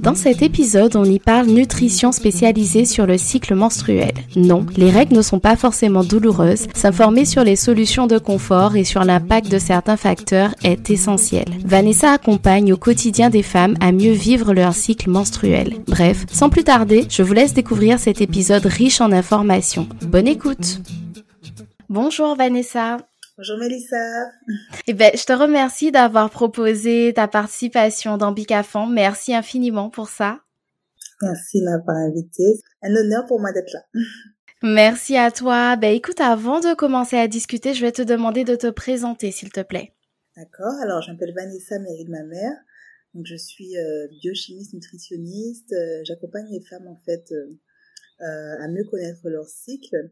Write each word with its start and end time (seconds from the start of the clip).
Dans 0.00 0.14
cet 0.16 0.42
épisode, 0.42 0.96
on 0.96 1.04
y 1.04 1.18
parle 1.20 1.46
nutrition 1.46 2.10
spécialisée 2.10 2.84
sur 2.84 3.06
le 3.06 3.18
cycle 3.18 3.54
menstruel. 3.54 4.12
Non, 4.34 4.66
les 4.76 4.90
règles 4.90 5.16
ne 5.16 5.22
sont 5.22 5.38
pas 5.38 5.56
forcément 5.56 6.02
douloureuses. 6.02 6.66
S'informer 6.74 7.24
sur 7.24 7.44
les 7.44 7.54
solutions 7.54 8.06
de 8.06 8.18
confort 8.18 8.76
et 8.76 8.84
sur 8.84 9.04
l'impact 9.04 9.50
de 9.50 9.58
certains 9.58 9.96
facteurs 9.96 10.54
est 10.64 10.90
essentiel. 10.90 11.44
Vanessa 11.64 12.10
accompagne 12.10 12.72
au 12.72 12.76
quotidien 12.76 13.30
des 13.30 13.42
femmes 13.42 13.76
à 13.80 13.92
mieux 13.92 14.12
vivre 14.12 14.52
leur 14.54 14.74
cycle 14.74 15.08
menstruel. 15.08 15.76
Bref, 15.86 16.26
sans 16.32 16.48
plus 16.48 16.64
tarder, 16.64 17.06
je 17.08 17.22
vous 17.22 17.32
laisse 17.32 17.54
découvrir 17.54 18.00
cet 18.00 18.20
épisode 18.20 18.66
riche 18.66 19.00
en 19.00 19.12
informations. 19.12 19.88
Bonne 20.02 20.28
écoute 20.28 20.80
Bonjour 21.88 22.34
Vanessa 22.34 22.96
Bonjour 23.38 23.58
Mélissa. 23.58 24.30
Eh 24.86 24.94
ben, 24.94 25.10
je 25.14 25.26
te 25.26 25.32
remercie 25.34 25.92
d'avoir 25.92 26.30
proposé 26.30 27.12
ta 27.14 27.28
participation 27.28 28.16
dans 28.16 28.32
Bicafan. 28.32 28.86
Merci 28.86 29.34
infiniment 29.34 29.90
pour 29.90 30.08
ça. 30.08 30.40
Merci 31.20 31.60
de 31.60 31.66
m'avoir 31.66 31.98
invité. 31.98 32.44
Un 32.80 32.96
honneur 32.96 33.26
pour 33.26 33.38
moi 33.38 33.52
d'être 33.52 33.70
là. 33.74 33.82
Merci 34.62 35.18
à 35.18 35.30
toi. 35.30 35.76
Ben, 35.76 35.94
écoute, 35.94 36.22
avant 36.22 36.60
de 36.60 36.74
commencer 36.74 37.18
à 37.18 37.28
discuter, 37.28 37.74
je 37.74 37.82
vais 37.82 37.92
te 37.92 38.00
demander 38.00 38.44
de 38.44 38.56
te 38.56 38.70
présenter, 38.70 39.30
s'il 39.32 39.52
te 39.52 39.60
plaît. 39.60 39.92
D'accord. 40.34 40.72
Alors, 40.82 41.02
je 41.02 41.12
m'appelle 41.12 41.34
Vanessa 41.34 41.78
de 41.78 42.10
ma 42.10 42.22
mère. 42.22 42.52
Donc, 43.12 43.26
je 43.26 43.36
suis 43.36 43.76
euh, 43.76 44.08
biochimiste, 44.22 44.72
nutritionniste. 44.72 45.74
Euh, 45.74 46.00
j'accompagne 46.04 46.46
les 46.50 46.62
femmes, 46.62 46.88
en 46.88 46.96
fait, 47.04 47.30
euh, 47.32 48.56
à 48.60 48.68
mieux 48.68 48.84
connaître 48.90 49.28
leur 49.28 49.46
cycle 49.46 50.10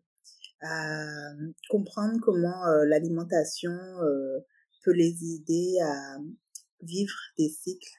à 0.63 1.33
comprendre 1.69 2.19
comment 2.23 2.67
euh, 2.67 2.85
l'alimentation 2.87 3.71
euh, 3.71 4.41
peut 4.85 4.93
les 4.93 5.15
aider 5.35 5.79
à 5.83 6.19
vivre 6.83 7.15
des 7.39 7.49
cycles 7.49 7.93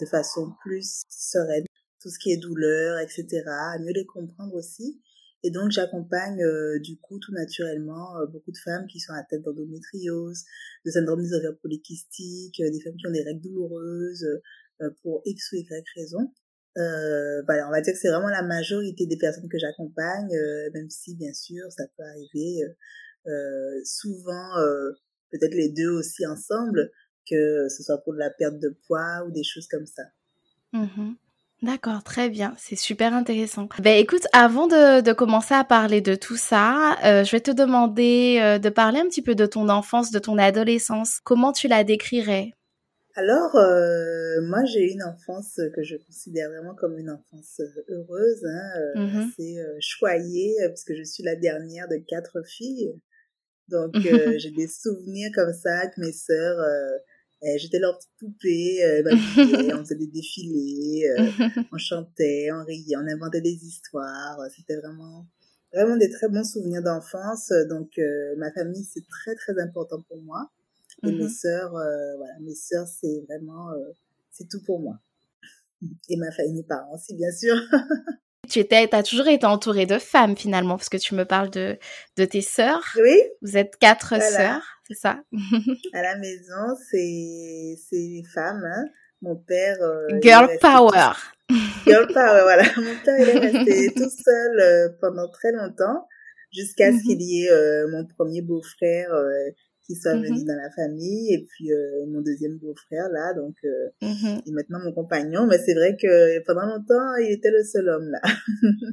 de 0.00 0.06
façon 0.06 0.52
plus 0.62 1.02
sereine, 1.08 1.64
tout 2.00 2.10
ce 2.10 2.18
qui 2.18 2.32
est 2.32 2.36
douleur, 2.36 2.98
etc., 2.98 3.42
à 3.46 3.78
mieux 3.78 3.92
les 3.92 4.06
comprendre 4.06 4.54
aussi. 4.54 5.00
Et 5.42 5.50
donc 5.50 5.70
j'accompagne 5.70 6.42
euh, 6.42 6.78
du 6.80 6.98
coup 6.98 7.18
tout 7.18 7.32
naturellement 7.32 8.14
beaucoup 8.32 8.50
de 8.50 8.58
femmes 8.58 8.86
qui 8.86 8.98
sont 8.98 9.12
atteintes 9.12 9.42
d'endométriose, 9.42 10.44
de 10.86 10.90
syndrome 10.90 11.22
des 11.22 11.34
ovaires 11.34 11.58
polykystiques, 11.60 12.60
des 12.60 12.80
femmes 12.80 12.96
qui 12.96 13.06
ont 13.06 13.12
des 13.12 13.22
règles 13.22 13.42
douloureuses 13.42 14.26
pour 15.02 15.22
X 15.24 15.52
ou 15.52 15.56
Y 15.56 15.84
raison. 15.96 16.32
Euh, 16.76 17.42
voilà, 17.46 17.68
on 17.68 17.70
va 17.70 17.80
dire 17.80 17.92
que 17.92 17.98
c'est 17.98 18.08
vraiment 18.10 18.28
la 18.28 18.42
majorité 18.42 19.06
des 19.06 19.16
personnes 19.16 19.48
que 19.48 19.58
j'accompagne, 19.58 20.34
euh, 20.34 20.70
même 20.74 20.90
si 20.90 21.14
bien 21.14 21.32
sûr 21.32 21.62
ça 21.70 21.84
peut 21.96 22.02
arriver 22.02 22.62
euh, 23.26 23.80
souvent, 23.84 24.50
peut-être 25.30 25.54
les 25.54 25.70
deux 25.70 25.90
aussi 25.90 26.26
ensemble, 26.26 26.90
que 27.28 27.68
ce 27.68 27.82
soit 27.82 27.98
pour 27.98 28.14
de 28.14 28.18
la 28.18 28.30
perte 28.30 28.58
de 28.58 28.76
poids 28.86 29.24
ou 29.26 29.30
des 29.30 29.44
choses 29.44 29.68
comme 29.68 29.86
ça. 29.86 30.02
Mmh 30.72 31.14
D'accord, 31.62 32.02
très 32.02 32.28
bien, 32.28 32.52
c'est 32.58 32.76
super 32.76 33.14
intéressant. 33.14 33.68
Ben 33.80 33.98
écoute, 33.98 34.26
avant 34.34 34.66
de, 34.66 35.00
de, 35.00 35.12
commencer 35.14 35.54
à 35.54 35.64
parler 35.64 36.02
de 36.02 36.14
tout 36.14 36.36
ça, 36.36 36.98
je 37.02 37.30
vais 37.30 37.40
te 37.40 37.52
demander 37.52 38.58
de 38.60 38.68
parler 38.68 38.98
un 38.98 39.06
petit 39.06 39.22
peu 39.22 39.34
de 39.34 39.46
ton 39.46 39.70
enfance, 39.70 40.10
de 40.10 40.18
ton 40.18 40.36
adolescence. 40.36 41.20
Comment 41.24 41.52
tu 41.52 41.68
la 41.68 41.82
décrirais? 41.82 42.52
Alors, 43.16 43.54
euh, 43.54 44.42
moi, 44.42 44.64
j'ai 44.64 44.90
une 44.90 45.04
enfance 45.04 45.60
que 45.74 45.84
je 45.84 45.96
considère 45.96 46.50
vraiment 46.50 46.74
comme 46.74 46.98
une 46.98 47.10
enfance 47.10 47.60
euh, 47.60 47.84
heureuse, 47.88 48.44
hein, 48.44 48.70
euh, 48.76 49.00
mmh 49.00 49.16
assez 49.16 49.58
euh, 49.60 49.76
choyée, 49.78 50.56
puisque 50.70 50.94
je 50.94 51.04
suis 51.04 51.22
la 51.22 51.36
dernière 51.36 51.86
de 51.86 51.96
quatre 51.96 52.44
filles. 52.44 52.92
Donc, 53.68 53.94
j'ai 54.38 54.50
des 54.50 54.66
souvenirs 54.66 55.30
comme 55.32 55.52
ça 55.52 55.78
avec 55.78 55.96
mes 55.96 56.12
sœurs. 56.12 56.58
J'étais 57.56 57.78
leur 57.78 57.96
petite 57.98 58.10
poupée, 58.18 59.02
on 59.74 59.84
faisait 59.84 59.96
des 59.96 60.06
défilés, 60.06 61.06
on 61.72 61.78
chantait, 61.78 62.48
on 62.52 62.64
riait, 62.64 62.96
on 62.96 63.06
inventait 63.06 63.42
des 63.42 63.64
histoires. 63.64 64.38
C'était 64.56 64.76
vraiment, 64.76 65.26
vraiment 65.72 65.96
des 65.96 66.10
très 66.10 66.28
bons 66.28 66.44
souvenirs 66.44 66.82
d'enfance. 66.82 67.52
Donc, 67.68 67.90
ma 68.38 68.50
famille, 68.52 68.84
c'est 68.84 69.06
très, 69.06 69.34
très 69.34 69.60
important 69.60 70.02
pour 70.08 70.20
moi. 70.22 70.50
Et 71.02 71.12
mes 71.12 71.24
mmh 71.24 71.28
sœurs, 71.28 71.76
euh, 71.76 72.16
voilà, 72.16 72.32
mes 72.40 72.54
sœurs, 72.54 72.86
c'est 72.86 73.24
vraiment, 73.28 73.70
euh, 73.70 73.92
c'est 74.30 74.48
tout 74.48 74.62
pour 74.64 74.80
moi. 74.80 74.98
Et 76.08 76.16
ma 76.16 76.30
famille, 76.30 76.54
mes 76.54 76.62
parents 76.62 76.94
aussi, 76.94 77.14
bien 77.14 77.32
sûr. 77.32 77.54
tu 78.48 78.58
étais, 78.60 78.88
as 78.92 79.02
toujours 79.02 79.28
été 79.28 79.46
entourée 79.46 79.86
de 79.86 79.98
femmes 79.98 80.36
finalement, 80.36 80.76
parce 80.76 80.88
que 80.88 80.96
tu 80.96 81.14
me 81.14 81.24
parles 81.24 81.50
de, 81.50 81.78
de 82.16 82.24
tes 82.24 82.40
sœurs. 82.40 82.84
Oui. 82.96 83.20
Vous 83.42 83.56
êtes 83.56 83.76
quatre 83.76 84.20
sœurs, 84.20 84.62
c'est 84.88 84.96
ça? 84.96 85.22
À 85.92 86.02
la 86.02 86.16
maison, 86.18 86.76
c'est, 86.90 87.76
les 87.92 88.24
femmes. 88.32 88.64
Hein. 88.64 88.84
Mon 89.20 89.36
père. 89.36 89.80
Euh, 89.82 90.06
Girl 90.22 90.48
power. 90.60 91.12
Girl 91.86 92.06
power, 92.06 92.40
voilà. 92.42 92.64
Mon 92.76 92.94
père, 93.04 93.18
il 93.18 93.28
est 93.28 93.38
resté 93.38 93.94
tout 93.94 94.10
seul 94.10 94.96
pendant 95.00 95.28
très 95.28 95.52
longtemps, 95.52 96.06
jusqu'à 96.52 96.92
ce 96.92 96.96
mmh 96.96 97.02
qu'il 97.02 97.22
y 97.22 97.44
ait 97.44 97.86
mon 97.90 98.06
premier 98.06 98.42
beau-frère 98.42 99.10
qui 99.86 99.94
soit 99.96 100.14
venu 100.14 100.42
mmh 100.42 100.46
dans 100.46 100.56
la 100.56 100.70
famille 100.70 101.34
et 101.34 101.46
puis 101.46 101.72
euh, 101.72 102.06
mon 102.06 102.20
deuxième 102.20 102.56
beau-frère 102.58 103.08
là 103.10 103.34
donc 103.34 103.54
euh, 103.64 103.90
mmh 104.02 104.40
et 104.46 104.52
maintenant 104.52 104.78
mon 104.82 104.92
compagnon 104.92 105.46
mais 105.46 105.58
c'est 105.58 105.74
vrai 105.74 105.96
que 106.00 106.42
pendant 106.44 106.66
longtemps 106.66 107.16
il 107.20 107.32
était 107.32 107.50
le 107.50 107.62
seul 107.62 107.88
homme 107.88 108.10
là 108.10 108.20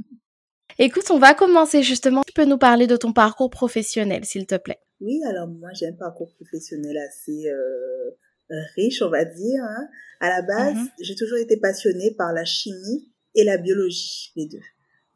Écoute, 0.79 1.11
on 1.11 1.19
va 1.19 1.35
commencer 1.35 1.83
justement. 1.83 2.23
Tu 2.25 2.33
peux 2.33 2.45
nous 2.45 2.57
parler 2.57 2.87
de 2.87 2.95
ton 2.95 3.11
parcours 3.11 3.49
professionnel, 3.49 4.23
s'il 4.23 4.47
te 4.47 4.55
plaît. 4.55 4.79
Oui, 5.01 5.19
alors 5.27 5.47
moi 5.47 5.69
j'ai 5.73 5.85
un 5.85 5.93
parcours 5.93 6.33
professionnel 6.33 6.97
assez 6.97 7.49
euh, 7.49 8.55
riche, 8.75 9.01
on 9.01 9.09
va 9.09 9.25
dire. 9.25 9.61
Hein. 9.63 9.87
À 10.21 10.29
la 10.29 10.41
base, 10.41 10.75
mmh 10.75 10.89
j'ai 11.01 11.15
toujours 11.15 11.37
été 11.37 11.57
passionnée 11.57 12.15
par 12.17 12.31
la 12.31 12.45
chimie 12.45 13.11
et 13.35 13.43
la 13.43 13.57
biologie, 13.57 14.31
les 14.37 14.47
deux. 14.47 14.61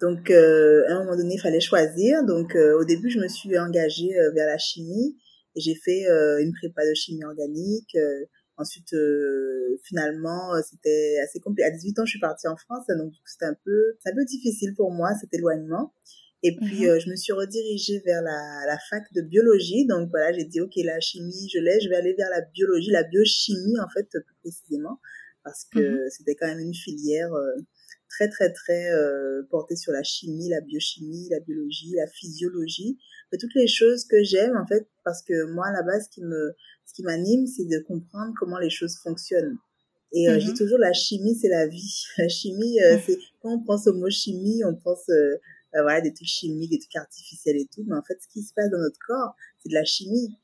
Donc, 0.02 0.30
à 0.30 0.94
un 0.94 1.00
moment 1.06 1.16
donné, 1.16 1.36
il 1.36 1.42
fallait 1.42 1.62
choisir. 1.62 2.24
Donc, 2.26 2.54
au 2.54 2.84
début, 2.84 3.10
je 3.10 3.20
me 3.20 3.30
suis 3.30 3.58
engagée 3.58 4.12
vers 4.36 4.46
la 4.46 4.58
chimie 4.58 5.18
j'ai 5.56 5.76
fait 5.76 6.08
euh, 6.08 6.42
une 6.42 6.54
prépa 6.54 6.86
de 6.86 6.94
chimie 6.94 7.24
organique. 7.24 7.96
Euh, 7.96 8.26
ensuite, 8.58 8.94
euh, 8.94 9.78
finalement, 9.84 10.54
c'était 10.62 11.18
assez 11.24 11.40
compliqué. 11.40 11.68
À 11.68 11.72
18 11.72 12.00
ans, 12.00 12.06
je 12.06 12.12
suis 12.12 12.20
partie 12.20 12.48
en 12.48 12.56
France, 12.56 12.86
donc 12.88 13.14
c'était 13.26 13.46
un 13.46 13.58
peu, 13.66 13.98
un 14.06 14.14
peu 14.14 14.26
difficile 14.26 14.74
pour 14.76 14.92
moi 14.92 15.10
cet 15.20 15.34
éloignement. 15.34 15.94
Et 16.44 16.56
puis, 16.56 16.88
mhm. 16.88 17.00
je 17.00 17.10
me 17.10 17.16
suis 17.16 17.34
redirigée 17.34 18.02
vers 18.06 18.22
la, 18.22 18.66
la 18.68 18.78
fac 18.90 19.04
de 19.14 19.22
biologie. 19.22 19.88
Donc 19.88 20.10
voilà, 20.10 20.32
j'ai 20.32 20.46
dit, 20.46 20.62
OK, 20.62 20.74
la 20.78 21.00
chimie, 21.00 21.50
je 21.52 21.60
l'ai, 21.60 21.80
je 21.80 21.90
vais 21.90 21.96
aller 21.96 22.14
vers 22.14 22.30
la 22.30 22.42
biologie, 22.54 22.92
la 22.92 23.04
biochimie, 23.04 23.80
en 23.80 23.90
fait, 23.90 24.08
plus 24.10 24.36
précisément, 24.42 25.00
parce 25.44 25.66
que 25.66 25.80
mhm. 25.80 26.10
c'était 26.10 26.36
quand 26.36 26.48
même 26.48 26.60
une 26.60 26.76
filière 26.76 27.32
très, 28.16 28.30
très, 28.30 28.52
très 28.52 28.90
euh, 28.92 29.44
portée 29.50 29.76
sur 29.76 29.92
la 29.92 30.04
chimie, 30.04 30.50
la 30.50 30.62
biochimie, 30.62 31.30
la 31.30 31.40
biologie, 31.40 31.94
la 31.96 32.08
physiologie 32.08 32.98
toutes 33.38 33.56
les 33.56 33.68
choses 33.68 34.06
que 34.06 34.24
j'aime 34.24 34.56
en 34.58 34.66
fait 34.66 34.88
parce 35.04 35.22
que 35.22 35.52
moi 35.52 35.68
à 35.68 35.74
la 35.74 35.84
base 35.84 36.06
ce 36.06 36.10
qui 36.10 36.22
me 36.22 36.56
ce 36.86 36.94
qui 36.94 37.04
m'anime 37.04 37.46
c'est 37.48 37.66
de 37.66 37.80
comprendre 37.80 38.34
comment 38.40 38.60
les 38.60 38.70
choses 38.70 38.98
fonctionnent 38.98 39.58
et 40.12 40.30
euh, 40.30 40.40
je 40.40 40.46
dis 40.46 40.52
mhm. 40.52 40.58
toujours 40.58 40.78
la 40.78 40.94
chimie 40.94 41.36
c'est 41.36 41.50
la 41.50 41.68
vie 41.68 42.04
la 42.18 42.28
chimie 42.28 42.80
euh, 42.82 42.98
c'est 43.06 43.18
quand 43.42 43.54
on 43.54 43.60
pense 43.60 43.88
au 43.88 43.94
mot 43.94 44.10
chimie 44.10 44.64
on 44.66 44.76
pense 44.76 45.10
euh, 45.10 45.82
voilà, 45.82 46.00
des 46.00 46.14
trucs 46.14 46.30
chimiques, 46.30 46.72
des 46.72 46.80
trucs 46.80 46.96
artificiels 46.96 47.58
et 47.58 47.66
tout. 47.66 47.84
Mais 47.86 47.98
en 47.98 48.02
fait, 48.02 48.18
ce 48.22 48.30
qui 48.30 48.42
se 48.44 48.54
passe 48.54 48.70
dans 48.70 48.78
notre 48.78 48.98
corps, 49.06 49.36
c'est 49.60 49.68
de 49.68 49.74
la 49.74 49.84
chimie. 49.84 50.38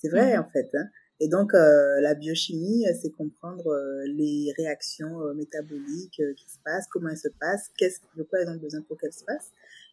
C'est 0.00 0.08
vrai, 0.08 0.32
mhm. 0.34 0.40
en 0.40 0.50
fait. 0.50 0.70
Hein. 0.72 0.86
Et 1.22 1.28
donc, 1.28 1.52
euh, 1.52 2.00
la 2.00 2.14
biochimie, 2.14 2.86
euh, 2.88 2.94
c'est 3.00 3.10
comprendre 3.10 3.66
euh, 3.68 4.06
les 4.06 4.54
réactions 4.56 5.34
métaboliques 5.34 6.22
qui 6.34 6.50
se 6.50 6.56
passent, 6.64 6.86
comment 6.90 7.10
elles 7.10 7.18
se 7.18 7.28
passent, 7.38 7.70
qu'est-ce, 7.76 8.00
de 8.16 8.22
quoi 8.22 8.40
elles 8.40 8.48
ont 8.48 8.56
besoin 8.56 8.80
pour 8.88 8.96
qu'elles 8.96 9.12
se 9.12 9.24
passent. 9.24 9.52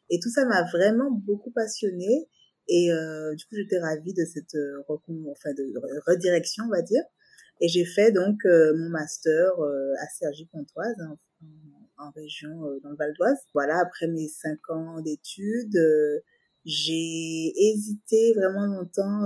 Et 0.10 0.20
tout 0.20 0.30
ça 0.30 0.46
m'a 0.46 0.64
vraiment 0.64 1.12
beaucoup 1.12 1.52
passionnée. 1.52 2.30
Et 2.70 2.90
du 3.36 3.46
coup, 3.46 3.56
j'étais 3.56 3.80
ravie 3.80 4.14
de 4.14 4.26
cette 4.26 4.58
enfin, 4.90 5.54
de 5.54 5.74
redirection, 6.06 6.66
on 6.66 6.70
va 6.70 6.82
dire. 6.82 7.04
Et 7.62 7.70
j'ai 7.70 7.86
fait 7.86 8.12
donc 8.12 8.40
mon 8.46 8.90
master 8.90 9.52
à 9.62 10.08
Cergy-Pontoise, 10.20 10.96
hein, 11.00 11.18
en, 11.98 12.12
région 12.12 12.60
dans 12.84 12.90
le 12.90 12.96
Val 12.98 13.14
d'Oise. 13.14 13.38
Voilà, 13.54 13.80
après 13.80 14.08
mes 14.08 14.28
cinq 14.28 14.60
ans 14.70 15.00
d'études, 15.02 15.80
j'ai 16.66 17.54
hésité 17.58 18.34
vraiment 18.34 18.66
longtemps 18.66 19.24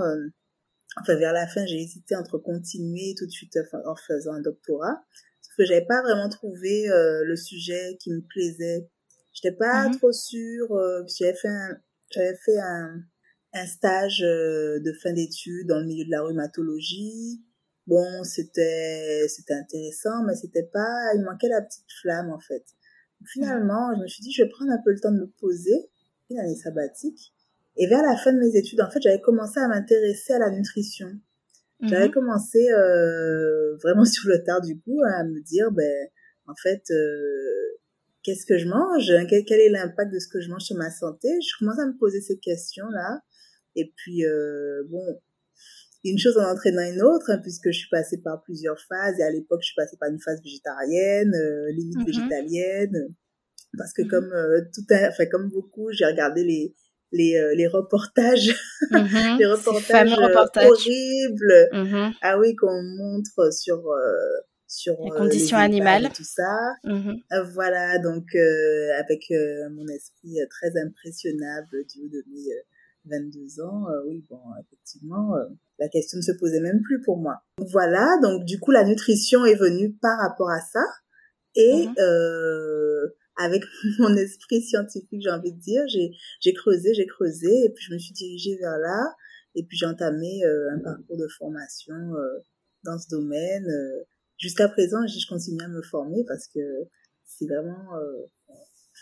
enfin 1.00 1.16
vers 1.16 1.34
la 1.34 1.48
fin, 1.48 1.66
j'ai 1.66 1.82
hésité 1.82 2.16
entre 2.16 2.38
continuer 2.38 3.16
tout 3.18 3.26
de 3.26 3.32
suite 3.32 3.58
en 3.86 3.96
faisant 3.96 4.34
un 4.34 4.42
doctorat, 4.42 5.04
parce 5.42 5.56
que 5.58 5.66
j'avais 5.66 5.86
pas 5.86 6.02
vraiment 6.02 6.30
trouvé 6.30 6.90
euh, 6.90 7.24
le 7.24 7.36
sujet 7.36 7.98
qui 8.00 8.12
me 8.12 8.22
plaisait. 8.22 8.90
J'étais 9.34 9.56
pas 9.56 9.88
mhm. 9.88 9.98
trop 9.98 10.12
sûre. 10.12 10.72
Euh, 10.74 11.04
j'avais 11.18 11.34
fait 11.34 11.48
un, 11.48 11.78
j'avais 12.12 12.36
fait 12.46 12.60
un, 12.60 13.02
un 13.54 13.66
stage 13.66 14.22
euh, 14.24 14.80
de 14.80 14.94
fin 14.94 15.14
d'études 15.14 15.68
dans 15.68 15.80
le 15.80 15.86
milieu 15.86 16.06
de 16.06 16.12
la 16.12 16.22
rhumatologie. 16.22 17.42
Bon, 17.88 18.24
c'était 18.24 19.28
c'était 19.28 19.54
intéressant, 19.54 20.24
mais 20.26 20.36
c'était 20.36 20.70
pas, 20.72 21.14
il 21.16 21.24
manquait 21.24 21.50
la 21.50 21.62
petite 21.62 21.92
flamme 22.02 22.30
en 22.30 22.40
fait. 22.40 22.64
finalement, 23.26 23.94
je 23.96 24.02
me 24.02 24.08
suis 24.08 24.24
dit, 24.24 24.32
je 24.32 24.44
vais 24.44 24.50
prendre 24.50 24.72
un 24.72 24.82
peu 24.84 24.92
le 24.92 25.00
temps 25.00 25.12
de 25.12 25.20
me 25.20 25.28
poser, 25.40 25.90
une 26.30 26.40
année 26.40 26.56
sabbatique, 26.56 27.34
et 27.78 27.88
vers 27.88 28.02
la 28.02 28.18
fin 28.18 28.34
de 28.34 28.40
mes 28.40 28.56
études, 28.56 28.82
en 28.82 28.90
fait, 28.90 29.00
j'avais 29.02 29.22
commencé 29.22 29.60
à 29.60 29.68
m'intéresser 29.68 30.34
à 30.34 30.40
la 30.40 30.50
nutrition. 30.50 31.08
J'avais 31.82 32.08
mhm. 32.08 32.14
commencé 32.14 32.72
euh, 32.72 33.76
vraiment 33.78 34.06
sur 34.06 34.30
le 34.30 34.44
tard 34.44 34.62
du 34.62 34.80
coup 34.80 35.00
à 35.08 35.24
me 35.24 35.42
dire, 35.42 35.72
ben, 35.72 36.08
en 36.48 36.56
fait, 36.56 36.84
euh, 36.92 37.80
qu'est-ce 38.24 38.46
que 38.46 38.58
je 38.58 38.68
mange? 38.68 39.12
Quel, 39.28 39.60
est 39.60 39.70
l'impact 39.70 40.14
de 40.14 40.20
ce 40.20 40.28
que 40.28 40.42
je 40.42 40.50
mange 40.50 40.64
sur 40.64 40.76
ma 40.76 40.92
santé? 40.92 41.30
Je 41.42 41.60
commençais 41.60 41.82
à 41.82 41.88
me 41.88 41.98
poser 41.98 42.22
ces 42.22 42.38
questions-là. 42.38 43.22
Et 43.76 43.92
puis, 43.96 44.26
euh, 44.26 44.84
bon, 44.90 45.20
une 46.04 46.18
chose 46.18 46.38
en 46.38 46.52
entraînant 46.52 46.82
une 46.92 47.02
autre, 47.02 47.30
hein, 47.30 47.40
puisque 47.42 47.68
je 47.68 47.78
suis 47.78 47.90
passée 47.90 48.22
par 48.22 48.42
plusieurs 48.44 48.80
phases. 48.80 49.20
Et 49.20 49.24
à 49.24 49.32
l'époque, 49.32 49.62
je 49.62 49.68
suis 49.68 49.76
passée 49.76 49.98
par 50.00 50.10
une 50.10 50.20
phase 50.20 50.42
végétarienne, 50.44 51.34
euh, 51.34 51.72
limite 51.72 51.98
mhm. 51.98 52.06
végétalienne, 52.06 53.16
parce 53.78 53.94
que 53.94 54.02
mhm. 54.04 54.10
comme 54.10 54.34
euh, 54.34 54.62
tout, 54.74 54.82
enfin 54.92 55.26
comme 55.28 55.50
beaucoup, 55.50 55.92
j'ai 55.92 56.06
regardé 56.06 56.44
les 56.44 56.76
les, 57.12 57.36
euh, 57.36 57.54
les 57.56 57.68
reportages, 57.68 58.56
mm-hmm. 58.92 59.38
les 59.38 59.46
reportages, 59.46 60.14
euh, 60.14 60.70
horribles, 60.70 61.70
mm-hmm. 61.74 62.14
ah 62.22 62.40
oui, 62.40 62.56
qu'on 62.56 62.82
montre 62.84 63.54
sur 63.54 63.78
euh, 63.90 64.08
sur 64.68 64.96
les 65.04 65.12
conditions 65.12 65.58
animales, 65.58 66.10
tout 66.14 66.24
ça. 66.24 66.74
Mm-hmm. 66.86 67.52
voilà, 67.54 68.00
donc 68.00 68.24
avec 68.98 69.32
mon 69.72 69.86
esprit 69.88 70.38
très 70.50 70.72
impressionnable 70.82 71.84
du 71.94 72.06
haut 72.06 72.10
de 72.10 72.24
mes 72.32 73.20
22 73.20 73.62
ans, 73.62 73.88
oui, 74.08 74.24
bon, 74.30 74.40
effectivement, 74.64 75.34
la 75.78 75.90
question 75.90 76.20
ne 76.20 76.22
se 76.22 76.32
posait 76.32 76.62
même 76.62 76.82
plus 76.84 77.02
pour 77.02 77.18
moi. 77.18 77.42
Voilà, 77.58 78.18
donc 78.22 78.46
du 78.46 78.60
coup, 78.60 78.72
la 78.72 78.86
nutrition 78.86 79.46
est 79.46 79.56
venue 79.56 79.92
par 80.02 80.18
rapport 80.20 80.50
à 80.50 80.62
ça. 80.62 80.86
Et 81.56 81.88
euh, 82.00 83.08
avec 83.42 83.64
mon 84.00 84.16
esprit 84.16 84.62
scientifique, 84.62 85.22
j'ai 85.22 85.30
envie 85.30 85.54
de 85.54 85.60
dire, 85.60 85.84
j'ai, 85.88 86.54
creusé, 86.54 86.94
j'ai 86.94 87.06
creusé, 87.06 87.66
et 87.66 87.70
puis 87.70 87.86
je 87.86 87.94
me 87.94 88.00
suis 88.00 88.14
dirigée 88.14 88.58
vers 88.58 88.78
là, 88.78 89.16
et 89.56 89.64
puis 89.64 89.78
j'ai 89.78 89.86
entamé 89.86 90.44
euh, 90.46 90.72
un 90.74 90.80
parcours 90.80 91.18
de 91.18 91.28
formation 91.28 91.96
euh, 91.96 92.40
dans 92.84 92.98
ce 92.98 93.10
domaine. 93.10 93.68
Euh. 93.68 94.04
Jusqu'à 94.38 94.70
présent, 94.70 95.06
je 95.06 95.28
continue 95.28 95.62
à 95.62 95.68
me 95.68 95.82
former 95.84 96.24
parce 96.28 96.48
que 96.48 96.60
c'est 97.26 97.46
vraiment... 97.46 97.90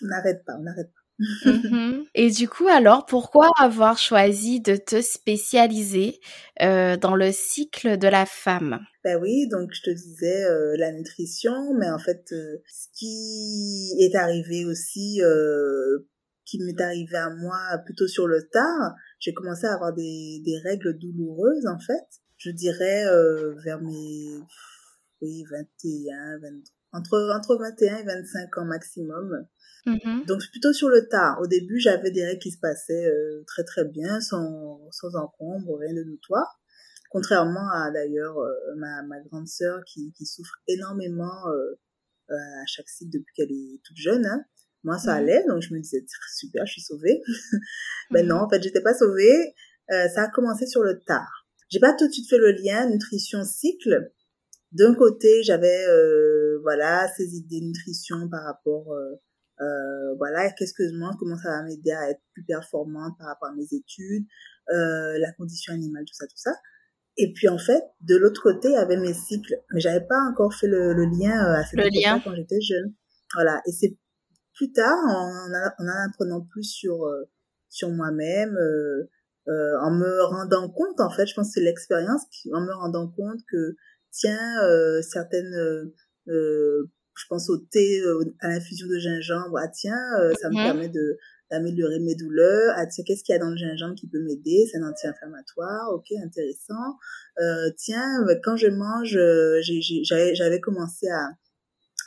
on 0.01 0.07
n'arrête 0.07 0.43
pas, 0.43 0.57
on 0.57 0.63
n'arrête 0.63 0.91
pas. 0.91 0.98
Mhm. 1.19 2.05
Et 2.15 2.31
du 2.31 2.47
coup, 2.47 2.67
alors, 2.67 3.05
pourquoi 3.05 3.49
avoir 3.57 3.97
choisi 3.97 4.61
de 4.61 4.75
te 4.75 5.01
spécialiser 5.01 6.19
euh, 6.61 6.97
dans 6.97 7.15
le 7.15 7.31
cycle 7.31 7.97
de 7.97 8.07
la 8.07 8.25
femme? 8.25 8.79
Ben 9.03 9.19
oui, 9.21 9.47
donc 9.49 9.69
je 9.73 9.81
te 9.81 9.89
disais 9.89 10.45
euh, 10.45 10.75
la 10.77 10.91
nutrition, 10.91 11.73
mais 11.77 11.89
en 11.89 11.99
fait, 11.99 12.25
euh, 12.31 12.57
ce 12.67 12.87
qui 12.93 13.95
est 13.99 14.15
arrivé 14.15 14.65
aussi, 14.65 15.21
qui 16.45 16.59
m'est 16.63 16.81
arrivé 16.81 17.17
à 17.17 17.29
moi 17.29 17.59
plutôt 17.85 18.07
sur 18.07 18.27
le 18.27 18.47
tard, 18.51 18.95
j'ai 19.19 19.33
commencé 19.33 19.67
à 19.67 19.73
avoir 19.73 19.93
des, 19.93 20.41
des 20.45 20.57
règles 20.63 20.97
douloureuses, 20.97 21.67
en 21.67 21.79
fait. 21.79 22.07
Je 22.37 22.51
dirais 22.51 23.03
vers 23.65 23.81
mes 23.81 24.39
oui, 25.21 25.43
21, 25.51 26.39
23, 26.39 26.79
entre, 26.93 27.31
entre 27.35 27.57
21 27.57 27.97
et 27.97 28.03
25 28.03 28.57
ans 28.57 28.65
maximum. 28.65 29.45
Mm-hmm. 29.85 30.25
Donc 30.25 30.41
plutôt 30.51 30.73
sur 30.73 30.89
le 30.89 31.07
tard. 31.07 31.39
Au 31.41 31.47
début, 31.47 31.79
j'avais 31.79 32.11
des 32.11 32.25
règles 32.25 32.41
qui 32.41 32.51
se 32.51 32.59
passaient 32.59 33.05
euh, 33.05 33.43
très 33.47 33.63
très 33.63 33.85
bien, 33.85 34.19
sans, 34.21 34.79
sans 34.91 35.15
encombre, 35.15 35.77
rien 35.79 35.93
de 35.93 36.03
notoire. 36.03 36.59
Contrairement 37.09 37.69
à 37.71 37.89
d'ailleurs 37.91 38.37
euh, 38.37 38.75
ma, 38.77 39.01
ma 39.03 39.19
grande 39.21 39.47
sœur 39.47 39.83
qui, 39.85 40.13
qui 40.13 40.25
souffre 40.25 40.55
énormément 40.67 41.47
euh, 41.49 41.79
à 42.29 42.65
chaque 42.67 42.89
cycle 42.89 43.11
depuis 43.11 43.33
qu'elle 43.35 43.51
est 43.51 43.81
toute 43.83 43.97
jeune. 43.97 44.25
Hein. 44.25 44.43
Moi, 44.83 44.97
ça 44.97 45.13
mm-hmm. 45.13 45.17
allait, 45.17 45.45
donc 45.47 45.61
je 45.61 45.73
me 45.73 45.79
disais 45.79 46.05
super, 46.35 46.65
je 46.65 46.73
suis 46.73 46.81
sauvée. 46.81 47.21
Mais 48.11 48.23
non, 48.23 48.35
mm-hmm. 48.35 48.45
en 48.45 48.49
fait, 48.49 48.61
j'étais 48.61 48.81
pas 48.81 48.93
sauvée. 48.93 49.53
ça 49.89 50.23
a 50.23 50.27
commencé 50.29 50.67
sur 50.67 50.83
le 50.83 50.99
tard. 50.99 51.47
J'ai 51.69 51.79
pas 51.79 51.93
tout 51.93 52.07
de 52.07 52.11
suite 52.11 52.29
fait 52.29 52.37
le 52.37 52.51
lien 52.51 52.89
nutrition 52.89 53.43
cycle. 53.43 54.11
D'un 54.71 54.93
côté, 54.93 55.41
j'avais 55.43 55.85
voilà 56.61 57.07
ces 57.17 57.35
idées 57.35 57.61
de 57.61 57.65
nutrition 57.65 58.29
par 58.29 58.43
rapport 58.43 58.93
euh, 59.61 60.15
voilà, 60.17 60.51
qu'est-ce 60.51 60.73
que 60.73 60.87
je 60.87 60.95
mange, 60.95 61.15
comment 61.19 61.37
ça 61.37 61.49
va 61.49 61.63
m'aider 61.63 61.91
à 61.91 62.09
être 62.09 62.21
plus 62.33 62.43
performante 62.43 63.17
par 63.17 63.27
rapport 63.27 63.49
à 63.49 63.53
mes 63.53 63.67
études, 63.71 64.25
euh, 64.71 65.17
la 65.19 65.31
condition 65.33 65.73
animale, 65.73 66.05
tout 66.05 66.13
ça, 66.13 66.25
tout 66.27 66.37
ça. 66.37 66.51
Et 67.17 67.33
puis 67.33 67.49
en 67.49 67.57
fait, 67.57 67.83
de 68.01 68.15
l'autre 68.15 68.41
côté, 68.41 68.69
il 68.69 68.73
y 68.73 68.77
avait 68.77 68.97
mes 68.97 69.13
cycles, 69.13 69.55
mais 69.73 69.81
j'avais 69.81 70.05
pas 70.05 70.19
encore 70.31 70.53
fait 70.53 70.67
le, 70.67 70.93
le 70.93 71.05
lien 71.05 71.45
euh, 71.45 71.59
à 71.59 71.63
cette 71.65 71.79
époque 71.79 72.21
quand 72.23 72.35
j'étais 72.35 72.61
jeune. 72.61 72.93
Voilà, 73.35 73.61
et 73.67 73.71
c'est 73.71 73.97
plus 74.59 74.71
tard, 74.73 74.97
en, 75.07 75.31
en, 75.79 75.87
apprenant 76.09 76.41
plus 76.41 76.63
sur 76.63 77.05
euh, 77.05 77.29
sur 77.69 77.89
moi-même, 77.89 78.57
euh, 78.57 79.09
euh, 79.47 79.79
en 79.81 79.91
me 79.91 80.23
rendant 80.23 80.69
compte, 80.69 80.99
en 80.99 81.09
fait, 81.09 81.27
je 81.27 81.33
pense 81.33 81.47
que 81.47 81.53
c'est 81.53 81.61
l'expérience, 81.61 82.23
en 82.53 82.61
me 82.61 82.73
rendant 82.73 83.07
compte 83.07 83.39
que 83.49 83.75
tiens, 84.11 84.37
certaines 85.01 85.91
je 87.19 87.25
pense 87.27 87.49
au 87.49 87.57
thé, 87.57 88.01
euh, 88.01 88.23
à 88.39 88.49
l'infusion 88.49 88.87
de 88.87 88.97
gingembre. 88.97 89.57
Ah 89.61 89.67
tiens, 89.67 89.99
euh, 90.21 90.33
ça 90.41 90.49
me 90.49 90.55
mhm. 90.55 90.63
permet 90.63 90.89
de 90.89 91.17
d'améliorer 91.51 91.99
mes 91.99 92.13
douleurs. 92.13 92.73
Ah 92.77 92.85
tiens, 92.85 93.03
qu'est-ce 93.05 93.23
qu'il 93.23 93.33
y 93.33 93.35
a 93.35 93.39
dans 93.39 93.49
le 93.49 93.57
gingembre 93.57 93.95
qui 93.95 94.07
peut 94.07 94.21
m'aider? 94.21 94.67
C'est 94.71 94.77
un 94.77 94.87
anti-inflammatoire. 94.87 95.91
Ok, 95.93 96.11
intéressant. 96.23 96.97
Euh, 97.41 97.71
tiens, 97.75 98.23
quand 98.43 98.55
je 98.55 98.67
mange, 98.67 99.17
euh, 99.17 99.59
j'avais 99.63 100.59
commencé 100.59 101.07
à 101.09 101.29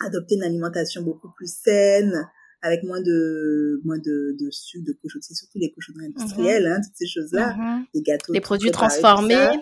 adopter 0.07 0.37
une 0.37 0.45
alimentation 0.45 1.03
beaucoup 1.03 1.31
plus 1.37 1.53
saine 1.53 2.29
avec 2.63 2.85
moins 2.85 3.01
de 3.01 3.81
moins 3.85 3.99
de, 3.99 4.37
de 4.39 4.51
sucre, 4.51 4.85
de 4.87 4.93
cochonnerie, 4.93 5.25
c'est 5.27 5.35
surtout 5.35 5.59
les 5.59 5.73
cochonneries 5.73 6.09
mhm. 6.09 6.15
industrielles, 6.17 6.67
hein, 6.69 6.81
toutes 6.83 6.97
ces 6.97 7.09
choses-là, 7.09 7.57
mhm. 7.57 7.85
les 7.93 8.03
gâteaux, 8.03 8.33
les 8.33 8.41
produits 8.41 8.71
transformés. 8.71 9.59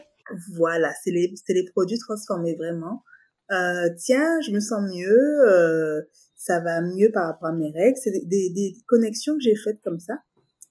Voilà, 0.54 0.92
c'est 1.02 1.10
les 1.10 1.32
c'est 1.34 1.54
les 1.54 1.64
produits 1.64 1.98
transformés 1.98 2.54
vraiment. 2.54 3.02
Euh, 3.50 3.88
tiens, 3.96 4.40
je 4.46 4.52
me 4.52 4.60
sens 4.60 4.80
mieux, 4.94 5.48
euh, 5.48 6.02
ça 6.36 6.60
va 6.60 6.80
mieux 6.82 7.10
par 7.12 7.26
rapport 7.26 7.48
à 7.48 7.52
mes 7.52 7.70
règles. 7.70 7.98
C'est 8.02 8.12
des, 8.12 8.50
des, 8.50 8.74
connexions 8.86 9.34
que 9.34 9.42
j'ai 9.42 9.56
faites 9.56 9.80
comme 9.82 9.98
ça. 9.98 10.18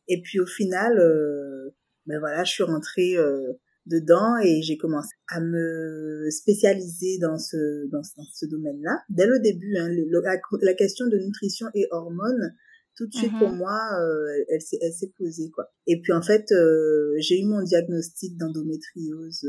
Et 0.07 0.21
puis 0.21 0.39
au 0.39 0.45
final, 0.45 0.97
euh, 0.97 1.75
ben 2.05 2.19
voilà, 2.19 2.43
je 2.43 2.51
suis 2.51 2.63
rentrée 2.63 3.15
dedans 3.85 4.37
et 4.43 4.61
j'ai 4.61 4.77
commencé 4.77 5.09
à 5.27 5.41
me 5.41 6.27
spécialiser 6.31 7.19
dans 7.19 7.37
ce 7.37 7.87
dans, 7.91 8.01
ce 8.03 8.45
domaine-là. 8.45 9.03
Dès 9.09 9.27
le 9.27 9.39
début, 9.39 9.77
hein, 9.77 9.89
la, 10.61 10.73
question 10.73 11.07
de 11.07 11.17
nutrition 11.17 11.67
et 11.75 11.85
hormones, 11.91 12.55
tout 12.95 13.07
de 13.07 13.13
suite 13.13 13.31
pour 13.37 13.49
mm-hmm. 13.49 13.57
moi, 13.57 13.79
elle 14.47 14.61
s'est 14.61 14.79
elle 14.81 14.93
s'est 14.93 15.13
posée 15.17 15.51
quoi. 15.51 15.71
Et 15.85 16.01
puis 16.01 16.13
en 16.13 16.23
fait, 16.23 16.45
j'ai 17.19 17.39
eu 17.39 17.45
mon 17.45 17.61
diagnostic 17.61 18.37
d'endométriose 18.37 19.45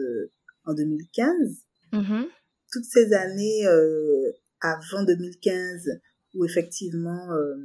en 0.64 0.74
2015 0.74 1.64
toutes 2.70 2.84
ces 2.84 3.12
années 3.12 3.66
euh, 3.66 4.32
avant 4.60 5.04
2015 5.04 6.00
où 6.34 6.44
effectivement 6.44 7.32
euh, 7.32 7.56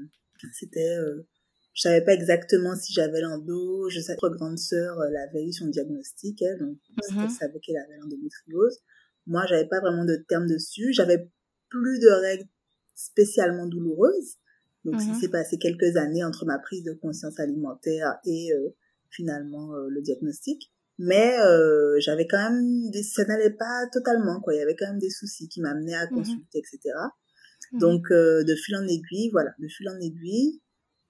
c'était 0.54 0.98
euh, 0.98 1.28
je 1.74 1.82
savais 1.82 2.04
pas 2.04 2.14
exactement 2.14 2.74
si 2.76 2.94
j'avais 2.94 3.20
l'endo. 3.20 3.90
Je 3.90 4.00
sais 4.00 4.16
que 4.16 4.28
grande 4.28 4.58
sœur 4.58 5.00
euh, 5.00 5.10
l'avait 5.10 5.46
eu 5.46 5.52
son 5.52 5.68
diagnostic 5.68 6.42
elle 6.42 6.60
donc 6.60 6.78
mm 7.12 7.22
elle 7.24 7.30
savait 7.30 7.60
qu'elle 7.60 7.78
avait 7.78 7.98
l'endométriose. 7.98 8.80
Moi 9.28 9.46
j'avais 9.48 9.68
pas 9.68 9.80
vraiment 9.80 10.06
de 10.06 10.16
terme 10.28 10.48
dessus. 10.48 10.94
J'avais 10.94 11.30
plus 11.70 12.00
de 12.00 12.10
règles 12.10 12.48
spécialement 12.96 13.68
douloureuses. 13.68 14.38
Donc, 14.86 15.02
il 15.02 15.10
mhm. 15.10 15.20
s'est 15.20 15.30
passé 15.30 15.58
quelques 15.58 15.98
années 15.98 16.24
entre 16.24 16.46
ma 16.46 16.60
prise 16.60 16.84
de 16.84 16.94
conscience 16.94 17.40
alimentaire 17.40 18.20
et 18.24 18.54
euh, 18.54 18.70
finalement 19.10 19.74
euh, 19.76 19.88
finalement 19.88 19.90
le 19.90 20.02
diagnostic. 20.02 20.72
Mais 20.98 21.38
j'avais 22.00 22.28
quand 22.28 22.52
même 22.52 22.90
des, 22.92 23.04
ça 23.04 23.26
n'allait 23.26 23.52
pas 23.54 23.88
totalement 23.92 24.40
quoi. 24.42 24.54
Il 24.54 24.58
y 24.58 24.62
avait 24.62 24.76
quand 24.76 24.88
même 24.88 25.00
des 25.00 25.10
soucis 25.10 25.50
qui 25.50 25.62
m'amenaient 25.62 25.96
à 25.96 26.06
mhm. 26.06 26.18
consulter, 26.18 26.60
etc. 26.60 26.80
Mhm. 27.74 27.80
Donc 27.80 28.10
de 28.10 28.56
fil 28.56 28.76
en 28.76 28.88
aiguille, 28.88 29.30
voilà, 29.32 29.52
de 29.60 29.68
fil 29.68 29.90
en 29.90 30.00
aiguille, 30.00 30.62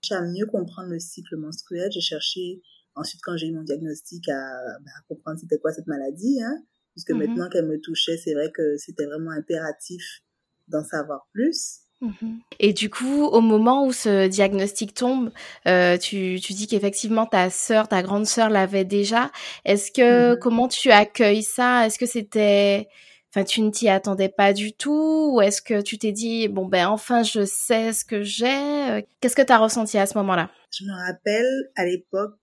j'ai 0.01 0.15
à 0.15 0.21
mieux 0.21 0.45
comprendre 0.45 0.89
le 0.89 0.99
cycle 0.99 1.37
menstruel. 1.37 1.91
J'ai 1.91 2.01
cherché 2.01 2.61
ensuite 2.95 3.21
quand 3.23 3.37
j'ai 3.37 3.47
eu 3.47 3.51
mon 3.51 3.63
diagnostic 3.63 4.27
à, 4.29 4.61
bah, 4.83 4.91
à 4.97 5.03
comprendre 5.07 5.39
c'était 5.39 5.59
quoi 5.59 5.71
cette 5.71 5.87
maladie, 5.87 6.41
hein, 6.41 6.63
puisque 6.93 7.11
maintenant 7.11 7.49
qu'elle 7.49 7.67
me 7.67 7.79
touchait, 7.79 8.17
c'est 8.17 8.33
vrai 8.33 8.51
que 8.51 8.77
c'était 8.77 9.05
vraiment 9.05 9.31
impératif 9.31 10.21
d'en 10.67 10.83
savoir 10.83 11.27
plus. 11.33 11.84
Mhm. 12.01 12.41
Et 12.59 12.73
du 12.73 12.89
coup, 12.89 13.23
au 13.25 13.41
moment 13.41 13.85
où 13.85 13.93
ce 13.93 14.27
diagnostic 14.27 14.93
tombe, 14.93 15.31
euh, 15.67 15.97
tu, 15.97 16.39
tu 16.41 16.53
dis 16.53 16.67
qu'effectivement 16.67 17.25
ta 17.25 17.49
sœur, 17.49 17.87
ta 17.87 18.03
grande 18.03 18.25
sœur 18.25 18.49
l'avait 18.49 18.85
déjà. 18.85 19.31
Est-ce 19.63 19.91
que 19.91 20.33
mhm. 20.33 20.39
comment 20.39 20.67
tu 20.67 20.91
accueilles 20.91 21.43
ça? 21.43 21.85
Est-ce 21.85 21.97
que 21.97 22.05
c'était, 22.05 22.87
enfin, 23.29 23.43
tu 23.45 23.61
ne 23.61 23.71
t'y 23.71 23.87
attendais 23.87 24.29
pas 24.29 24.53
du 24.53 24.73
tout, 24.73 25.31
ou 25.33 25.41
est-ce 25.41 25.61
que 25.61 25.81
tu 25.81 25.97
t'es 25.97 26.11
dit 26.11 26.47
bon 26.47 26.65
ben 26.65 26.87
enfin 26.87 27.23
je 27.23 27.45
sais 27.45 27.93
ce 27.93 28.03
que 28.03 28.23
j'ai 28.23 29.05
Qu'est-ce 29.21 29.35
que 29.35 29.41
tu 29.41 29.53
as 29.53 29.57
ressenti 29.57 29.97
à 29.97 30.05
ce 30.05 30.17
moment-là? 30.17 30.51
Je 30.71 30.83
me 30.83 30.93
rappelle 31.07 31.71
à 31.75 31.85
l'époque, 31.85 32.39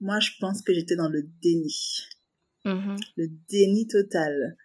moi 0.00 0.20
je 0.20 0.30
pense 0.40 0.62
que 0.62 0.74
j'étais 0.74 0.96
dans 0.96 1.08
le 1.08 1.22
déni, 1.42 2.04
mhm. 2.64 2.96
le 3.16 3.28
déni 3.48 3.86
total. 3.88 4.56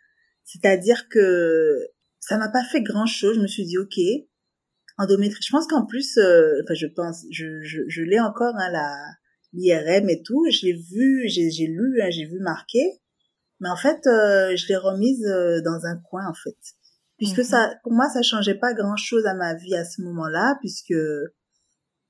C'est-à-dire 0.44 1.08
que 1.10 1.78
ça 2.20 2.38
m'a 2.38 2.50
pas 2.50 2.64
fait 2.64 2.82
grand 2.82 3.06
chose. 3.06 3.36
Je 3.36 3.42
me 3.42 3.48
suis 3.48 3.66
dit, 3.66 3.78
ok, 3.78 3.98
endométrie. 4.98 5.42
Je 5.46 5.52
pense 5.52 5.68
qu'en 5.68 5.86
plus, 5.86 6.18
euh, 6.18 6.62
enfin, 6.64 6.74
je 6.76 6.88
pense, 6.88 7.26
je, 7.32 7.62
je, 7.64 7.82
je 7.88 8.02
l'ai 8.04 8.20
encore, 8.20 8.54
hein, 8.58 8.70
la 8.72 8.96
l'IRM 9.54 10.10
et 10.10 10.22
tout. 10.22 10.46
Je 10.52 10.68
l'ai 10.68 10.74
vu, 10.74 11.28
j'ai, 11.28 11.50
j'ai 11.50 11.68
lu, 11.68 12.02
hein, 12.02 12.10
j'ai 12.12 12.26
vu 12.26 12.40
marqué. 12.40 13.02
Mais 13.62 13.70
en 13.70 13.76
fait, 13.76 14.06
euh, 14.08 14.56
je 14.56 14.68
l'ai 14.68 14.78
remise 14.78 15.26
euh, 15.26 15.62
dans 15.62 15.86
un 15.86 15.98
coin, 15.98 16.28
en 16.28 16.34
fait. 16.34 16.58
Puisque 17.18 17.40
mhm. 17.40 17.46
ça, 17.46 17.76
pour 17.84 17.94
moi, 17.94 18.08
ça 18.10 18.22
changeait 18.22 18.56
pas 18.56 18.74
grand 18.74 18.96
chose 18.96 19.26
à 19.26 19.34
ma 19.34 19.56
vie 19.56 19.76
à 19.76 19.84
ce 19.84 20.02
moment-là, 20.02 20.56
puisque 20.60 20.94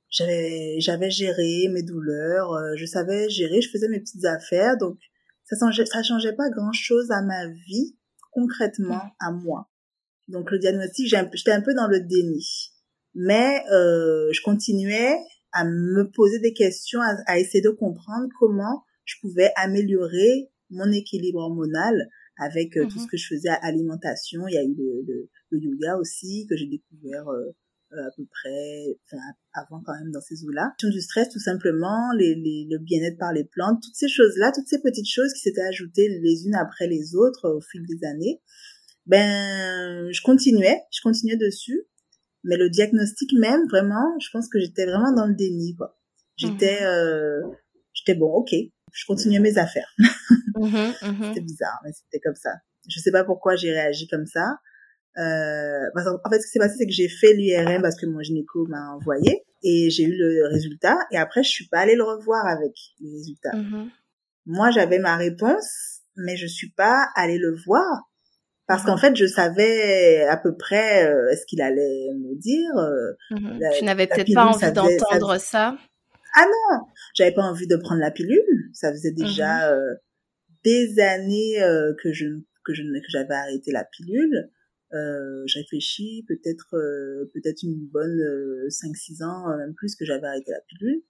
j'avais, 0.10 0.80
j'avais 0.80 1.10
géré 1.10 1.68
mes 1.72 1.82
douleurs, 1.82 2.52
je 2.76 2.86
savais 2.86 3.30
gérer, 3.30 3.62
je 3.62 3.70
faisais 3.70 3.88
mes 3.88 4.00
petites 4.00 4.26
affaires, 4.26 4.78
donc 4.78 4.98
ça 5.46 5.56
changeait, 5.60 5.86
ça 5.86 6.04
changeait 6.04 6.34
pas 6.34 6.50
grand 6.50 6.74
chose 6.74 7.10
à 7.10 7.24
ma 7.24 7.48
vie, 7.48 7.96
concrètement, 8.32 9.04
mhm. 9.04 9.12
à 9.20 9.32
moi. 9.32 9.69
Donc 10.30 10.52
le 10.52 10.60
diagnostic, 10.60 11.08
j'étais 11.08 11.52
un 11.52 11.62
peu 11.62 11.74
dans 11.74 11.88
le 11.88 12.00
déni. 12.00 12.72
Mais 13.16 13.64
euh, 13.72 14.30
je 14.32 14.42
continuais 14.44 15.18
à 15.52 15.66
me 15.66 16.10
poser 16.10 16.40
des 16.40 16.54
questions, 16.54 17.00
à, 17.26 17.40
essayer 17.40 17.62
de 17.62 17.72
comprendre 17.72 18.28
comment 18.40 18.84
je 19.06 19.16
pouvais 19.22 19.52
améliorer 19.56 20.50
mon 20.70 20.92
équilibre 20.92 21.40
hormonal 21.40 22.10
avec 22.38 22.78
euh, 22.78 22.86
tout 22.86 23.00
ce 23.00 23.04
mhm. 23.04 23.10
que 23.10 23.18
je 23.18 23.28
faisais 23.28 23.50
à 23.50 23.56
alimentation. 23.66 24.48
Il 24.48 24.54
y 24.54 24.58
a 24.58 24.64
eu 24.64 24.76
le, 24.78 25.30
le, 25.50 25.60
yoga 25.60 25.98
aussi 25.98 26.46
que 26.48 26.56
j'ai 26.56 26.68
découvert 26.68 27.28
euh, 27.28 27.56
euh, 27.94 28.08
à 28.08 28.12
peu 28.16 28.24
près, 28.30 29.00
enfin, 29.06 29.22
avant 29.54 29.82
quand 29.84 29.98
même 29.98 30.12
dans 30.12 30.22
ces 30.22 30.46
eaux-là. 30.46 30.74
Du 30.80 31.02
stress 31.02 31.30
tout 31.30 31.40
simplement, 31.40 32.12
les, 32.16 32.36
les, 32.36 32.68
le 32.70 32.78
bien-être 32.78 33.18
par 33.18 33.34
les 33.34 33.46
plantes, 33.46 33.82
toutes 33.82 33.96
ces 33.96 34.08
choses-là, 34.08 34.52
toutes 34.54 34.68
ces 34.68 34.80
petites 34.80 35.10
choses 35.10 35.34
qui 35.34 35.42
s'étaient 35.42 35.68
ajoutées 35.68 36.08
les 36.08 36.46
unes 36.46 36.56
après 36.56 36.88
les 36.88 37.16
autres 37.16 37.50
au 37.50 37.62
fil 37.62 37.82
des 37.88 38.06
années 38.06 38.40
ben 39.10 40.08
je 40.12 40.22
continuais, 40.22 40.80
je 40.92 41.02
continuais 41.02 41.36
dessus, 41.36 41.82
mais 42.44 42.58
le 42.58 42.70
diagnostic 42.70 43.34
même 43.34 43.68
vraiment, 43.68 44.08
je 44.22 44.30
pense 44.32 44.48
que 44.48 44.60
j'étais 44.60 44.86
vraiment 44.86 45.12
dans 45.12 45.26
le 45.26 45.34
déni 45.34 45.76
quoi. 45.76 45.98
J'étais 46.38 46.80
mhm. 46.80 46.88
euh, 46.88 47.42
j'étais 47.94 48.18
bon, 48.18 48.32
OK, 48.32 48.52
je 48.52 49.06
continuais 49.08 49.40
mes 49.40 49.58
affaires. 49.58 49.92
Mhm, 50.56 50.94
mhm. 51.02 51.28
c'était 51.28 51.42
bizarre, 51.42 51.80
mais 51.84 51.92
c'était 51.92 52.20
comme 52.20 52.36
ça. 52.36 52.52
Je 52.88 53.00
sais 53.00 53.12
pas 53.12 53.24
pourquoi 53.24 53.56
j'ai 53.56 53.72
réagi 53.72 54.08
comme 54.08 54.28
ça. 54.28 54.58
Euh, 55.18 56.02
en 56.24 56.30
fait, 56.30 56.40
ce 56.40 56.46
qui 56.46 56.52
s'est 56.52 56.60
passé, 56.60 56.76
c'est 56.78 56.86
que 56.86 56.94
j'ai 56.94 57.10
fait 57.10 57.34
l'IRM 57.34 57.82
parce 57.82 58.00
que 58.00 58.06
mon 58.06 58.22
gynéco 58.22 58.68
m'a 58.68 58.94
envoyé 58.94 59.44
et 59.64 59.90
j'ai 59.90 60.04
eu 60.04 60.16
le 60.16 60.48
résultat. 60.48 60.98
Et 61.12 61.18
après, 61.18 61.44
je 61.44 61.50
suis 61.50 61.68
pas 61.68 61.80
allée 61.80 61.96
le 61.96 62.04
revoir 62.04 62.46
avec 62.46 62.72
les 63.02 63.12
résultats. 63.12 63.52
Moi, 64.46 64.72
j'avais 64.72 65.00
ma 65.00 65.18
réponse, 65.18 66.02
mais 66.16 66.38
je 66.38 66.48
suis 66.48 66.70
pas 66.72 67.08
allée 67.16 67.38
le 67.38 67.56
voir 67.66 68.09
parce 68.70 68.86
qu'en 68.86 68.98
fait 68.98 69.16
je 69.16 69.26
savais 69.26 70.22
à 70.30 70.38
peu 70.38 70.56
près 70.56 71.12
euh, 71.12 71.36
ce 71.36 71.44
qu'il 71.48 71.60
allait 71.60 72.14
me 72.14 72.40
dire. 72.40 72.78
Euh, 72.78 73.14
mhm. 73.32 73.60
tu 73.76 73.84
n'avais 73.84 74.06
peut-être 74.06 74.32
pas 74.32 74.46
envie 74.46 74.72
d'entendre 74.72 75.40
ça, 75.40 75.76
Ah 76.36 76.46
non, 76.46 76.86
j'avais 77.16 77.32
pas 77.32 77.42
envie 77.42 77.66
de 77.66 77.76
prendre 77.78 78.00
la 78.00 78.12
pilule. 78.12 78.70
Ça 78.74 78.92
faisait 78.92 79.12
déjà 79.12 79.72
mhm. 79.72 79.76
euh, 79.76 79.96
des 80.64 81.00
années 81.00 81.58
que 82.04 82.14
je 82.14 82.28
que 82.64 82.76
je 82.76 82.84
que 82.84 83.10
j'avais 83.10 83.34
arrêté 83.34 83.72
la 83.72 83.86
pilule. 83.86 84.52
je 84.92 85.58
réfléchis 85.58 86.24
peut-être 86.28 86.76
peut-être 87.34 87.64
une 87.64 87.88
bonne 87.92 88.22
5-6 88.68 89.24
ans 89.24 89.58
même 89.58 89.74
plus 89.74 89.96
que 89.96 90.06
j'avais 90.06 90.28
arrêté 90.28 90.52
la 90.52 90.62
pilule. 90.68 91.02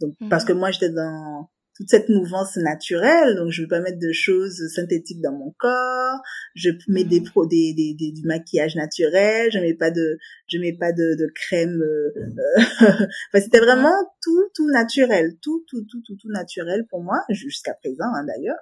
Donc 0.00 0.14
parce 0.30 0.44
que 0.44 0.52
mhm. 0.52 0.58
moi 0.60 0.70
j'étais 0.70 0.90
dans 0.90 1.50
toute 1.78 1.88
cette 1.88 2.08
mouvance 2.08 2.56
naturelle. 2.56 3.36
Donc, 3.36 3.50
je 3.50 3.62
veux 3.62 3.68
pas 3.68 3.80
mettre 3.80 4.00
de 4.00 4.12
choses 4.12 4.60
synthétiques 4.74 5.22
dans 5.22 5.32
mon 5.32 5.54
corps. 5.58 6.20
Je 6.56 6.70
mets 6.88 7.04
des, 7.04 7.20
mhm. 7.20 7.26
pro, 7.26 7.46
des, 7.46 7.72
des, 7.72 7.94
des, 7.94 8.10
du 8.10 8.26
maquillage 8.26 8.74
naturel. 8.74 9.50
Je 9.52 9.60
mets 9.60 9.74
pas 9.74 9.92
de, 9.92 10.18
je 10.48 10.58
mets 10.58 10.76
pas 10.76 10.92
de, 10.92 11.14
de 11.14 11.32
crème. 11.34 11.80
Euh, 11.80 12.12
euh 12.18 12.62
enfin, 12.80 13.40
c'était 13.40 13.60
vraiment 13.60 13.94
tout, 14.22 14.50
tout 14.54 14.68
naturel, 14.70 15.36
tout, 15.40 15.64
tout, 15.68 15.86
tout, 15.88 16.02
tout, 16.04 16.16
tout 16.16 16.30
naturel 16.30 16.84
pour 16.90 17.00
moi 17.00 17.18
jusqu'à 17.30 17.74
présent, 17.74 18.12
hein, 18.12 18.24
d'ailleurs. 18.26 18.58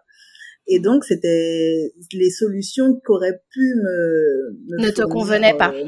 Et 0.68 0.80
donc, 0.80 1.04
c'était 1.04 1.94
les 2.12 2.30
solutions 2.30 3.00
qu'aurait 3.02 3.40
pu 3.50 3.74
me, 3.76 4.58
me 4.68 4.82
ne 4.84 4.90
te 4.90 5.02
convenaient 5.02 5.56
pas. 5.56 5.72
Euh, 5.72 5.84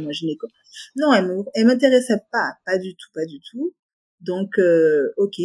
non, 0.96 1.12
elles 1.54 1.66
m'intéressaient 1.66 2.22
pas, 2.32 2.52
pas 2.64 2.78
du 2.78 2.94
tout, 2.94 3.08
pas 3.12 3.26
du 3.26 3.38
tout. 3.50 3.74
Donc, 4.20 4.58
euh, 4.58 5.12
ok, 5.16 5.36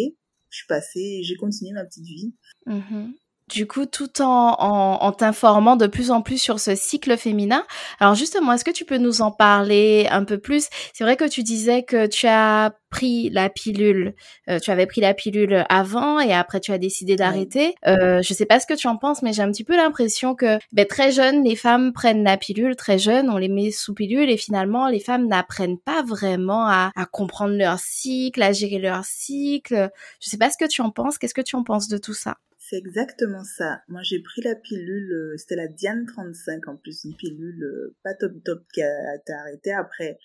je 0.53 0.57
suis 0.59 0.67
passée 0.67 1.21
j'ai 1.23 1.35
continué 1.35 1.73
ma 1.73 1.83
petite 1.83 2.05
vie. 2.05 2.35
Mhm. 2.67 3.15
Du 3.49 3.67
coup, 3.67 3.85
tout 3.85 4.21
en, 4.21 4.55
en, 5.01 5.11
t'informant 5.11 5.75
de 5.75 5.85
plus 5.87 6.11
en 6.11 6.21
plus 6.21 6.37
sur 6.37 6.59
ce 6.59 6.75
cycle 6.75 7.17
féminin. 7.17 7.65
Alors 7.99 8.15
justement, 8.15 8.53
est-ce 8.53 8.63
que 8.63 8.71
tu 8.71 8.85
peux 8.85 8.97
nous 8.97 9.21
en 9.21 9.31
parler 9.31 10.07
un 10.09 10.23
peu 10.23 10.37
plus? 10.37 10.69
C'est 10.93 11.03
vrai 11.03 11.17
que 11.17 11.27
tu 11.27 11.43
disais 11.43 11.83
que 11.83 12.07
tu 12.07 12.25
as 12.25 12.73
pris 12.89 13.29
la 13.31 13.49
pilule, 13.49 14.13
euh, 14.49 14.59
tu 14.59 14.71
avais 14.71 14.85
pris 14.85 15.01
la 15.01 15.13
pilule 15.13 15.65
avant 15.67 16.19
et 16.19 16.31
après 16.31 16.59
tu 16.61 16.71
as 16.71 16.77
décidé 16.77 17.15
d'arrêter. 17.15 17.75
Euh, 17.85 18.21
je 18.21 18.33
sais 18.33 18.45
pas 18.45 18.59
ce 18.59 18.67
que 18.67 18.75
tu 18.75 18.87
en 18.87 18.97
penses, 18.97 19.21
mais 19.23 19.33
j'ai 19.33 19.41
un 19.41 19.51
petit 19.51 19.63
peu 19.63 19.75
l'impression 19.75 20.35
que 20.35 20.57
ben, 20.71 20.85
très 20.85 21.11
jeunes, 21.11 21.43
les 21.43 21.55
femmes 21.55 21.91
prennent 21.91 22.23
la 22.23 22.37
pilule, 22.37 22.75
très 22.75 22.97
jeunes, 22.97 23.29
on 23.29 23.37
les 23.37 23.49
met 23.49 23.71
sous 23.71 23.93
pilule 23.93 24.29
et 24.29 24.37
finalement 24.37 24.87
les 24.87 24.99
femmes 24.99 25.27
n'apprennent 25.27 25.79
pas 25.79 26.01
vraiment 26.03 26.65
à, 26.67 26.91
à 26.95 27.05
comprendre 27.05 27.55
leur 27.55 27.79
cycle, 27.79 28.41
à 28.41 28.53
gérer 28.53 28.79
leur 28.79 29.03
cycle. 29.03 29.89
Je 30.21 30.29
sais 30.29 30.37
pas 30.37 30.49
ce 30.49 30.57
que 30.57 30.67
tu 30.67 30.81
en 30.81 30.91
penses. 30.91 31.17
Qu'est-ce 31.17 31.33
que 31.33 31.41
tu 31.41 31.55
en 31.55 31.63
penses 31.63 31.87
de 31.87 31.97
tout 31.97 32.13
ça? 32.13 32.37
C'est 32.73 32.79
exactement 32.79 33.43
ça. 33.43 33.81
Moi, 33.87 34.01
j'ai 34.03 34.19
pris 34.19 34.41
la 34.41 34.55
pilule, 34.55 35.11
euh, 35.11 35.37
c'était 35.37 35.55
la 35.55 35.67
Diane 35.67 36.07
35 36.07 36.67
en 36.67 36.75
plus, 36.75 37.03
une 37.03 37.15
pilule 37.15 37.63
euh, 37.63 37.95
pas 38.03 38.15
top 38.15 38.31
top 38.43 38.63
qui 38.73 38.81
a 38.81 39.15
été 39.15 39.31
arrêtée 39.31 39.73
après. 39.73 40.17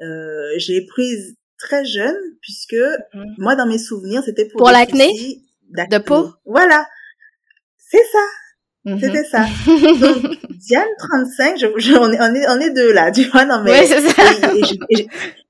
Euh, 0.00 0.50
j'ai 0.56 0.84
prise 0.84 1.36
très 1.58 1.84
jeune 1.84 2.16
puisque 2.40 2.76
mhm. 3.14 3.34
moi, 3.38 3.54
dans 3.54 3.66
mes 3.66 3.78
souvenirs, 3.78 4.22
c'était 4.24 4.46
pour, 4.46 4.58
pour 4.58 4.70
l'acné 4.70 5.08
de 5.70 5.98
peau. 5.98 6.32
Voilà, 6.44 6.84
c'est 7.78 8.04
ça. 8.10 8.26
Mhm. 8.86 9.00
C'était 9.00 9.24
ça. 9.24 9.46
Donc, 9.66 10.38
Diane 10.50 10.86
35, 10.96 11.58
je, 11.58 11.66
je, 11.76 11.94
on, 11.96 12.12
est, 12.12 12.20
on, 12.20 12.34
est, 12.34 12.48
on 12.48 12.60
est 12.60 12.70
deux 12.70 12.92
là, 12.92 13.10
tu 13.10 13.24
vois, 13.24 13.44
non 13.44 13.60
mais... 13.64 13.84
c'est 13.84 14.00
ça. 14.00 14.22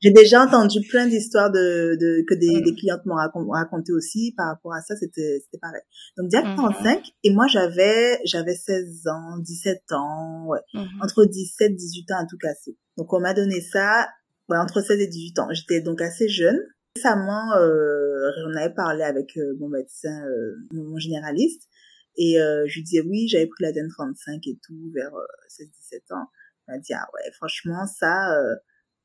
J'ai 0.00 0.11
déjà 0.11 0.43
entendu 0.43 0.81
plein 0.88 1.07
d'histoires 1.07 1.50
de, 1.50 1.97
de, 2.00 2.25
que 2.26 2.35
des, 2.35 2.62
des 2.62 2.75
clientes 2.75 3.05
m'ont 3.05 3.16
raconté, 3.16 3.93
aussi 3.93 4.33
par 4.37 4.49
rapport 4.49 4.73
à 4.73 4.81
ça, 4.81 4.97
c'était 4.97 5.43
pareil. 5.61 5.83
Donc 6.16 6.28
Diane 6.28 6.57
35, 6.57 6.99
mhm. 6.99 7.02
et 7.25 7.31
moi 7.31 7.47
j'avais 7.47 8.19
j'avais 8.25 8.55
16 8.55 9.07
ans, 9.09 9.38
17 9.38 9.83
ans, 9.93 10.47
ouais, 10.47 10.61
mhm. 10.73 10.87
entre 11.02 11.26
17 11.26 11.76
18 11.76 12.12
ans 12.12 12.19
à 12.23 12.26
tout 12.26 12.38
casser. 12.38 12.76
Donc 12.97 13.12
on 13.12 13.21
m'a 13.21 13.35
donné 13.35 13.61
ça 13.61 14.09
ouais, 14.49 14.57
entre 14.57 14.81
16 14.81 14.99
et 14.99 15.07
18 15.07 15.38
ans. 15.40 15.49
J'étais 15.52 15.83
donc 15.83 16.00
assez 16.00 16.28
jeune. 16.28 16.59
Récemment, 16.97 17.52
euh, 17.59 18.31
on 18.47 18.55
avait 18.57 18.73
parlé 18.73 19.02
avec 19.02 19.37
euh, 19.37 19.55
mon 19.61 19.69
médecin, 19.69 20.25
euh, 20.26 20.57
mon 20.73 20.97
généraliste, 20.97 21.69
et 22.16 22.40
euh, 22.40 22.64
je 22.66 22.76
lui 22.76 22.82
disais 22.82 23.00
oui, 23.00 23.28
j'avais 23.28 23.46
pris 23.46 23.62
la 23.62 23.73
DEN 23.73 23.88
35 23.88 24.46
et 24.46 24.58
tout 24.66 24.90
vers 24.94 25.12
16-17 25.50 25.66
euh, 26.12 26.14
ans. 26.16 26.26
Il 26.68 26.73
m'a 26.73 26.78
dit 26.78 26.94
ah 26.94 27.06
ouais, 27.14 27.30
franchement 27.32 27.87
ça. 27.87 28.32
Euh, 28.37 28.56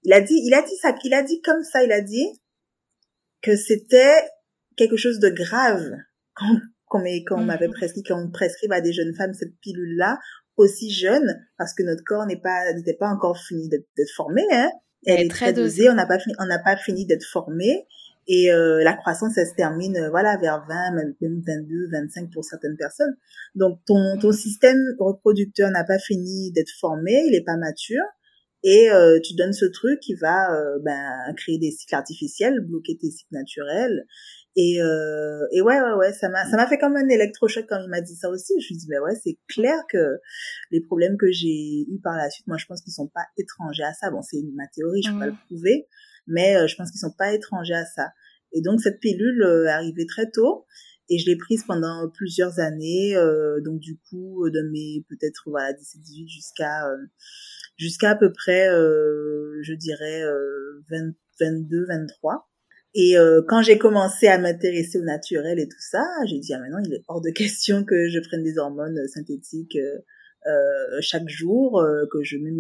il 0.04 0.14
a 0.14 0.22
dit, 0.22 0.34
il 0.34 0.54
a 0.54 0.62
dit 0.62 0.76
ça, 0.82 0.96
il 1.04 1.14
a 1.14 1.22
dit 1.22 1.42
comme 1.42 1.64
ça, 1.64 1.84
il 1.84 1.92
a 1.92 2.02
dit 2.02 2.28
que 3.42 3.56
c'était 3.56 4.16
quelque 4.78 4.98
chose 4.98 5.20
de 5.20 5.30
grave 5.30 5.92
quand 6.36 6.60
qu'on 6.86 7.04
quand 7.26 7.44
m'avait 7.44 7.68
mhm. 7.68 7.74
prescrit, 7.74 8.04
quand 8.04 8.22
on 8.22 8.32
prescrive 8.32 8.72
à 8.72 8.82
des 8.82 8.94
jeunes 8.94 9.16
femmes 9.16 9.34
cette 9.34 9.58
pilule-là 9.62 10.20
aussi 10.58 10.92
jeune, 10.92 11.48
parce 11.58 11.74
que 11.74 11.84
notre 11.84 12.04
corps 12.04 12.26
n'est 12.26 12.40
pas 12.40 12.74
n'était 12.74 12.96
pas 12.96 13.08
encore 13.08 13.38
fini 13.38 13.70
d'être 13.70 14.12
formé, 14.16 14.44
hein. 14.52 14.70
Elle, 15.06 15.26
est, 15.26 15.30
très 15.30 15.52
dosée. 15.54 15.90
On 15.90 15.96
n'a 15.96 16.06
pas 16.06 16.20
fini, 16.20 16.36
on 16.40 16.46
n'a 16.46 16.60
pas 16.60 16.78
fini 16.78 17.06
d'être 17.06 17.26
formé. 17.26 17.88
Et 18.28 18.52
euh, 18.52 18.84
la 18.84 18.94
croissance, 18.94 19.38
elle 19.38 19.48
se 19.48 19.56
termine 19.56 19.98
euh, 19.98 20.10
voilà 20.10 20.38
vers 20.38 20.66
20, 20.68 20.92
même 20.92 21.16
22, 21.22 21.90
25 21.92 22.32
pour 22.32 22.44
certaines 22.44 22.78
personnes. 22.78 23.16
Donc 23.56 23.80
ton 23.86 24.18
ton 24.20 24.32
système 24.32 24.80
reproducteur 25.00 25.70
n'a 25.72 25.84
pas 25.84 26.00
fini 26.00 26.52
d'être 26.52 26.72
formé, 26.80 27.24
il 27.28 27.36
est 27.36 27.44
pas 27.44 27.58
mature 27.58 28.04
et 28.64 28.92
euh, 28.92 29.20
tu 29.24 29.34
donnes 29.34 29.54
ce 29.54 29.66
truc 29.66 30.00
qui 30.00 30.14
va 30.14 30.54
euh, 30.54 30.78
ben, 30.84 31.34
créer 31.36 31.58
des 31.58 31.72
cycles 31.72 31.96
artificiels, 31.96 32.60
bloquer 32.62 32.96
tes 32.98 33.10
cycles 33.10 33.34
naturels. 33.34 34.06
Et, 34.56 34.82
euh, 34.82 35.48
et 35.52 35.62
ouais, 35.62 35.80
ouais, 35.80 35.94
ouais, 35.94 36.14
ça 36.14 36.30
m'a, 36.30 36.46
ça 36.50 36.58
m'a 36.58 36.68
fait 36.68 36.78
comme 36.78 36.96
un 36.96 37.08
électrochoc 37.08 37.66
quand 37.68 37.82
il 37.82 37.90
m'a 37.90 38.02
dit 38.02 38.16
ça 38.16 38.30
aussi. 38.30 38.54
Je 38.54 38.58
me 38.58 38.62
suis 38.62 38.78
dit, 38.78 38.88
ben 38.88 39.02
ouais, 39.02 39.16
c'est 39.24 39.40
clair 39.48 39.78
que 39.90 40.20
les 40.70 40.82
problèmes 40.82 41.18
que 41.18 41.32
j'ai 41.32 41.86
eu 41.90 42.00
par 42.04 42.16
la 42.18 42.30
suite, 42.30 42.46
moi, 42.48 42.58
je 42.58 42.66
pense 42.68 42.82
qu'ils 42.82 42.94
sont 42.94 43.08
pas 43.08 43.26
étrangers 43.38 43.84
à 43.84 43.94
ça. 43.94 44.12
Bon, 44.12 44.22
c'est 44.22 44.42
ma 44.54 44.68
théorie, 44.68 45.02
je 45.02 45.12
peux 45.12 45.20
pas 45.20 45.28
le 45.28 45.36
prouver, 45.48 45.88
mais 46.28 46.56
euh, 46.56 46.68
je 46.68 46.76
pense 46.76 46.92
qu'ils 46.92 47.00
sont 47.00 47.14
pas 47.18 47.34
étrangers 47.34 47.74
à 47.74 47.86
ça. 47.86 48.10
Et 48.54 48.62
donc, 48.62 48.82
cette 48.82 49.00
pilule 49.00 49.44
euh, 49.44 49.70
arrivée 49.70 50.06
très 50.06 50.30
tôt 50.30 50.66
et 51.10 51.18
je 51.18 51.26
l'ai 51.26 51.36
prise 51.36 51.64
pendant 51.66 52.10
plusieurs 52.14 52.60
années. 52.60 53.16
Euh, 53.16 53.60
donc, 53.62 53.80
du 53.80 53.98
coup, 54.10 54.50
de 54.50 54.62
mes 54.72 55.06
peut-être 55.10 55.44
voilà 55.48 55.74
17, 55.74 56.02
18 56.02 56.30
jusqu'à 56.30 56.86
jusqu'à 57.82 58.12
à 58.12 58.16
peu 58.16 58.32
près, 58.32 58.70
euh, 58.70 59.60
je 59.64 59.74
dirais, 59.74 60.22
euh, 60.24 60.84
20, 60.90 61.14
22, 61.40 61.86
23. 61.88 62.48
Et 62.94 63.18
euh, 63.18 63.42
quand 63.48 63.62
j'ai 63.62 63.78
commencé 63.78 64.28
à 64.28 64.38
m'intéresser 64.38 65.00
au 65.00 65.04
naturel 65.04 65.60
et 65.60 65.68
tout 65.68 65.80
ça, 65.80 66.06
j'ai 66.28 66.40
dit 66.40 66.54
ah 66.54 66.60
maintenant 66.60 66.82
il 66.86 66.94
est 66.94 67.04
hors 67.08 67.22
de 67.22 67.30
question 67.30 67.86
que 67.86 68.10
je 68.10 68.20
prenne 68.20 68.44
des 68.44 68.58
hormones 68.58 69.00
synthétiques 69.08 69.78
euh, 69.78 70.00
chaque 71.02 71.28
jour, 71.30 71.84
que 72.12 72.24
je 72.24 72.38
me 72.38 72.52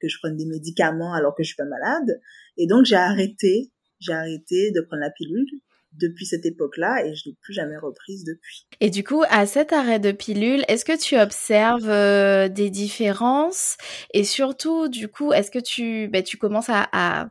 que 0.00 0.08
je 0.08 0.18
prenne 0.18 0.36
des 0.36 0.46
médicaments 0.46 1.12
alors 1.14 1.34
que 1.34 1.42
je 1.42 1.48
suis 1.48 1.56
pas 1.56 1.64
malade. 1.64 2.20
Et 2.56 2.66
donc 2.66 2.84
j'ai 2.84 2.96
arrêté, 2.96 3.70
j'ai 4.00 4.12
arrêté 4.12 4.70
de 4.70 4.80
prendre 4.80 5.02
la 5.02 5.10
pilule 5.10 5.60
depuis 5.92 6.26
cette 6.26 6.46
époque-là 6.46 7.04
et 7.04 7.14
je 7.14 7.28
l'ai 7.28 7.36
plus 7.40 7.52
jamais 7.52 7.76
reprise 7.76 8.24
depuis. 8.24 8.66
Et 8.80 8.90
du 8.90 9.02
coup, 9.02 9.22
à 9.28 9.46
cet 9.46 9.72
arrêt 9.72 9.98
de 9.98 10.12
pilule, 10.12 10.64
est-ce 10.68 10.84
que 10.84 10.98
tu 10.98 11.18
observes 11.18 11.88
euh, 11.88 12.48
des 12.48 12.70
différences? 12.70 13.76
Et 14.14 14.24
surtout, 14.24 14.88
du 14.88 15.08
coup, 15.08 15.32
est-ce 15.32 15.50
que 15.50 15.58
tu, 15.58 16.08
ben, 16.08 16.22
tu 16.22 16.36
commences 16.36 16.68
à, 16.68 16.88
à, 16.92 17.30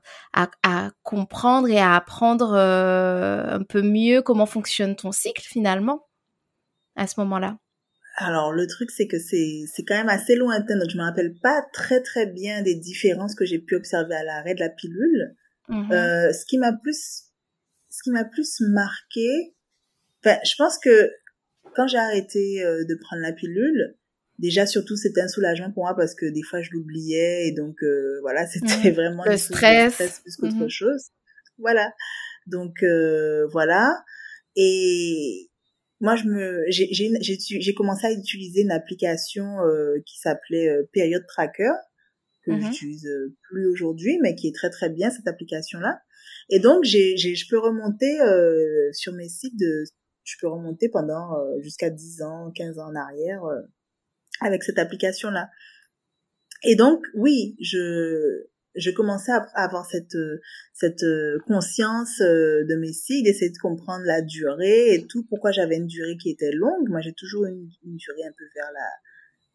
à, 0.63 0.91
comprendre 1.03 1.69
et 1.69 1.79
à 1.79 1.96
apprendre 1.96 2.53
euh, 2.53 3.43
un 3.46 3.63
peu 3.63 3.81
mieux 3.81 4.22
comment 4.22 4.46
fonctionne 4.46 4.96
ton 4.96 5.12
cycle 5.12 5.43
finalement 5.43 6.08
à 6.96 7.08
ce 7.08 7.19
moment-là? 7.22 7.58
Alors 8.19 8.51
le 8.51 8.67
truc 8.67 8.91
c'est 8.91 9.07
que 9.07 9.19
c'est 9.19 9.63
c'est 9.73 9.83
quand 9.83 9.95
même 9.95 10.09
assez 10.09 10.35
lointain 10.35 10.77
donc 10.77 10.89
je 10.89 10.97
me 10.97 11.03
rappelle 11.03 11.33
pas 11.41 11.61
très 11.73 12.01
très 12.01 12.25
bien 12.25 12.61
des 12.61 12.75
différences 12.75 13.35
que 13.35 13.45
j'ai 13.45 13.59
pu 13.59 13.75
observer 13.75 14.15
à 14.15 14.23
l'arrêt 14.23 14.55
de 14.55 14.59
la 14.59 14.69
pilule. 14.69 15.35
Mmh 15.67 15.91
euh, 15.91 16.33
ce 16.33 16.45
qui 16.45 16.57
m'a 16.57 16.73
plus 16.73 17.23
ce 17.89 18.03
qui 18.03 18.11
m'a 18.11 18.23
plus 18.23 18.61
marqué, 18.61 19.55
enfin, 20.23 20.38
je 20.45 20.53
pense 20.57 20.77
que 20.77 21.11
quand 21.75 21.88
j'ai 21.88 21.97
arrêté 21.97 22.63
euh, 22.63 22.83
de 22.85 22.95
prendre 22.95 23.21
la 23.21 23.33
pilule, 23.33 23.95
déjà 24.38 24.65
surtout 24.65 24.95
c'était 24.95 25.21
un 25.21 25.27
soulagement 25.27 25.71
pour 25.71 25.83
moi 25.83 25.95
parce 25.95 26.15
que 26.15 26.25
des 26.25 26.43
fois 26.43 26.61
je 26.61 26.69
l'oubliais 26.71 27.47
et 27.47 27.51
donc 27.51 27.81
euh, 27.83 28.19
voilà 28.21 28.47
c'était 28.51 28.91
mmh. 28.91 28.95
vraiment 28.95 29.23
le 29.25 29.38
stress. 29.38 29.93
stress 29.93 30.19
plus 30.21 30.35
qu'autre 30.35 30.65
mmh 30.65 30.69
chose. 30.69 31.09
Voilà. 31.57 31.93
Donc 32.47 32.83
euh, 32.83 33.47
voilà. 33.47 34.03
Et 34.55 35.48
moi 35.99 36.15
je 36.15 36.25
me 36.25 36.63
j'ai 36.69 36.89
j'ai 36.91 37.73
commencé 37.73 38.07
à 38.07 38.11
utiliser 38.11 38.61
une 38.61 38.71
application 38.71 39.57
qui 40.05 40.19
s'appelait 40.19 40.69
Period 40.93 41.25
Tracker 41.27 41.71
que 42.45 42.51
mmh 42.51 42.61
j'utilise 42.61 43.09
plus 43.49 43.67
aujourd'hui 43.67 44.17
mais 44.21 44.35
qui 44.35 44.47
est 44.47 44.55
très 44.55 44.69
très 44.69 44.89
bien 44.89 45.09
cette 45.09 45.27
application 45.27 45.79
là 45.79 45.99
et 46.49 46.59
donc, 46.59 46.83
j'ai, 46.83 47.15
j'ai, 47.17 47.35
je 47.35 47.47
peux 47.47 47.59
remonter 47.59 48.19
euh, 48.21 48.89
sur 48.93 49.13
mes 49.13 49.29
sites, 49.29 49.57
de, 49.57 49.83
je 50.23 50.35
peux 50.41 50.47
remonter 50.47 50.89
pendant 50.89 51.37
euh, 51.37 51.61
jusqu'à 51.61 51.89
10 51.89 52.23
ans, 52.23 52.51
15 52.55 52.79
ans 52.79 52.89
en 52.89 52.95
arrière 52.95 53.43
euh, 53.45 53.62
avec 54.41 54.63
cette 54.63 54.79
application-là. 54.79 55.49
Et 56.63 56.75
donc, 56.75 57.05
oui, 57.13 57.55
je, 57.62 58.47
je 58.75 58.91
commençais 58.91 59.32
à 59.32 59.45
avoir 59.55 59.86
cette, 59.86 60.17
cette 60.73 61.05
conscience 61.47 62.19
de 62.19 62.75
mes 62.75 62.93
cycles, 62.93 63.25
d'essayer 63.25 63.51
de 63.51 63.58
comprendre 63.58 64.05
la 64.05 64.21
durée 64.21 64.93
et 64.93 65.08
tout, 65.08 65.25
pourquoi 65.27 65.51
j'avais 65.51 65.77
une 65.77 65.88
durée 65.88 66.17
qui 66.17 66.29
était 66.29 66.51
longue. 66.51 66.88
Moi, 66.88 67.01
j'ai 67.01 67.13
toujours 67.13 67.45
une, 67.45 67.69
une 67.84 67.97
durée 67.97 68.23
un 68.23 68.32
peu 68.38 68.45
vers 68.55 68.71
la, 68.73 68.89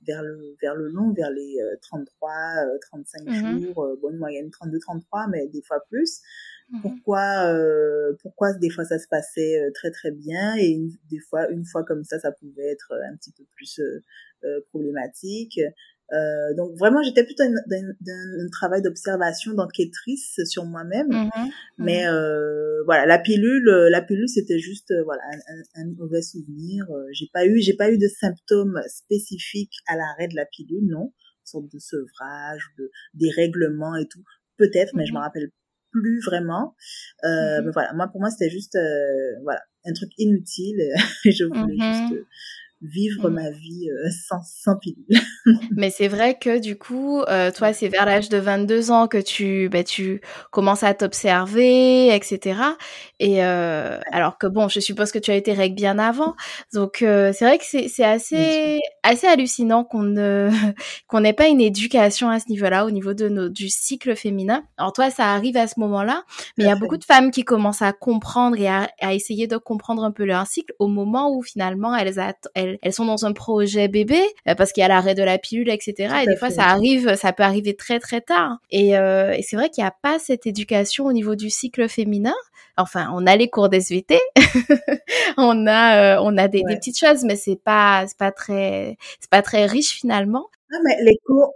vers 0.06 0.22
le 0.22 0.56
vers 0.60 0.74
le 0.74 0.88
long, 0.88 1.12
vers 1.12 1.30
les 1.30 1.56
33, 1.80 2.32
35 2.80 3.22
mmh 3.26 3.60
jours, 3.62 3.96
bonne 4.02 4.16
moyenne 4.18 4.50
32, 4.50 4.78
33, 4.78 5.28
mais 5.28 5.46
des 5.48 5.62
fois 5.62 5.80
plus. 5.88 6.20
Mmh 6.70 6.80
pourquoi, 6.80 7.52
euh, 7.52 8.14
pourquoi 8.22 8.54
des 8.54 8.70
fois 8.70 8.84
ça 8.84 8.98
se 8.98 9.06
passait 9.06 9.60
euh, 9.60 9.70
très 9.74 9.90
très 9.90 10.10
bien 10.10 10.56
et 10.56 10.80
des 11.10 11.18
fois 11.18 11.46
une 11.50 11.66
fois 11.66 11.84
comme 11.84 12.04
ça 12.04 12.18
ça 12.18 12.32
pouvait 12.32 12.70
être 12.70 12.92
euh, 12.92 13.12
un 13.12 13.16
petit 13.16 13.32
peu 13.32 13.44
plus 13.54 13.80
euh, 13.80 14.60
problématique. 14.70 15.60
Euh, 16.12 16.54
donc 16.54 16.76
vraiment 16.78 17.02
j'étais 17.02 17.24
plutôt 17.24 17.44
dans 17.44 18.12
un 18.12 18.48
travail 18.52 18.82
d'observation 18.82 19.54
d'enquêtrice 19.54 20.38
sur 20.44 20.66
moi-même, 20.66 21.08
mmh 21.08 21.30
mmh 21.34 21.50
mais 21.78 22.06
euh, 22.06 22.82
voilà 22.84 23.06
la 23.06 23.18
pilule, 23.18 23.64
la 23.90 24.02
pilule 24.02 24.28
c'était 24.28 24.58
juste 24.58 24.92
voilà 25.04 25.22
un, 25.76 25.82
un, 25.82 25.94
mauvais 25.96 26.22
souvenir. 26.22 26.86
J'ai 27.12 27.28
pas 27.32 27.46
eu 27.46 27.60
j'ai 27.60 27.74
pas 27.74 27.90
eu 27.90 27.96
de 27.96 28.08
symptômes 28.08 28.80
spécifiques 28.86 29.76
à 29.86 29.96
l'arrêt 29.96 30.28
de 30.28 30.36
la 30.36 30.44
pilule 30.44 30.86
non, 30.86 31.04
une 31.04 31.46
sorte 31.46 31.72
de 31.72 31.78
sevrage, 31.78 32.66
de 32.78 32.90
dérèglement 33.14 33.96
et 33.96 34.06
tout. 34.06 34.22
Peut-être, 34.56 34.94
mais 34.94 35.06
je 35.06 35.14
me 35.14 35.18
rappelle 35.18 35.50
plus 35.90 36.20
vraiment. 36.20 36.74
Euh, 37.24 37.60
mmh 37.60 37.64
Mais 37.64 37.70
voilà, 37.72 37.92
moi 37.94 38.08
pour 38.08 38.20
moi 38.20 38.30
c'était 38.30 38.50
juste 38.50 38.76
euh, 38.76 39.40
voilà 39.42 39.62
un 39.86 39.92
truc 39.92 40.10
inutile. 40.18 40.80
je 41.24 41.44
voulais 41.44 41.76
juste 41.76 42.14
vivre 42.84 43.28
mmh. 43.28 43.34
ma 43.34 43.50
vie 43.50 43.90
euh, 43.90 44.08
sans, 44.28 44.42
sans 44.42 44.76
pilule. 44.76 45.20
Mais 45.76 45.90
c'est 45.90 46.08
vrai 46.08 46.38
que 46.38 46.58
du 46.58 46.76
coup, 46.76 47.20
euh, 47.22 47.50
toi, 47.50 47.72
c'est 47.72 47.88
vers 47.88 48.06
l'âge 48.06 48.28
de 48.28 48.38
22 48.38 48.90
ans 48.90 49.08
que 49.08 49.18
tu, 49.18 49.68
bah, 49.68 49.84
tu 49.84 50.20
commences 50.50 50.82
à 50.82 50.94
t'observer, 50.94 52.14
etc. 52.14 52.60
Et 53.20 53.44
euh, 53.44 53.98
alors 54.12 54.38
que 54.38 54.46
bon, 54.46 54.68
je 54.68 54.80
suppose 54.80 55.12
que 55.12 55.18
tu 55.18 55.30
as 55.30 55.36
été 55.36 55.52
règle 55.52 55.74
bien 55.74 55.98
avant. 55.98 56.34
Donc 56.72 57.02
euh, 57.02 57.32
c'est 57.34 57.44
vrai 57.44 57.58
que 57.58 57.64
c'est 57.64 58.04
assez 58.04 58.80
assez 59.02 59.26
hallucinant 59.26 59.84
qu'on 59.84 60.02
ne 60.02 60.50
qu'on 61.08 61.20
n'ait 61.20 61.32
pas 61.32 61.48
une 61.48 61.60
éducation 61.60 62.28
à 62.28 62.40
ce 62.40 62.48
niveau-là, 62.48 62.86
au 62.86 62.90
niveau 62.90 63.14
de 63.14 63.28
nos, 63.28 63.48
du 63.48 63.68
cycle 63.68 64.16
féminin. 64.16 64.64
Alors 64.76 64.92
toi, 64.92 65.10
ça 65.10 65.32
arrive 65.32 65.56
à 65.56 65.66
ce 65.66 65.78
moment-là, 65.80 66.24
mais 66.56 66.64
il 66.64 66.66
y 66.66 66.70
a 66.70 66.76
beaucoup 66.76 66.96
de 66.96 67.04
femmes 67.04 67.30
qui 67.30 67.44
commencent 67.44 67.82
à 67.82 67.92
comprendre 67.92 68.58
et 68.58 68.68
à, 68.68 68.88
à, 69.00 69.14
essayer 69.14 69.46
de 69.46 69.56
comprendre 69.56 70.04
un 70.04 70.10
peu 70.10 70.24
leur 70.24 70.46
cycle 70.46 70.74
au 70.78 70.88
moment 70.88 71.34
où 71.34 71.42
finalement 71.42 71.94
elles, 71.94 72.20
elles 72.54 72.73
elles, 72.82 72.92
sont 72.92 73.04
dans 73.04 73.24
un 73.26 73.32
projet 73.32 73.88
bébé 73.88 74.20
euh, 74.48 74.54
parce 74.54 74.72
qu'il 74.72 74.80
y 74.80 74.84
a 74.84 74.88
l'arrêt 74.88 75.14
de 75.14 75.22
la 75.22 75.38
pilule, 75.38 75.70
etc. 75.70 76.14
et 76.22 76.26
des 76.26 76.36
fois, 76.36 76.50
ça 76.50 76.64
arrive, 76.64 77.14
ça 77.16 77.32
peut 77.32 77.42
arriver 77.42 77.74
très 77.74 77.98
très 77.98 78.20
tard. 78.20 78.58
Et, 78.70 78.96
euh, 78.96 79.32
et 79.32 79.42
c'est 79.42 79.56
vrai 79.56 79.70
qu'il 79.70 79.82
n'y 79.82 79.88
a 79.88 79.94
pas 80.02 80.18
cette 80.18 80.46
éducation 80.46 81.06
au 81.06 81.12
niveau 81.12 81.34
du 81.34 81.50
cycle 81.50 81.88
féminin. 81.88 82.34
Enfin, 82.76 83.10
on 83.14 83.26
a 83.26 83.36
les 83.36 83.48
cours 83.48 83.68
d'SVT, 83.68 84.18
on 85.36 85.66
a 85.68 86.16
euh, 86.16 86.20
on 86.22 86.36
a 86.36 86.48
des, 86.48 86.62
des, 86.68 86.76
petites 86.76 86.98
choses, 86.98 87.22
mais 87.22 87.36
c'est 87.36 87.60
pas 87.62 88.04
c'est 88.08 88.18
pas 88.18 88.32
très 88.32 88.96
c'est 89.20 89.30
pas 89.30 89.42
très 89.42 89.66
riche 89.66 89.92
finalement. 89.92 90.48
Non, 90.72 90.78
mais 90.84 90.96
les 91.04 91.16
cours 91.24 91.52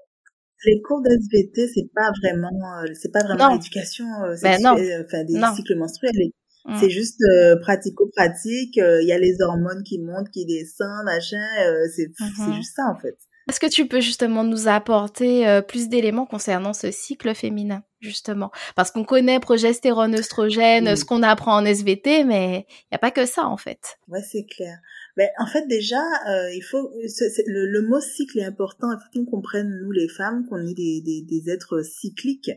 les 0.65 0.81
cours 0.81 1.03
d'SVT, 1.03 1.69
c'est 1.75 1.89
pas 1.93 2.11
vraiment, 2.23 2.51
c'est 2.95 3.13
pas 3.13 3.25
vraiment 3.25 3.53
l'éducation 3.53 4.07
ben 4.43 4.59
sexuelle, 4.59 5.07
enfin 5.07 5.25
des 5.25 5.57
cycles 5.57 5.77
menstruels. 5.77 6.31
Mm. 6.69 6.77
C'est 6.79 6.91
juste 6.91 7.21
euh, 7.23 7.57
pratico-pratique. 7.61 8.77
Il 8.77 8.83
euh, 8.83 9.03
y 9.03 9.13
a 9.13 9.19
les 9.19 9.41
hormones 9.41 9.83
qui 9.83 9.99
montent, 9.99 10.31
qui 10.31 10.45
descendent, 10.45 11.05
machin. 11.07 11.45
Euh, 11.63 11.87
c'est 11.97 12.09
mm-hmm. 12.09 12.57
juste 12.57 12.77
ça, 12.77 12.83
en 12.95 13.01
fait. 13.01 13.17
Est-ce 13.49 13.59
que 13.59 13.67
tu 13.67 13.89
peux 13.89 14.01
justement 14.01 14.45
nous 14.45 14.69
apporter 14.69 15.63
plus 15.67 15.89
d'éléments 15.89 16.27
concernant 16.27 16.75
ce 16.75 16.91
cycle 16.91 17.35
féminin, 17.35 17.83
justement? 17.99 18.51
Parce 18.77 18.91
qu'on 18.91 19.05
connaît 19.05 19.41
progestérone, 19.41 20.15
œstrogène, 20.17 20.95
ce 20.95 21.07
qu'on 21.07 21.23
apprend 21.23 21.57
en 21.57 21.65
SVT, 21.65 22.25
mais 22.25 22.67
il 22.69 22.89
n'y 22.93 22.97
a 22.97 22.99
pas 22.99 23.11
que 23.11 23.25
ça, 23.25 23.47
en 23.47 23.57
fait. 23.57 23.97
Ouais, 24.07 24.21
c'est 24.21 24.45
clair. 24.45 24.77
Mais 25.17 25.31
en 25.39 25.47
fait, 25.47 25.67
déjà, 25.67 26.03
il 26.53 26.61
faut 26.61 26.91
le, 27.47 27.65
le, 27.65 27.81
mot 27.89 28.03
cycle 28.03 28.39
est 28.39 28.45
important. 28.45 28.89
Il 28.93 28.99
faut 28.99 29.25
qu'on 29.25 29.31
comprenne 29.31 29.81
nous 29.83 29.93
les 29.93 30.09
femmes 30.09 30.45
qu'on 30.47 30.61
est 30.67 30.75
des, 30.75 31.01
des, 31.01 31.23
des 31.23 31.51
êtres 31.51 31.81
cycliques 31.83 32.51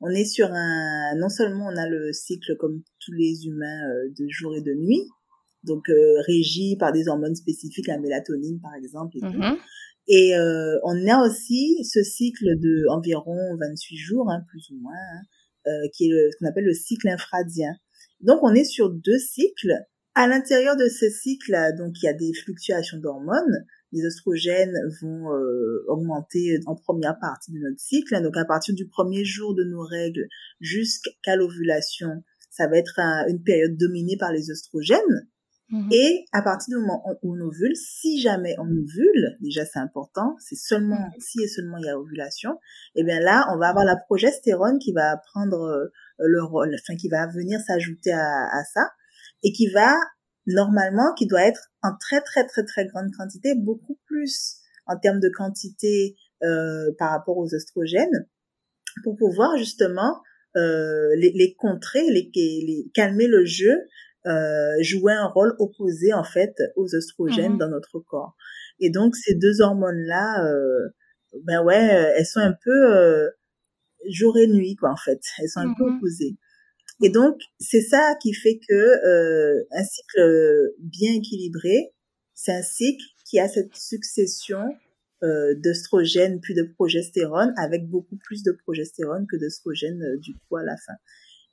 on 0.00 0.10
est 0.10 0.24
sur 0.24 0.48
un 0.52 1.14
non 1.16 1.28
seulement 1.28 1.66
on 1.66 1.76
a 1.76 1.88
le 1.88 2.12
cycle 2.12 2.56
comme 2.58 2.82
tous 3.00 3.12
les 3.12 3.46
humains 3.46 3.80
euh, 3.90 4.10
de 4.18 4.26
jour 4.28 4.54
et 4.56 4.62
de 4.62 4.74
nuit 4.74 5.08
donc 5.66 5.88
euh, 5.90 6.20
régi 6.26 6.76
par 6.76 6.92
des 6.92 7.08
hormones 7.08 7.34
spécifiques 7.34 7.88
la 7.88 7.98
mélatonine 7.98 8.60
par 8.60 8.74
exemple 8.74 9.16
et, 9.16 9.20
mm-hmm. 9.20 9.56
et 10.08 10.36
euh, 10.36 10.78
on 10.84 11.08
a 11.08 11.26
aussi 11.26 11.84
ce 11.84 12.02
cycle 12.02 12.46
de 12.58 12.84
environ 12.90 13.36
28 13.60 13.96
jours 13.96 14.30
hein, 14.30 14.40
plus 14.48 14.70
ou 14.70 14.80
moins 14.80 14.92
hein, 14.94 15.22
euh, 15.66 15.88
qui 15.92 16.06
est 16.06 16.30
ce 16.30 16.36
qu'on 16.38 16.48
appelle 16.48 16.64
le 16.64 16.74
cycle 16.74 17.08
infradien. 17.08 17.72
Donc 18.20 18.38
on 18.42 18.54
est 18.54 18.64
sur 18.64 18.88
deux 18.88 19.18
cycles. 19.18 19.74
À 20.14 20.28
l'intérieur 20.28 20.76
de 20.76 20.88
ce 20.88 21.10
cycle 21.10 21.54
donc 21.76 21.94
il 22.00 22.06
y 22.06 22.08
a 22.08 22.14
des 22.14 22.32
fluctuations 22.32 22.98
d'hormones 22.98 23.66
les 23.92 24.04
oestrogènes 24.04 24.76
vont 25.00 25.32
euh, 25.32 25.84
augmenter 25.88 26.58
en 26.66 26.74
première 26.74 27.18
partie 27.18 27.52
de 27.52 27.58
notre 27.58 27.80
cycle. 27.80 28.20
Donc 28.22 28.36
à 28.36 28.44
partir 28.44 28.74
du 28.74 28.86
premier 28.86 29.24
jour 29.24 29.54
de 29.54 29.64
nos 29.64 29.82
règles 29.82 30.26
jusqu'à 30.60 31.36
l'ovulation, 31.36 32.22
ça 32.50 32.68
va 32.68 32.78
être 32.78 32.98
une 33.28 33.42
période 33.42 33.76
dominée 33.76 34.16
par 34.18 34.32
les 34.32 34.50
oestrogènes. 34.50 35.28
Mhm. 35.70 35.88
Et 35.90 36.24
à 36.32 36.42
partir 36.42 36.76
du 36.76 36.80
moment 36.80 37.02
où 37.22 37.34
on 37.34 37.40
ovule, 37.40 37.74
si 37.74 38.20
jamais 38.20 38.54
on 38.58 38.70
ovule, 38.70 39.36
déjà 39.40 39.64
c'est 39.64 39.80
important, 39.80 40.36
c'est 40.38 40.56
seulement 40.56 41.00
mhm. 41.00 41.20
si 41.20 41.42
et 41.42 41.48
seulement 41.48 41.78
il 41.78 41.86
y 41.86 41.88
a 41.88 41.98
ovulation, 41.98 42.52
et 42.94 43.00
eh 43.00 43.04
bien 43.04 43.18
là 43.18 43.48
on 43.52 43.58
va 43.58 43.68
avoir 43.68 43.84
la 43.84 43.96
progestérone 43.96 44.78
qui 44.78 44.92
va 44.92 45.16
prendre 45.32 45.60
euh, 45.62 45.92
le 46.18 46.44
rôle, 46.44 46.72
enfin 46.74 46.96
qui 46.96 47.08
va 47.08 47.26
venir 47.26 47.58
s'ajouter 47.66 48.12
à, 48.12 48.46
à 48.52 48.64
ça 48.72 48.90
et 49.42 49.52
qui 49.52 49.68
va 49.68 49.92
normalement, 50.46 51.14
qui 51.14 51.26
doit 51.26 51.46
être 51.46 51.70
en 51.82 51.90
très 51.98 52.20
très 52.20 52.46
très 52.46 52.64
très 52.64 52.86
grande 52.86 53.10
quantité, 53.16 53.54
beaucoup 53.54 53.98
plus 54.06 54.56
en 54.86 54.98
termes 54.98 55.20
de 55.20 55.28
quantité 55.28 56.16
euh, 56.42 56.90
par 56.98 57.10
rapport 57.10 57.36
aux 57.36 57.54
oestrogènes, 57.54 58.28
pour 59.02 59.16
pouvoir 59.16 59.56
justement 59.56 60.22
euh, 60.56 61.14
les, 61.16 61.32
les, 61.34 61.54
contrer, 61.54 62.02
les, 62.10 62.30
les, 62.34 62.90
calmer 62.94 63.26
le 63.26 63.44
jeu, 63.44 63.76
euh, 64.26 64.74
jouer 64.80 65.12
un 65.12 65.26
rôle 65.26 65.54
opposé 65.58 66.12
en 66.12 66.24
fait 66.24 66.54
aux 66.76 66.94
oestrogènes 66.94 67.52
mhm. 67.52 67.58
dans 67.58 67.68
notre 67.68 68.00
corps. 68.00 68.36
Et 68.80 68.90
donc 68.90 69.14
ces 69.16 69.34
deux 69.34 69.60
hormones 69.60 70.02
là, 70.06 70.44
euh, 70.46 70.88
ben 71.44 71.62
ouais, 71.62 72.14
elles 72.16 72.26
sont 72.26 72.40
un 72.40 72.54
peu 72.64 72.96
euh, 72.96 73.28
jour 74.08 74.36
et 74.38 74.46
nuit 74.46 74.76
quoi 74.76 74.90
en 74.90 74.96
fait, 74.96 75.20
elles 75.38 75.48
sont 75.48 75.60
un 75.60 75.74
peu 75.74 75.84
mhm. 75.84 75.96
opposées. 75.96 76.36
Et 77.02 77.10
donc, 77.10 77.36
c'est 77.60 77.82
ça 77.82 78.14
qui 78.22 78.32
fait 78.32 78.58
que 78.68 78.74
euh, 78.74 79.66
un 79.70 79.84
cycle 79.84 80.72
bien 80.78 81.12
équilibré, 81.12 81.92
c'est 82.34 82.52
un 82.52 82.62
cycle 82.62 83.04
qui 83.26 83.38
a 83.38 83.48
cette 83.48 83.74
succession 83.74 84.62
euh, 85.22 85.54
puis 86.42 86.54
de 86.54 86.62
progestérone, 86.74 87.52
avec 87.56 87.88
beaucoup 87.88 88.16
plus 88.16 88.42
de 88.42 88.52
progestérone 88.52 89.26
que 89.30 89.36
d'œstrogène 89.36 90.02
euh, 90.02 90.18
du 90.18 90.34
coup 90.34 90.56
à 90.56 90.62
la 90.62 90.76
fin. 90.76 90.94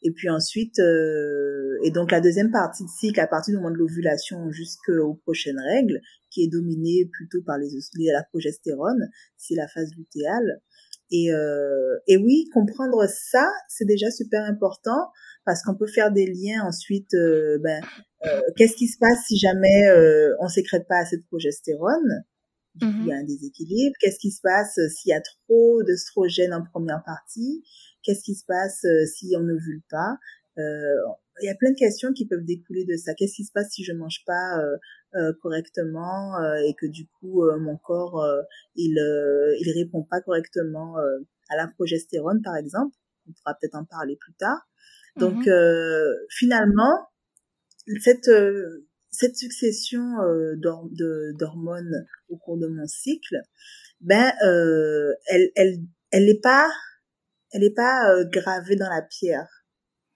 Et 0.02 0.12
puis 0.12 0.30
ensuite, 0.30 0.80
euh, 0.80 1.78
et 1.84 1.92
donc 1.92 2.12
la 2.12 2.20
deuxième 2.20 2.52
partie 2.52 2.84
de 2.84 2.90
cycle, 2.90 3.20
à 3.22 3.28
partir 3.28 3.54
du 3.54 3.58
moment 3.58 3.72
de 3.72 3.78
l'ovulation 3.78 4.52
jusqu'aux 4.52 5.14
prochaines 5.24 5.60
règles, 5.60 6.02
qui 6.30 6.44
est 6.44 6.50
dominée 6.50 7.10
plutôt 7.14 7.42
par 7.46 7.58
les, 7.58 7.70
la 8.12 8.24
progestérone, 8.24 9.10
c'est 9.38 9.56
la 9.56 9.68
phase 9.70 9.92
lutéale. 9.96 10.62
Et, 11.16 11.32
euh, 11.32 12.00
et 12.08 12.18
oui, 12.18 12.50
comprendre 12.52 13.06
ça, 13.08 13.48
c'est 13.70 13.86
déjà 13.86 14.10
super 14.10 14.44
important 14.46 15.12
parce 15.46 15.62
qu'on 15.62 15.76
peut 15.76 15.88
faire 15.88 16.12
des 16.12 16.26
liens 16.26 16.64
ensuite. 16.66 17.14
Euh, 17.14 17.60
ben, 17.62 17.84
euh, 18.26 18.42
qu'est-ce 18.58 18.76
qui 18.76 18.88
se 18.88 18.98
passe 18.98 19.20
si 19.28 19.38
jamais 19.38 19.88
euh, 19.90 20.34
on 20.40 20.48
sécrète 20.48 20.88
pas 20.88 20.98
assez 20.98 21.18
de 21.18 21.24
progestérone? 21.24 22.24
Il 22.82 23.06
y 23.06 23.14
a 23.14 23.18
un 23.18 23.24
déséquilibre. 23.24 23.96
Qu'est-ce 24.00 24.18
qui 24.18 24.32
se 24.32 24.42
passe 24.42 24.80
s'il 24.90 25.12
y 25.12 25.14
a 25.14 25.22
trop 25.22 25.84
d'œstrogène 25.84 26.56
en 26.56 26.64
première 26.64 27.04
partie? 27.06 27.64
Qu'est-ce 28.02 28.24
qui 28.24 28.34
se 28.34 28.46
passe 28.48 28.84
si 29.14 29.36
on 29.38 29.42
ne 29.42 29.54
ovule 29.54 29.84
pas 29.92 30.18
Il 30.58 31.46
y 31.46 31.50
a 31.50 31.56
plein 31.56 31.70
de 31.70 31.78
questions 31.78 32.12
qui 32.14 32.26
peuvent 32.26 32.44
découler 32.44 32.84
de 32.86 32.98
ça. 32.98 33.14
Qu'est-ce 33.14 33.36
qui 33.36 33.46
se 33.46 33.52
passe 33.52 33.70
si 33.70 33.84
je 33.84 33.94
mange 33.94 34.24
pas 34.26 34.60
correctement 35.42 36.38
et 36.68 36.74
que 36.74 36.86
du 36.86 37.08
coup 37.08 37.44
mon 37.60 37.78
corps 37.78 38.26
il 38.76 38.98
il 39.60 39.74
répond 39.76 40.04
pas 40.04 40.22
correctement 40.22 40.96
à 41.50 41.56
la 41.58 41.68
progestérone 41.68 42.42
par 42.44 42.56
exemple 42.58 42.96
On 43.28 43.34
pourra 43.34 43.56
peut-être 43.56 43.76
en 43.76 43.86
parler 43.86 44.18
plus 44.20 44.34
tard. 44.34 44.68
Donc 45.16 45.46
mmh 45.46 45.50
euh, 45.50 46.14
finalement, 46.30 47.08
cette 48.02 48.28
euh, 48.30 48.88
cette 49.12 49.38
succession 49.38 50.02
euh, 50.22 50.56
d'hormones 50.58 52.06
au 52.30 52.38
cours 52.38 52.58
de 52.58 52.68
mon 52.68 52.88
cycle, 52.88 53.38
ben 54.02 54.34
euh, 54.44 55.14
elle 55.28 55.52
elle 55.56 55.78
elle 56.12 56.26
n'est 56.26 56.40
pas 56.40 56.68
elle 57.52 57.64
est 57.64 57.76
pas 57.76 58.12
euh, 58.12 58.26
gravée 58.26 58.76
dans 58.76 58.90
la 58.90 59.04
pierre. 59.04 59.48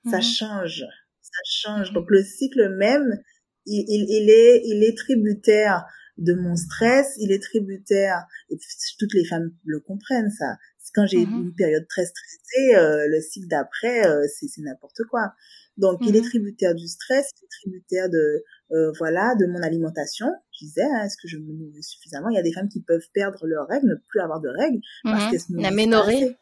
Ça 0.09 0.17
mmh 0.17 0.21
change, 0.21 0.85
ça 1.21 1.41
change. 1.45 1.93
Donc 1.93 2.09
le 2.09 2.23
cycle 2.23 2.69
même, 2.75 3.21
il, 3.67 3.85
il, 3.87 4.05
il 4.09 4.29
est 4.29 4.61
il 4.65 4.83
est 4.83 4.97
tributaire 4.97 5.85
de 6.17 6.33
mon 6.33 6.55
stress, 6.55 7.13
il 7.19 7.31
est 7.31 7.41
tributaire, 7.41 8.25
et 8.49 8.57
toutes 8.97 9.13
les 9.13 9.23
femmes 9.23 9.51
le 9.65 9.79
comprennent 9.79 10.31
ça, 10.31 10.57
quand 10.97 11.05
j'ai 11.05 11.25
mmh 11.25 11.43
une 11.43 11.53
période 11.53 11.87
très 11.87 12.05
stressée, 12.05 12.75
euh, 12.75 13.07
le 13.07 13.21
cycle 13.21 13.47
d'après, 13.47 14.07
euh, 14.07 14.25
c'est 14.27 14.47
n'importe 14.61 15.03
quoi. 15.09 15.33
Donc, 15.77 15.99
il 16.01 16.15
est 16.15 16.21
mmh 16.21 16.23
tributaire 16.23 16.75
du 16.75 16.87
stress, 16.87 17.29
il 17.39 17.45
est 17.45 17.49
tributaire 17.61 18.09
de 18.09 18.43
euh, 18.71 18.91
voilà 18.97 19.35
de 19.35 19.45
mon 19.45 19.61
alimentation. 19.61 20.27
Je 20.53 20.65
disais, 20.65 20.83
hein, 20.83 21.05
est-ce 21.05 21.17
que 21.21 21.27
je 21.27 21.37
me 21.37 21.53
nourris 21.53 21.83
suffisamment? 21.83 22.29
Il 22.29 22.35
y 22.35 22.39
a 22.39 22.41
des 22.41 22.51
femmes 22.51 22.67
qui 22.67 22.81
peuvent 22.81 23.07
perdre 23.13 23.45
leurs 23.45 23.67
règles, 23.67 23.89
ne 23.89 23.95
plus 24.07 24.19
avoir 24.19 24.41
de 24.41 24.49
règles 24.49 24.79
parce 25.03 25.27
mmh 25.27 25.29
qu'elles 25.29 25.39
se 25.39 25.53
La 25.55 25.71
ménorrhée. 25.71 26.35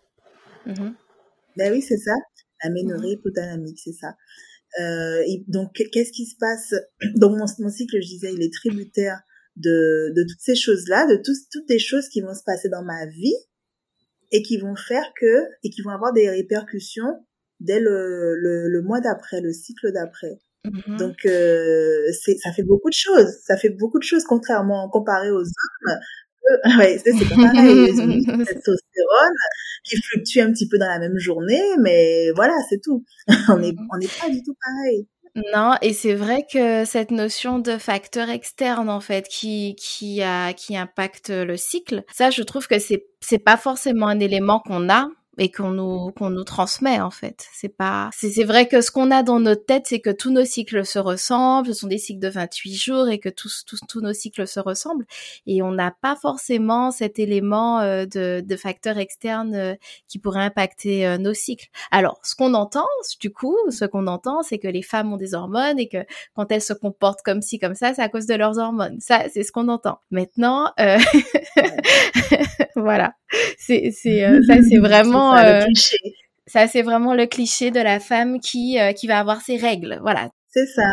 Ben 1.57 1.71
oui, 1.71 1.81
c'est 1.81 1.97
ça. 1.97 2.15
La 2.63 2.69
ménorrhée 2.69 3.19
c'est 3.75 3.93
ça. 3.93 4.15
Euh, 4.79 5.21
et 5.27 5.43
donc, 5.47 5.73
qu'est-ce 5.73 6.11
qui 6.11 6.25
se 6.25 6.35
passe? 6.37 6.73
Donc, 7.15 7.37
mon, 7.37 7.45
mon, 7.59 7.69
cycle, 7.69 7.97
je 8.01 8.07
disais, 8.07 8.33
il 8.33 8.43
est 8.43 8.53
tributaire 8.53 9.21
de, 9.55 10.11
de 10.13 10.23
toutes 10.23 10.41
ces 10.41 10.55
choses-là, 10.55 11.07
de 11.07 11.15
tous, 11.23 11.47
toutes 11.51 11.69
les 11.69 11.79
choses 11.79 12.09
qui 12.09 12.21
vont 12.21 12.33
se 12.33 12.43
passer 12.43 12.67
dans 12.69 12.83
ma 12.83 13.05
vie 13.05 13.35
et 14.31 14.41
qui 14.41 14.57
vont 14.57 14.75
faire 14.75 15.05
que 15.19 15.45
et 15.63 15.69
qui 15.69 15.81
vont 15.81 15.91
avoir 15.91 16.11
des 16.11 16.29
répercussions 16.29 17.25
dès 17.61 17.79
le, 17.79 18.35
le, 18.35 18.67
le 18.67 18.81
mois 18.81 18.99
d'après, 18.99 19.39
le 19.39 19.53
cycle 19.53 19.93
d'après. 19.93 20.39
Mm-hmm. 20.65 20.97
Donc 20.97 21.25
euh, 21.25 22.11
ça 22.43 22.51
fait 22.51 22.63
beaucoup 22.63 22.89
de 22.89 22.95
choses, 22.95 23.31
ça 23.45 23.55
fait 23.55 23.69
beaucoup 23.69 23.99
de 23.99 24.03
choses 24.03 24.23
contrairement 24.23 24.89
comparé 24.89 25.31
aux 25.31 25.43
hommes. 25.43 25.97
Ouais, 26.77 26.99
c'est 27.03 27.29
pas 27.29 27.35
pareil, 27.35 27.89
une 27.99 28.45
testostérone 28.45 29.37
qui 29.83 29.97
fluctue 29.97 30.39
un 30.39 30.51
petit 30.51 30.67
peu 30.67 30.77
dans 30.77 30.87
la 30.87 30.99
même 30.99 31.17
journée, 31.17 31.63
mais 31.79 32.31
voilà, 32.35 32.53
c'est 32.69 32.81
tout. 32.81 33.03
on 33.49 33.57
n'est 33.57 33.73
pas 33.73 34.29
du 34.29 34.43
tout 34.43 34.55
pareil. 34.63 35.07
Non, 35.53 35.73
et 35.81 35.91
c'est 35.91 36.13
vrai 36.13 36.45
que 36.49 36.85
cette 36.85 37.11
notion 37.11 37.59
de 37.59 37.77
facteur 37.77 38.29
externe 38.29 38.89
en 38.89 39.01
fait 39.01 39.27
qui 39.27 39.75
qui 39.77 40.21
a 40.21 40.53
qui 40.53 40.77
impacte 40.77 41.29
le 41.29 41.57
cycle, 41.57 42.03
ça 42.13 42.29
je 42.29 42.41
trouve 42.41 42.67
que 42.67 42.79
c'est 42.79 43.05
c'est 43.19 43.39
pas 43.39 43.57
forcément 43.57 44.07
un 44.07 44.21
élément 44.21 44.61
qu'on 44.61 44.89
a 44.89 45.09
et 45.37 45.51
qu'on 45.51 45.71
nous 45.71 46.11
qu'on 46.11 46.29
nous 46.29 46.43
transmet 46.43 46.99
en 46.99 47.11
fait. 47.11 47.45
C'est 47.53 47.75
pas 47.75 48.09
c'est 48.13 48.43
vrai 48.43 48.67
que 48.67 48.81
ce 48.81 48.91
qu'on 48.91 49.11
a 49.11 49.23
dans 49.23 49.39
notre 49.39 49.65
tête 49.65 49.83
c'est 49.87 49.99
que 49.99 50.09
tous 50.09 50.31
nos 50.31 50.45
cycles 50.45 50.85
se 50.85 50.99
ressemblent, 50.99 51.67
ce 51.67 51.73
sont 51.73 51.87
des 51.87 51.97
cycles 51.97 52.19
de 52.19 52.29
28 52.29 52.75
jours 52.75 53.09
et 53.09 53.19
que 53.19 53.29
tous 53.29 53.63
tous 53.65 53.79
tous 53.87 54.01
nos 54.01 54.13
cycles 54.13 54.47
se 54.47 54.59
ressemblent 54.59 55.05
et 55.45 55.61
on 55.61 55.71
n'a 55.71 55.91
pas 55.91 56.15
forcément 56.15 56.91
cet 56.91 57.19
élément 57.19 57.79
euh, 57.79 58.05
de 58.05 58.41
de 58.45 58.55
facteurs 58.55 58.97
externes 58.97 59.55
euh, 59.55 59.75
qui 60.07 60.19
pourrait 60.19 60.43
impacter 60.43 61.07
euh, 61.07 61.17
nos 61.17 61.33
cycles. 61.33 61.67
Alors, 61.91 62.19
ce 62.23 62.35
qu'on 62.35 62.53
entend 62.53 62.85
du 63.19 63.31
coup, 63.31 63.57
ce 63.69 63.85
qu'on 63.85 64.07
entend 64.07 64.43
c'est 64.43 64.59
que 64.59 64.67
les 64.67 64.81
femmes 64.81 65.13
ont 65.13 65.17
des 65.17 65.33
hormones 65.33 65.79
et 65.79 65.87
que 65.87 66.05
quand 66.35 66.51
elles 66.51 66.61
se 66.61 66.73
comportent 66.73 67.21
comme 67.23 67.41
ci 67.41 67.59
comme 67.59 67.75
ça, 67.75 67.93
c'est 67.93 68.01
à 68.01 68.09
cause 68.09 68.25
de 68.25 68.35
leurs 68.35 68.57
hormones. 68.57 68.99
Ça, 68.99 69.23
c'est 69.33 69.43
ce 69.43 69.51
qu'on 69.51 69.67
entend. 69.67 69.99
Maintenant 70.11 70.71
voilà. 72.75 73.13
C'est 73.57 73.91
c'est 73.91 74.21
ça 74.47 74.55
c'est 74.69 74.77
vraiment 74.79 75.35
euh, 75.37 75.61
ça, 76.47 76.67
c'est 76.67 76.83
vraiment 76.83 77.15
le 77.15 77.25
cliché 77.25 77.71
de 77.71 77.79
la 77.79 77.99
femme 77.99 78.39
qui, 78.39 78.79
euh, 78.79 78.93
qui 78.93 79.07
va 79.07 79.19
avoir 79.19 79.41
ses 79.41 79.57
règles. 79.57 79.97
Voilà. 80.01 80.29
C'est 80.49 80.67
ça. 80.67 80.87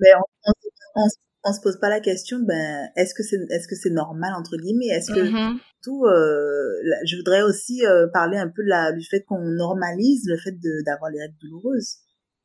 Mais 0.00 0.08
on, 0.14 0.52
on, 0.96 1.06
on, 1.44 1.52
se 1.52 1.60
pose 1.60 1.78
pas 1.80 1.88
la 1.88 2.00
question, 2.00 2.38
ben, 2.40 2.88
est-ce 2.96 3.14
que 3.14 3.22
c'est, 3.22 3.38
est-ce 3.50 3.68
que 3.68 3.76
c'est 3.76 3.90
normal, 3.90 4.32
entre 4.36 4.56
guillemets? 4.56 4.88
Est-ce 4.88 5.12
que, 5.12 5.20
mm-hmm. 5.20 5.58
tout, 5.82 6.04
euh, 6.04 6.82
je 7.06 7.16
voudrais 7.16 7.42
aussi 7.42 7.82
parler 8.12 8.36
un 8.36 8.48
peu 8.48 8.62
la, 8.62 8.92
du 8.92 9.04
fait 9.04 9.22
qu'on 9.22 9.40
normalise 9.40 10.24
le 10.26 10.36
fait 10.38 10.56
d'avoir 10.84 11.10
les 11.10 11.20
règles 11.20 11.36
douloureuses. 11.40 11.98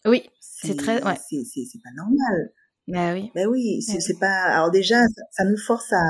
Oui, 0.06 0.30
c'est 0.40 0.78
très, 0.78 1.04
ouais. 1.04 1.18
C'est, 1.30 1.44
c'est, 1.44 1.80
pas 1.84 1.90
normal. 1.96 2.52
Ben 2.88 3.14
oui. 3.14 3.32
Ben 3.36 3.48
oui, 3.48 3.82
c'est, 3.82 4.20
pas, 4.20 4.44
alors 4.50 4.72
déjà, 4.72 4.98
ça 5.32 5.46
nous 5.46 5.58
force 5.58 5.94
à, 5.94 6.02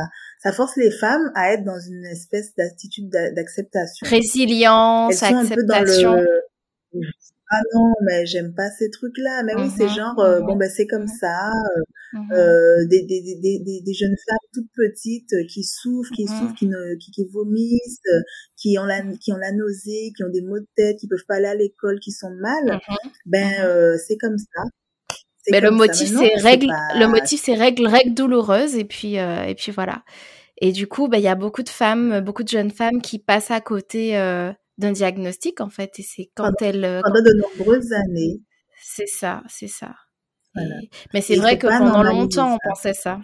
ça 0.42 0.52
force 0.52 0.76
les 0.78 0.92
femmes 0.92 1.32
à 1.36 1.54
être 1.54 1.64
dans 1.64 1.80
une 1.80 2.06
espèce 2.06 2.56
d'attitude 2.56 3.10
d'acceptation. 3.10 4.08
Résilience, 4.08 5.22
acceptation. 5.22 6.26
Ah 7.54 7.60
non, 7.76 7.92
mais 8.06 8.26
j'aime 8.26 8.54
pas 8.54 8.70
ces 8.80 8.90
trucs-là. 8.90 9.44
Mais 9.44 9.54
oui, 9.56 9.70
c'est 9.76 9.88
mhm, 9.88 9.96
genre, 9.96 10.20
euh, 10.20 10.40
bon, 10.40 10.56
ben 10.56 10.70
c'est 10.70 10.88
comme 10.88 11.08
ça. 11.08 11.50
Euh, 11.50 12.20
mhm. 12.20 12.32
euh, 12.32 12.86
des, 12.88 13.04
des, 13.04 13.22
des, 13.22 13.60
des, 13.60 13.82
des, 13.82 13.94
jeunes 13.94 14.16
femmes 14.26 14.38
toutes 14.54 14.72
petites 14.74 15.48
qui 15.50 15.64
souffrent, 15.66 16.12
qui 16.14 16.28
souffrent, 16.28 16.56
qui, 16.56 16.68
ne, 16.68 16.96
qui, 16.96 17.12
qui 17.12 17.26
vomissent, 17.26 18.02
qui 18.56 18.78
ont, 18.80 18.86
la, 18.86 19.02
qui 19.18 19.34
ont 19.34 19.38
la 19.38 19.52
nausée, 19.52 20.14
qui 20.16 20.24
ont 20.24 20.30
des 20.30 20.42
maux 20.42 20.60
de 20.60 20.68
tête, 20.78 20.98
qui 20.98 21.10
peuvent 21.10 21.26
pas 21.28 21.36
aller 21.36 21.48
à 21.48 21.56
l'école, 21.56 22.00
qui 22.00 22.12
sont 22.12 22.34
mal. 22.40 22.80
Ben, 23.26 23.98
c'est 24.08 24.18
comme 24.18 24.38
ça. 24.38 24.64
Mais 25.50 25.60
le 25.60 25.72
motif, 25.72 26.10
c'est 26.10 26.36
règle, 26.36 26.72
le 26.96 27.08
motif, 27.08 27.42
c'est 27.42 27.56
règle, 27.56 27.88
règle 27.88 28.14
douloureuse, 28.14 28.76
et 28.76 28.86
puis, 28.86 29.18
euh, 29.18 29.44
et 29.46 29.56
puis 29.56 29.72
voilà. 29.72 30.04
Et 30.60 30.72
du 30.72 30.88
coup, 30.88 31.08
bah, 31.08 31.18
il 31.18 31.24
y 31.24 31.28
a 31.28 31.36
beaucoup 31.36 31.64
de 31.64 31.70
femmes, 31.70 32.20
beaucoup 32.20 32.44
de 32.44 32.50
jeunes 32.50 32.70
femmes 32.70 33.02
qui 33.02 33.18
passent 33.18 33.50
à 33.50 33.62
côté 33.62 34.18
euh, 34.18 34.52
d'un 34.78 34.92
diagnostic, 34.92 35.60
en 35.62 35.70
fait, 35.70 35.98
et 35.98 36.04
c'est 36.04 36.30
quand 36.36 36.62
elles... 36.62 36.86
Euh, 36.86 37.02
pendant 37.04 37.22
de 37.22 37.42
nombreuses 37.42 37.92
années. 37.94 38.42
C'est 38.84 39.08
ça, 39.08 39.42
c'est 39.48 39.68
ça. 39.68 39.96
Mais 41.14 41.22
c'est 41.22 41.36
vrai 41.36 41.58
que 41.58 41.68
pendant 41.68 42.04
longtemps, 42.04 42.56
on 42.56 42.70
pensait 42.70 42.94
ça. 42.94 43.20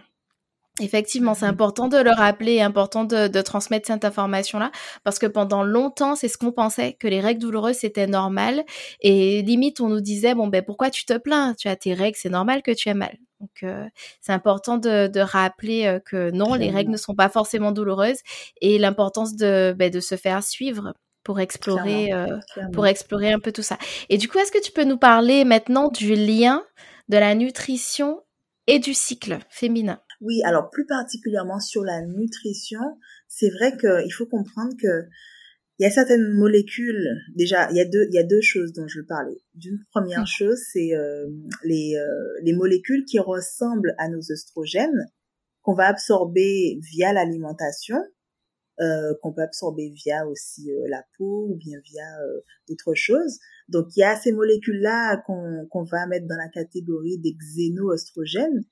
Effectivement, 0.80 1.34
c'est 1.34 1.46
important 1.46 1.88
de 1.88 1.98
le 1.98 2.12
rappeler, 2.12 2.62
important 2.62 3.04
de, 3.04 3.28
de 3.28 3.42
transmettre 3.42 3.88
cette 3.88 4.06
information-là, 4.06 4.72
parce 5.04 5.18
que 5.18 5.26
pendant 5.26 5.64
longtemps, 5.64 6.16
c'est 6.16 6.28
ce 6.28 6.38
qu'on 6.38 6.52
pensait, 6.52 6.94
que 6.94 7.08
les 7.08 7.20
règles 7.20 7.42
douloureuses, 7.42 7.78
c'était 7.78 8.06
normal. 8.06 8.64
Et 9.02 9.42
limite, 9.42 9.82
on 9.82 9.90
nous 9.90 10.02
disait, 10.02 10.36
bon, 10.36 10.48
ben 10.48 10.62
pourquoi 10.62 10.92
tu 10.92 11.06
te 11.06 11.18
plains? 11.18 11.56
Tu 11.58 11.68
as 11.68 11.76
tes 11.76 11.96
règles, 11.96 12.18
c'est 12.22 12.30
normal 12.30 12.62
que 12.62 12.72
tu 12.72 12.90
aies 12.90 12.94
mal. 12.94 13.18
Donc, 13.40 13.64
euh, 13.64 13.86
c'est 14.22 14.34
important 14.34 14.78
de, 14.78 15.08
de 15.08 15.20
rappeler 15.20 15.86
euh, 15.86 16.00
que 16.00 16.32
non, 16.32 16.54
les 16.54 16.70
règles 16.70 16.92
ne 16.92 16.98
sont 16.98 17.16
pas 17.16 17.30
forcément 17.30 17.72
douloureuses 17.72 18.20
et 18.62 18.78
l'importance 18.78 19.36
de, 19.36 19.76
ben, 19.78 19.92
de 19.92 20.00
se 20.00 20.16
faire 20.16 20.44
suivre 20.44 20.94
pour 21.24 21.40
explorer, 21.40 22.14
euh, 22.14 22.38
pour 22.74 22.88
explorer 22.88 23.32
un 23.32 23.40
peu 23.40 23.52
tout 23.52 23.62
ça. 23.62 23.78
Et 24.10 24.18
du 24.18 24.28
coup, 24.28 24.40
est-ce 24.40 24.52
que 24.52 24.62
tu 24.62 24.72
peux 24.72 24.86
nous 24.86 24.98
parler 24.98 25.44
maintenant 25.44 25.90
du 25.90 26.16
lien 26.16 26.64
de 27.10 27.18
la 27.18 27.36
nutrition 27.36 28.22
et 28.66 28.80
du 28.80 28.94
cycle 28.94 29.40
féminin? 29.50 30.00
Oui, 30.22 30.42
alors 30.44 30.70
plus 30.70 30.86
particulièrement 30.86 31.60
sur 31.60 31.84
la 31.84 32.02
nutrition, 32.02 32.80
c'est 33.28 33.50
vrai 33.50 33.78
qu'il 33.78 34.14
faut 34.14 34.26
comprendre 34.26 34.74
que 34.82 35.04
il 35.80 35.84
y 35.84 35.86
a 35.86 35.92
certaines 35.92 36.34
molécules. 36.34 37.08
Déjà, 37.36 37.70
il 37.70 37.78
y 37.78 37.82
a 37.82 37.86
deux, 37.86 38.08
il 38.10 38.16
y 38.16 38.18
a 38.18 38.24
deux 38.24 38.42
choses 38.42 38.74
dont 38.74 38.88
je 38.88 39.00
veux 39.00 39.06
parler. 39.06 39.38
D'une 39.54 39.78
première 39.92 40.24
mmh. 40.24 40.28
chose, 40.28 40.60
c'est 40.74 40.96
euh, 40.96 41.28
les 41.64 41.96
euh, 41.98 42.08
les 42.42 42.54
molécules 42.54 43.06
qui 43.06 43.20
ressemblent 43.20 43.94
à 44.00 44.10
nos 44.10 44.20
oestrogènes 44.20 45.06
qu'on 45.62 45.76
va 45.76 45.88
absorber 45.88 46.80
via 46.82 47.14
l'alimentation, 47.14 47.98
euh, 48.80 49.14
qu'on 49.22 49.34
peut 49.34 49.42
absorber 49.42 49.90
via 49.90 50.26
aussi 50.28 50.72
euh, 50.72 50.88
la 50.88 51.04
peau 51.18 51.48
ou 51.50 51.56
bien 51.58 51.78
via 51.84 52.06
euh, 52.22 52.42
d'autres 52.70 52.94
choses. 52.94 53.38
Donc 53.68 53.88
il 53.96 54.00
y 54.00 54.04
a 54.04 54.16
ces 54.16 54.32
molécules 54.32 54.80
là 54.80 55.18
qu'on 55.26 55.68
qu'on 55.70 55.84
va 55.84 56.08
mettre 56.08 56.26
dans 56.28 56.38
la 56.38 56.48
catégorie 56.48 57.18
des 57.18 57.34
xénoestrogènes 57.34 58.64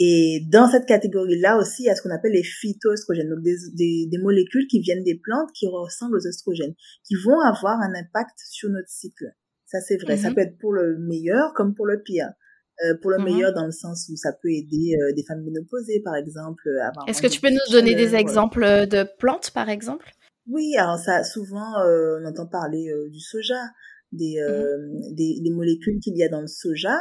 et 0.00 0.40
dans 0.50 0.68
cette 0.68 0.86
catégorie-là 0.86 1.56
aussi, 1.56 1.84
il 1.84 1.86
y 1.86 1.90
a 1.90 1.94
ce 1.94 2.02
qu'on 2.02 2.14
appelle 2.14 2.32
les 2.32 2.42
phytoestrogènes, 2.42 3.28
donc 3.28 3.42
des, 3.42 3.56
des, 3.74 4.08
des, 4.10 4.18
molécules 4.18 4.66
qui 4.66 4.80
viennent 4.80 5.04
des 5.04 5.20
plantes 5.22 5.50
qui 5.54 5.68
ressemblent 5.68 6.16
aux 6.16 6.26
oestrogènes, 6.26 6.74
qui 7.06 7.14
vont 7.14 7.38
avoir 7.40 7.78
un 7.80 7.94
impact 7.94 8.38
sur 8.50 8.70
notre 8.70 8.88
cycle. 8.88 9.26
Ça, 9.66 9.80
c'est 9.80 9.96
vrai. 9.96 10.16
Ça 10.16 10.30
mhm. 10.30 10.34
peut 10.34 10.40
être 10.42 10.58
pour 10.58 10.72
le 10.72 10.98
meilleur 10.98 11.52
comme 11.54 11.74
pour 11.74 11.86
le 11.86 12.02
pire. 12.02 12.30
Euh, 12.84 12.94
pour 13.00 13.12
le 13.12 13.18
mhm. 13.18 13.24
meilleur 13.24 13.54
dans 13.54 13.66
le 13.66 13.70
sens 13.70 14.08
où 14.12 14.16
ça 14.16 14.32
peut 14.32 14.50
aider 14.50 14.96
euh, 15.00 15.12
des 15.14 15.22
femmes 15.22 15.44
ménopausées, 15.44 16.00
par 16.04 16.16
exemple. 16.16 16.68
Est-ce 17.06 17.22
que 17.22 17.28
tu 17.28 17.40
peux 17.40 17.50
nous 17.50 17.72
donner 17.72 17.94
des 17.94 18.16
exemples 18.16 18.64
de 18.88 19.06
plantes, 19.18 19.52
par 19.52 19.68
exemple? 19.68 20.10
Oui, 20.48 20.74
alors 20.76 20.98
ça, 20.98 21.22
souvent, 21.22 21.78
euh, 21.86 22.18
on 22.20 22.26
entend 22.26 22.46
parler 22.46 22.90
euh, 22.90 23.08
du 23.10 23.20
soja, 23.20 23.62
des, 24.10 24.40
mhm. 24.40 25.14
des, 25.14 25.40
des 25.40 25.50
molécules 25.50 26.00
qu'il 26.00 26.16
y 26.16 26.24
a 26.24 26.28
dans 26.28 26.40
le 26.40 26.48
soja. 26.48 26.98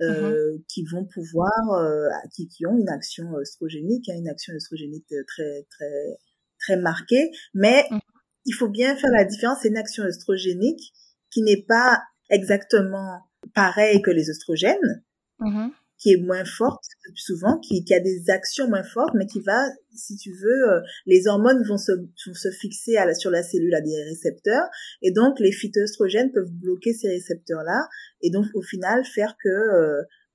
Mmh 0.00 0.04
euh, 0.06 0.58
qui 0.68 0.84
vont 0.84 1.04
pouvoir, 1.04 1.70
euh, 1.70 2.08
qui, 2.34 2.48
qui 2.48 2.66
ont 2.66 2.76
une 2.76 2.88
action 2.88 3.32
oestrogénique, 3.34 4.08
hein, 4.08 4.16
une 4.16 4.28
action 4.28 4.52
oestrogénique 4.52 5.06
très 5.06 5.66
très 5.70 6.18
très 6.58 6.76
marquée, 6.76 7.30
mais 7.54 7.84
mmh 7.90 7.98
il 8.46 8.52
faut 8.52 8.68
bien 8.68 8.96
faire 8.96 9.10
la 9.12 9.24
différence. 9.24 9.58
C'est 9.62 9.68
une 9.68 9.76
action 9.76 10.04
oestrogénique 10.04 10.92
qui 11.30 11.42
n'est 11.42 11.62
pas 11.62 12.02
exactement 12.28 13.20
pareille 13.54 14.02
que 14.02 14.10
les 14.10 14.28
oestrogènes. 14.30 15.04
Mmh 15.38 15.68
qui 16.04 16.12
est 16.12 16.18
moins 16.18 16.44
forte 16.44 16.84
souvent, 17.14 17.58
qui, 17.60 17.82
qui 17.82 17.94
a 17.94 18.00
des 18.00 18.28
actions 18.28 18.68
moins 18.68 18.82
fortes, 18.82 19.14
mais 19.14 19.24
qui 19.24 19.40
va, 19.40 19.58
si 19.94 20.16
tu 20.16 20.32
veux, 20.32 20.68
euh, 20.68 20.80
les 21.06 21.26
hormones 21.26 21.64
vont 21.66 21.78
se, 21.78 21.92
vont 21.92 22.34
se 22.34 22.50
fixer 22.50 22.98
à 22.98 23.06
la, 23.06 23.14
sur 23.14 23.30
la 23.30 23.42
cellule 23.42 23.74
à 23.74 23.80
des 23.80 24.02
récepteurs, 24.02 24.66
et 25.00 25.12
donc 25.12 25.40
les 25.40 25.50
phytoestrogènes 25.50 26.30
peuvent 26.30 26.52
bloquer 26.52 26.92
ces 26.92 27.08
récepteurs-là, 27.08 27.88
et 28.20 28.28
donc 28.28 28.44
au 28.52 28.60
final 28.60 29.02
faire 29.06 29.34
que 29.42 29.48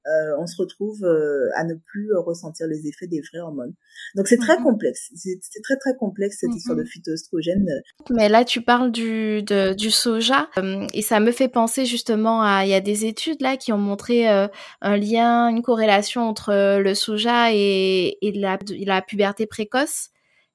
euh, 0.09 0.19
euh, 0.19 0.37
on 0.39 0.47
se 0.47 0.57
retrouve 0.61 1.03
euh, 1.03 1.49
à 1.55 1.63
ne 1.63 1.73
plus 1.73 2.13
ressentir 2.15 2.67
les 2.67 2.87
effets 2.87 3.07
des 3.07 3.21
vraies 3.21 3.39
hormones. 3.39 3.73
Donc 4.15 4.27
c'est 4.27 4.37
très 4.37 4.57
mhm. 4.57 4.63
complexe, 4.63 5.11
c'est 5.15 5.39
très 5.63 5.77
très 5.77 5.95
complexe 5.95 6.37
cette 6.39 6.53
histoire 6.55 6.77
de 6.77 6.83
mhm. 6.83 6.87
phytoestrogène. 6.87 7.67
Mais 8.09 8.29
là 8.29 8.43
tu 8.45 8.61
parles 8.61 8.91
du, 8.91 9.43
de, 9.43 9.73
du 9.73 9.91
soja 9.91 10.49
euh, 10.57 10.85
et 10.93 11.01
ça 11.01 11.19
me 11.19 11.31
fait 11.31 11.47
penser 11.47 11.85
justement 11.85 12.41
à 12.41 12.65
il 12.65 12.69
y 12.69 12.73
a 12.73 12.81
des 12.81 13.05
études 13.05 13.41
là 13.41 13.57
qui 13.57 13.71
ont 13.71 13.77
montré 13.77 14.27
un 14.27 14.97
lien, 14.97 15.49
une 15.49 15.61
corrélation 15.61 16.21
entre 16.21 16.79
le 16.79 16.93
soja 16.95 17.53
et, 17.53 18.17
et 18.21 18.31
la, 18.33 18.57
la 18.85 19.01
puberté 19.01 19.45
précoce. 19.45 20.09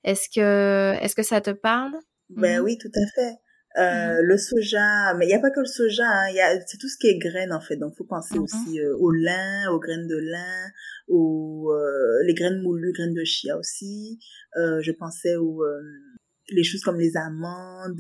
Est-ce 0.05 0.29
que 0.29 0.95
est-ce 1.03 1.14
que 1.14 1.23
ça 1.23 1.40
te 1.40 1.51
parle? 1.51 1.93
Ben 2.31 2.61
oui, 2.61 2.77
tout 2.79 2.90
à 2.95 3.07
fait. 3.14 3.37
Euh, 3.77 4.23
le 4.23 4.39
soja, 4.39 5.15
mais 5.19 5.25
il 5.25 5.29
n'y 5.29 5.35
a 5.35 5.41
pas 5.41 5.51
que 5.51 5.59
le 5.59 5.67
soja, 5.67 6.07
hein, 6.07 6.31
y 6.31 6.41
a, 6.41 6.61
c'est 6.67 6.79
tout 6.79 6.89
ce 6.89 6.97
qui 6.97 7.09
est 7.09 7.19
graines 7.19 7.53
en 7.53 7.61
fait. 7.61 7.77
Donc, 7.77 7.97
faut 7.97 8.05
penser 8.05 8.37
mhm. 8.37 8.45
aussi 8.45 8.81
euh, 8.81 8.97
au 8.99 9.11
lin, 9.11 9.69
aux 9.73 9.81
graines 9.81 10.07
de 10.07 10.17
lin, 10.17 10.71
aux 11.09 11.73
euh, 11.73 12.23
les 12.25 12.35
graines 12.35 12.63
moulues, 12.63 12.93
graines 12.93 13.15
de 13.15 13.25
chia 13.25 13.59
aussi. 13.59 14.21
Euh, 14.57 14.81
je 14.81 14.93
pensais 14.93 15.37
aux 15.37 15.65
les 16.51 16.63
choses 16.63 16.83
comme 16.83 17.01
les 17.01 17.17
amandes, 17.17 17.97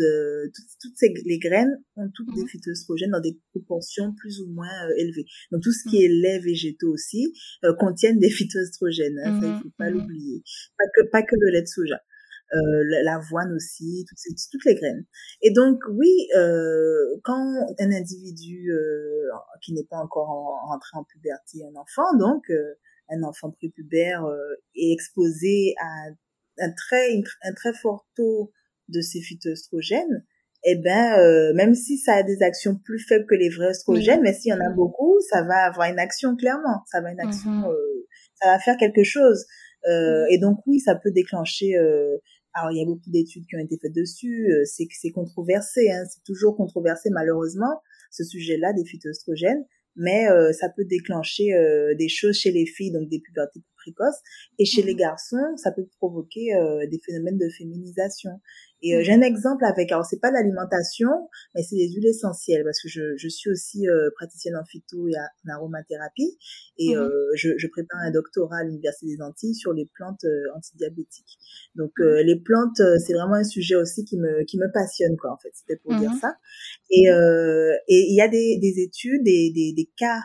toutes, 0.54 0.66
toutes 0.78 0.96
ces 0.96 1.12
les 1.24 1.38
graines 1.38 1.82
ont 1.96 2.10
toutes 2.14 2.32
des 2.34 2.42
mhm. 2.42 2.48
phytoestrogènes 2.48 3.10
dans 3.10 3.20
des 3.20 3.40
proportions 3.50 4.14
plus 4.14 4.42
ou 4.42 4.48
moins 4.52 4.68
élevées. 4.98 5.24
Donc 5.50 5.62
tout 5.62 5.72
ce 5.72 5.88
qui 5.88 5.96
mhm. 5.96 6.04
est 6.04 6.08
lait 6.08 6.38
végétaux 6.38 6.92
aussi 6.92 7.32
contiennent 7.80 8.20
des 8.20 8.30
phytoestrogènes. 8.30 9.18
Hein, 9.24 9.40
ça 9.40 9.48
il 9.48 9.62
faut 9.62 9.74
pas 9.76 9.90
l'oublier. 9.90 10.44
Pas 10.78 10.84
que 10.94 11.10
pas 11.10 11.22
que 11.22 11.34
le 11.36 11.50
lait 11.52 11.62
de 11.62 11.66
soja 11.66 11.96
euh, 11.96 12.13
l'avoine 13.02 13.52
aussi, 13.54 14.04
toutes, 14.08 14.18
ces, 14.18 14.34
toutes 14.50 14.64
les 14.64 14.74
graines. 14.74 15.04
Et 15.42 15.50
donc 15.52 15.80
oui, 15.90 16.28
euh, 16.36 17.20
quand 17.22 17.54
un 17.78 17.92
individu 17.92 18.70
euh, 18.72 19.28
qui 19.62 19.72
n'est 19.72 19.84
pas 19.84 19.98
encore 19.98 20.28
rentré 20.68 20.96
en 20.96 21.04
puberté, 21.04 21.64
un 21.64 21.80
enfant, 21.80 22.16
donc 22.18 22.48
euh, 22.50 22.74
un 23.10 23.22
enfant 23.22 23.50
prépubère 23.50 24.24
euh, 24.24 24.36
est 24.74 24.92
exposé 24.92 25.74
à 25.80 26.10
un 26.58 26.72
très 26.72 27.16
un 27.42 27.52
très 27.54 27.72
fort 27.72 28.06
taux 28.16 28.52
de 28.88 29.00
ces 29.00 29.20
phytoestrogènes, 29.20 30.24
eh 30.64 30.76
ben 30.76 31.18
euh, 31.18 31.52
même 31.54 31.74
si 31.74 31.98
ça 31.98 32.14
a 32.14 32.22
des 32.22 32.42
actions 32.42 32.76
plus 32.76 32.98
faibles 32.98 33.26
que 33.26 33.34
les 33.34 33.50
vrais 33.50 33.68
oestrogènes, 33.68 34.22
mais 34.22 34.32
s'il 34.32 34.50
y 34.50 34.54
en 34.54 34.60
a 34.60 34.70
beaucoup, 34.70 35.18
ça 35.30 35.42
va 35.42 35.66
avoir 35.66 35.88
une 35.90 35.98
action 35.98 36.36
clairement, 36.36 36.82
ça 36.90 37.00
va 37.00 37.12
une 37.12 37.20
action, 37.20 37.50
mm-hmm. 37.50 38.04
ça 38.40 38.48
va 38.48 38.58
faire 38.58 38.76
quelque 38.76 39.04
chose. 39.04 39.44
Euh, 39.86 40.24
et 40.30 40.38
donc 40.38 40.60
oui, 40.66 40.80
ça 40.80 40.94
peut 40.94 41.10
déclencher. 41.10 41.76
Euh, 42.56 42.60
alors 42.60 42.72
il 42.72 42.78
y 42.78 42.82
a 42.82 42.86
beaucoup 42.86 43.10
d'études 43.10 43.46
qui 43.46 43.56
ont 43.56 43.60
été 43.60 43.78
faites 43.80 43.94
dessus. 43.94 44.50
Euh, 44.50 44.64
c'est 44.64 44.86
c'est 44.90 45.10
controversé, 45.10 45.90
hein, 45.90 46.04
c'est 46.08 46.22
toujours 46.24 46.56
controversé 46.56 47.10
malheureusement 47.10 47.80
ce 48.10 48.24
sujet-là 48.24 48.72
des 48.72 48.84
phytoestrogènes, 48.84 49.64
mais 49.96 50.28
euh, 50.28 50.52
ça 50.52 50.68
peut 50.68 50.84
déclencher 50.84 51.50
des 51.98 52.08
choses 52.08 52.36
chez 52.36 52.52
les 52.52 52.66
filles, 52.66 52.92
donc 52.92 53.08
des 53.08 53.20
pubertés 53.20 53.60
précoces, 53.76 54.20
et 54.58 54.64
chez 54.64 54.82
les 54.82 54.94
mmh. 54.94 54.98
garçons, 54.98 55.56
ça 55.56 55.72
peut 55.72 55.86
provoquer 55.98 56.52
des 56.90 57.00
phénomènes 57.04 57.38
de 57.38 57.48
féminisation. 57.48 58.30
Et 58.84 58.94
euh, 58.94 59.02
j'ai 59.02 59.12
un 59.12 59.22
exemple 59.22 59.64
avec, 59.64 59.90
alors 59.90 60.04
c'est 60.04 60.20
pas 60.20 60.30
l'alimentation, 60.30 61.08
mais 61.54 61.62
c'est 61.62 61.76
les 61.76 61.90
huiles 61.90 62.06
essentielles 62.06 62.62
parce 62.64 62.82
que 62.82 62.88
je, 62.88 63.16
je 63.16 63.28
suis 63.28 63.50
aussi 63.50 63.88
euh, 63.88 64.10
praticienne 64.14 64.56
en 64.56 64.64
phyto 64.66 65.08
et 65.08 65.16
en 65.16 65.54
aromathérapie 65.54 66.36
et 66.76 66.94
mmh 66.94 66.98
euh, 66.98 67.08
je, 67.34 67.50
je, 67.56 67.66
prépare 67.68 68.00
un 68.00 68.10
doctorat 68.10 68.58
à 68.58 68.64
l'université 68.64 69.06
des 69.06 69.22
Antilles 69.22 69.54
sur 69.54 69.72
les 69.72 69.88
plantes 69.94 70.26
antidiabétiques. 70.54 71.38
Donc 71.76 71.92
mmh 71.98 72.20
les 72.24 72.36
plantes, 72.36 72.82
c'est 72.98 73.14
vraiment 73.14 73.36
un 73.36 73.44
sujet 73.44 73.74
aussi 73.74 74.04
qui 74.04 74.18
me 74.18 74.44
qui 74.44 74.58
me 74.58 74.70
passionne 74.70 75.16
quoi 75.16 75.32
en 75.32 75.38
fait. 75.38 75.50
C'était 75.54 75.76
pour 75.76 75.94
dire 75.98 76.10
mmh 76.10 76.20
ça. 76.20 76.36
Et 76.90 77.04
et 77.06 78.06
il 78.10 78.14
y 78.14 78.20
a 78.20 78.28
des, 78.28 78.58
des 78.58 78.82
études, 78.82 79.22
des, 79.24 79.50
des, 79.50 79.72
des 79.72 79.90
cas 79.96 80.20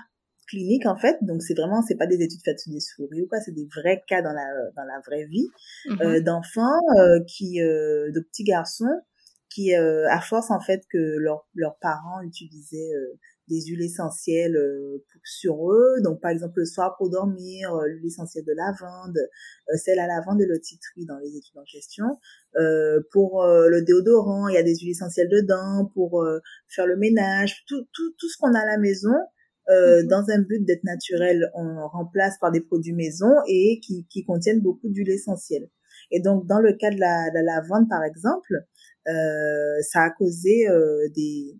clinique 0.49 0.85
en 0.85 0.97
fait. 0.97 1.17
Donc 1.21 1.41
c'est 1.41 1.53
vraiment 1.53 1.81
c'est 1.81 1.95
pas 1.95 2.07
des 2.07 2.21
études 2.21 2.41
faites 2.43 2.59
sur 2.59 2.71
des 2.71 2.79
souris 2.79 3.21
ou 3.21 3.27
quoi 3.27 3.39
c'est 3.39 3.51
des 3.51 3.67
vrais 3.73 4.01
cas 4.07 4.21
dans 4.21 4.33
la 4.33 4.47
dans 4.75 4.83
la 4.83 4.99
vraie 5.05 5.25
vie. 5.25 5.47
Mmh 5.87 6.01
euh, 6.01 6.21
d'enfants 6.21 6.79
euh, 6.97 7.19
qui 7.27 7.61
euh, 7.61 8.11
de 8.11 8.19
petits 8.19 8.43
garçons 8.43 9.01
qui 9.49 9.75
euh, 9.75 10.07
à 10.09 10.21
force 10.21 10.51
en 10.51 10.59
fait 10.59 10.83
que 10.91 10.97
leurs 10.97 11.47
leurs 11.55 11.77
parents 11.79 12.21
utilisaient 12.21 12.93
euh, 12.95 13.17
des 13.47 13.61
huiles 13.61 13.81
essentielles 13.81 14.55
sur 15.23 15.71
eux. 15.71 15.95
Donc 16.03 16.21
par 16.21 16.29
exemple 16.29 16.59
le 16.59 16.65
soir 16.65 16.95
pour 16.97 17.09
dormir 17.09 17.75
l'huile 17.87 18.05
essentielle 18.05 18.45
de 18.45 18.53
lavande 18.53 19.17
celle 19.75 19.97
à 19.97 20.05
lavande 20.05 20.39
et 20.39 20.45
le 20.45 20.59
titri 20.59 21.05
dans 21.07 21.17
les 21.17 21.35
études 21.35 21.57
en 21.57 21.63
question. 21.63 22.19
Pour 23.11 23.43
le 23.43 23.81
déodorant 23.81 24.49
il 24.49 24.53
y 24.53 24.57
a 24.59 24.61
des 24.61 24.75
huiles 24.75 24.91
essentielles 24.91 25.29
dedans 25.29 25.89
pour 25.95 26.23
faire 26.67 26.85
le 26.85 26.95
ménage 26.95 27.63
tout 27.67 27.87
tout 27.91 28.13
tout 28.19 28.29
ce 28.29 28.37
qu'on 28.37 28.53
a 28.53 28.59
à 28.59 28.65
la 28.67 28.77
maison 28.77 29.15
euh, 29.69 30.01
mhm. 30.01 30.07
dans 30.07 30.29
un 30.29 30.39
but 30.39 30.65
d'être 30.65 30.83
naturel, 30.83 31.49
on 31.53 31.87
remplace 31.87 32.37
par 32.39 32.51
des 32.51 32.61
produits 32.61 32.93
maison 32.93 33.31
et 33.47 33.79
qui, 33.83 34.07
qui 34.09 34.25
contiennent 34.25 34.61
beaucoup 34.61 34.89
d'huile 34.89 35.09
essentielle. 35.09 35.69
Et 36.11 36.19
donc, 36.19 36.47
dans 36.47 36.59
le 36.59 36.73
cas 36.73 36.89
de 36.89 36.99
la, 36.99 37.29
de 37.29 37.35
la 37.35 37.55
lavande, 37.55 37.87
par 37.89 38.03
exemple, 38.03 38.53
euh, 39.07 39.81
ça 39.81 40.03
a 40.03 40.09
causé 40.11 40.67
euh, 40.67 41.07
des, 41.15 41.55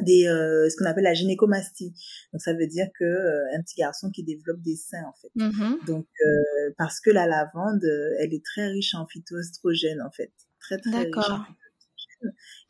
des 0.00 0.26
euh, 0.26 0.68
ce 0.68 0.76
qu'on 0.76 0.84
appelle 0.84 1.04
la 1.04 1.14
gynécomastie. 1.14 1.94
Donc, 2.32 2.40
ça 2.40 2.54
veut 2.54 2.66
dire 2.66 2.88
que 2.98 3.04
euh, 3.04 3.56
un 3.56 3.62
petit 3.62 3.76
garçon 3.76 4.10
qui 4.10 4.24
développe 4.24 4.60
des 4.62 4.76
seins, 4.76 5.04
en 5.04 5.14
fait. 5.20 5.30
Mhm. 5.34 5.78
Donc, 5.86 6.06
parce 6.76 7.00
que 7.00 7.10
la 7.10 7.26
lavande, 7.26 7.84
elle 8.18 8.34
est 8.34 8.44
très 8.44 8.66
riche 8.68 8.94
en 8.94 9.06
phytoestrogènes, 9.06 10.02
en 10.02 10.10
fait. 10.10 10.32
Très, 10.60 10.78
très 10.78 11.04
riche 11.04 11.30
en 11.30 11.44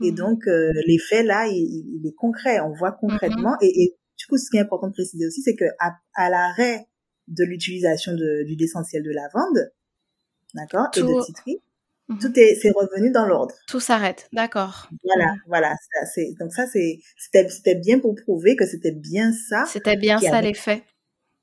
Et 0.05 0.11
mhm. 0.11 0.17
donc, 0.17 0.45
l'effet, 0.87 1.23
là, 1.23 1.47
il, 1.49 2.01
il, 2.01 2.07
est 2.07 2.15
concret. 2.15 2.61
On 2.61 2.73
voit 2.73 2.93
concrètement. 2.93 3.57
et, 3.63 3.83
et 3.83 3.97
du 4.23 4.27
coup, 4.29 4.39
ce 4.39 4.49
qui 4.51 4.57
est 4.57 4.61
important 4.61 4.87
de 4.87 4.93
préciser 4.93 5.27
aussi, 5.27 5.43
c'est 5.43 5.57
que 5.57 5.65
à, 5.81 5.97
à 6.15 6.31
l'arrêt 6.31 6.87
de 7.27 7.45
l'utilisation 7.45 8.13
de 8.13 8.45
d'huile 8.45 8.63
essentielle 8.63 9.03
de 9.03 9.11
lavande, 9.11 9.73
d'accord, 10.55 10.87
et 10.97 11.01
de 11.01 11.25
titri. 11.25 11.61
Mhm. 12.09 12.19
Tout 12.21 12.39
est, 12.39 12.55
c'est 12.55 12.71
revenu 12.71 13.11
dans 13.11 13.27
l'ordre. 13.27 13.55
Tout 13.67 13.81
s'arrête, 13.81 14.29
d'accord. 14.33 14.89
Voilà, 15.03 15.35
voilà. 15.49 15.75
c'est, 16.15 16.35
donc 16.39 16.53
ça, 16.53 16.67
c'est, 16.67 17.01
c'était, 17.17 17.49
c'était 17.49 17.75
bien 17.75 17.99
pour 17.99 18.15
prouver 18.15 18.55
que 18.55 18.67
c'était 18.67 18.93
bien 18.93 19.33
ça. 19.33 19.65
C'était 19.67 19.97
bien 19.97 20.21
ça 20.21 20.41
l'effet. 20.41 20.85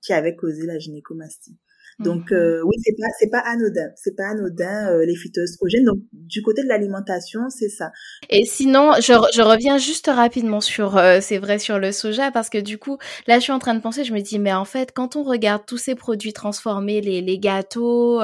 Qui 0.01 0.13
avait 0.13 0.35
causé 0.35 0.65
la 0.65 0.79
gynécomastie. 0.79 1.57
Donc 1.99 2.31
mhm. 2.31 2.37
euh, 2.37 2.61
oui, 2.63 2.75
c'est 2.81 2.95
pas 2.97 3.07
c'est 3.19 3.29
pas 3.29 3.39
anodin, 3.39 3.89
c'est 3.95 4.15
pas 4.15 4.29
anodin 4.29 4.89
euh, 4.89 5.05
les 5.05 5.15
phytoestrogènes. 5.15 5.83
Donc 5.83 5.99
du 6.13 6.41
côté 6.41 6.63
de 6.63 6.67
l'alimentation, 6.67 7.41
c'est 7.49 7.67
ça. 7.67 7.91
Et 8.29 8.45
sinon, 8.45 8.93
je, 9.01 9.13
je 9.33 9.41
reviens 9.41 9.77
juste 9.77 10.07
rapidement 10.07 10.61
sur 10.61 10.97
euh, 10.97 11.19
c'est 11.21 11.37
vrai 11.37 11.59
sur 11.59 11.77
le 11.77 11.91
soja 11.91 12.31
parce 12.31 12.49
que 12.49 12.57
du 12.57 12.77
coup, 12.77 12.97
là 13.27 13.39
je 13.39 13.43
suis 13.43 13.51
en 13.51 13.59
train 13.59 13.75
de 13.75 13.81
penser, 13.81 14.05
je 14.05 14.13
me 14.13 14.21
dis 14.21 14.39
mais 14.39 14.53
en 14.53 14.65
fait, 14.65 14.93
quand 14.93 15.17
on 15.17 15.23
regarde 15.23 15.63
tous 15.67 15.77
ces 15.77 15.95
produits 15.95 16.31
transformés, 16.33 17.01
les, 17.01 17.21
les 17.21 17.37
gâteaux, 17.37 18.21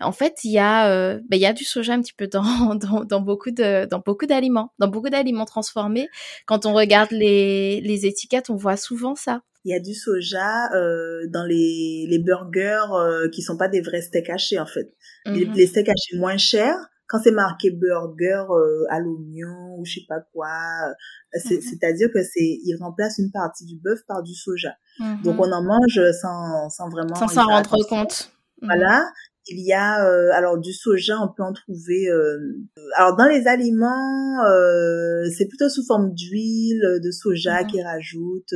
en 0.00 0.12
fait, 0.12 0.44
il 0.44 0.52
y 0.52 0.58
a 0.58 1.16
ben, 1.16 1.36
il 1.36 1.40
y 1.40 1.46
a 1.46 1.54
du 1.54 1.64
soja 1.64 1.94
un 1.94 2.02
petit 2.02 2.12
peu 2.12 2.26
dans 2.26 2.74
dans, 2.74 3.04
dans 3.04 3.20
beaucoup 3.20 3.50
de 3.50 3.86
dans 3.86 4.00
beaucoup 4.04 4.26
d'aliments, 4.26 4.72
dans 4.78 4.88
beaucoup 4.88 5.08
d'aliments 5.08 5.46
transformés. 5.46 6.08
Quand 6.44 6.66
on 6.66 6.74
regarde 6.74 7.10
les 7.12 7.80
les 7.80 8.06
étiquettes, 8.06 8.50
on 8.50 8.56
voit 8.56 8.76
souvent 8.76 9.14
ça 9.14 9.40
il 9.66 9.70
y 9.70 9.74
a 9.74 9.80
du 9.80 9.94
soja 9.94 10.72
euh, 10.74 11.26
dans 11.28 11.44
les, 11.44 12.06
les 12.08 12.20
burgers 12.20 12.86
euh, 12.92 13.28
qui 13.28 13.42
sont 13.42 13.56
pas 13.56 13.66
des 13.66 13.80
vrais 13.80 14.00
steaks 14.00 14.30
hachés 14.30 14.60
en 14.60 14.66
fait. 14.66 14.94
les, 15.26 15.44
mhm. 15.44 15.54
les, 15.54 15.66
steaks 15.66 15.88
hachés 15.88 16.16
moins 16.16 16.36
chers, 16.36 16.78
quand 17.08 17.18
c'est 17.22 17.32
marqué 17.32 17.72
burger 17.72 18.44
euh, 18.48 18.84
à 18.90 19.00
l'oignon 19.00 19.76
ou 19.76 19.84
je 19.84 19.94
sais 19.94 20.06
pas 20.08 20.20
quoi, 20.32 20.46
euh, 20.46 21.38
mhm. 21.50 21.60
c'est-à-dire 21.60 22.08
que 22.14 22.22
c'est 22.22 22.60
il 22.64 22.76
remplace 22.80 23.18
une 23.18 23.32
partie 23.32 23.66
du 23.66 23.76
bœuf 23.76 23.98
par 24.06 24.22
du 24.22 24.34
soja. 24.34 24.74
Mhm. 25.00 25.22
Donc 25.24 25.40
on 25.40 25.50
en 25.50 25.64
mange 25.64 26.00
sans 26.12 26.70
sans 26.70 26.88
vraiment 26.88 27.16
sans 27.16 27.26
s'en 27.26 27.46
rendre 27.46 27.76
compte. 27.88 28.30
Voilà. 28.62 29.04
Il 29.48 29.64
y 29.64 29.72
a 29.72 30.04
euh, 30.06 30.30
alors 30.32 30.58
du 30.58 30.72
soja, 30.72 31.18
on 31.20 31.28
peut 31.28 31.42
en 31.42 31.52
trouver. 31.52 32.06
alors 32.96 33.16
dans 33.16 33.26
les 33.26 33.48
aliments, 33.48 34.38
c'est 35.36 35.48
plutôt 35.48 35.68
sous 35.68 35.84
forme 35.84 36.14
d'huile 36.14 37.00
de 37.02 37.10
soja 37.10 37.64
qui 37.64 37.82
rajoute 37.82 38.54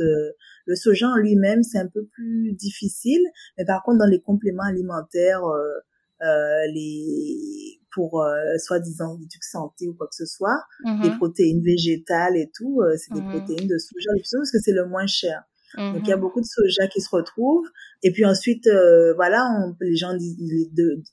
le 0.65 0.75
soja 0.75 1.07
en 1.07 1.17
lui-même, 1.17 1.63
c'est 1.63 1.79
un 1.79 1.87
peu 1.87 2.05
plus 2.05 2.53
difficile, 2.53 3.21
mais 3.57 3.65
par 3.65 3.83
contre, 3.83 3.99
dans 3.99 4.09
les 4.09 4.21
compléments 4.21 4.63
alimentaires, 4.63 5.45
euh, 5.45 5.79
euh 6.23 6.67
les 6.73 7.79
pour 7.93 8.21
euh, 8.21 8.57
soi-disant 8.57 9.17
du 9.17 9.27
santé 9.41 9.87
ou 9.87 9.93
quoi 9.93 10.07
que 10.07 10.15
ce 10.15 10.25
soit, 10.25 10.61
des 10.85 10.91
mm-hmm. 10.91 11.17
protéines 11.17 11.61
végétales 11.61 12.37
et 12.37 12.49
tout, 12.55 12.79
euh, 12.79 12.95
c'est 12.95 13.13
des 13.13 13.19
mm-hmm. 13.19 13.37
protéines 13.37 13.67
de 13.67 13.77
soja 13.77 14.09
parce 14.15 14.51
que 14.51 14.59
c'est 14.63 14.71
le 14.71 14.85
moins 14.85 15.07
cher. 15.07 15.43
Donc 15.77 16.01
il 16.03 16.07
y 16.07 16.11
a 16.11 16.17
mm-hmm. 16.17 16.19
beaucoup 16.19 16.41
de 16.41 16.45
soja 16.45 16.87
qui 16.87 16.99
se 16.99 17.09
retrouvent 17.09 17.67
et 18.03 18.11
puis 18.11 18.25
ensuite 18.25 18.67
voilà 19.15 19.47
on, 19.57 19.73
les 19.79 19.95
gens 19.95 20.13
il 20.19 20.69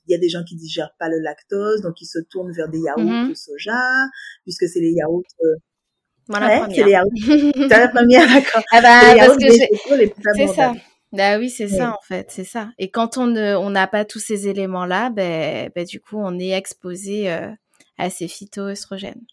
y 0.09 0.13
a 0.13 0.17
des 0.17 0.27
gens 0.27 0.43
qui 0.43 0.57
digèrent 0.57 0.93
pas 0.99 1.07
le 1.07 1.17
lactose 1.19 1.81
donc 1.81 2.01
ils 2.01 2.05
se 2.05 2.19
tournent 2.29 2.51
vers 2.51 2.67
des 2.67 2.79
yaourts 2.79 3.29
de 3.29 3.33
soja 3.35 3.79
puisque 4.43 4.67
c'est 4.67 4.81
les 4.81 4.91
yaourts 4.91 5.23
moi, 6.29 6.39
la 6.39 6.59
première. 6.59 7.03
C'est 7.25 7.67
la 7.69 7.87
première, 7.87 8.27
d'accord. 8.33 8.63
Ah 8.71 8.81
bah, 8.81 9.01
parce 9.17 9.37
que 9.37 9.51
c'est 10.35 10.47
ça. 10.47 10.73
Bah 11.11 11.39
oui, 11.39 11.49
c'est 11.49 11.67
ça 11.67 11.91
en 11.91 12.01
fait, 12.07 12.27
c'est 12.29 12.43
ça. 12.43 12.69
Et 12.77 12.91
quand 12.91 13.17
on 13.17 13.25
ne, 13.25 13.55
on 13.55 13.71
n'a 13.71 13.87
pas 13.87 14.05
tous 14.05 14.19
ces 14.19 14.47
éléments-là, 14.47 15.09
ben, 15.09 15.69
ben 15.75 15.83
du 15.83 15.99
coup, 15.99 16.17
on 16.19 16.37
est 16.37 16.51
exposé 16.51 17.31
euh, 17.31 17.49
à 17.97 18.11
ces 18.11 18.27
phytoestrogènes. 18.27 19.25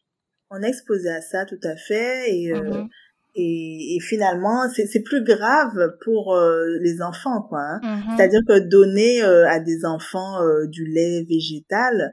On 0.50 0.62
est 0.62 0.68
exposé 0.68 1.11
à 1.11 1.20
ça, 1.20 1.44
tout 1.44 1.61
à 1.64 1.76
fait. 1.76 2.35
Et, 2.35 2.50
euh, 2.50 2.62
mm-hmm. 2.62 2.88
et, 3.35 3.96
et, 3.96 4.00
finalement, 4.00 4.62
c'est 4.74 5.02
plus 5.02 5.22
grave 5.22 5.96
pour 6.02 6.35
euh, 6.35 6.64
les 6.80 7.02
enfants, 7.02 7.42
quoi. 7.42 7.61
Hein. 7.61 7.80
Mm-hmm. 7.82 8.16
C'est-à-dire 8.16 8.40
que 8.48 8.59
donner 8.61 9.20
à 9.20 9.61
des 9.61 9.85
enfants 9.85 10.38
du 10.68 10.87
lait 10.87 11.26
végétal, 11.28 12.11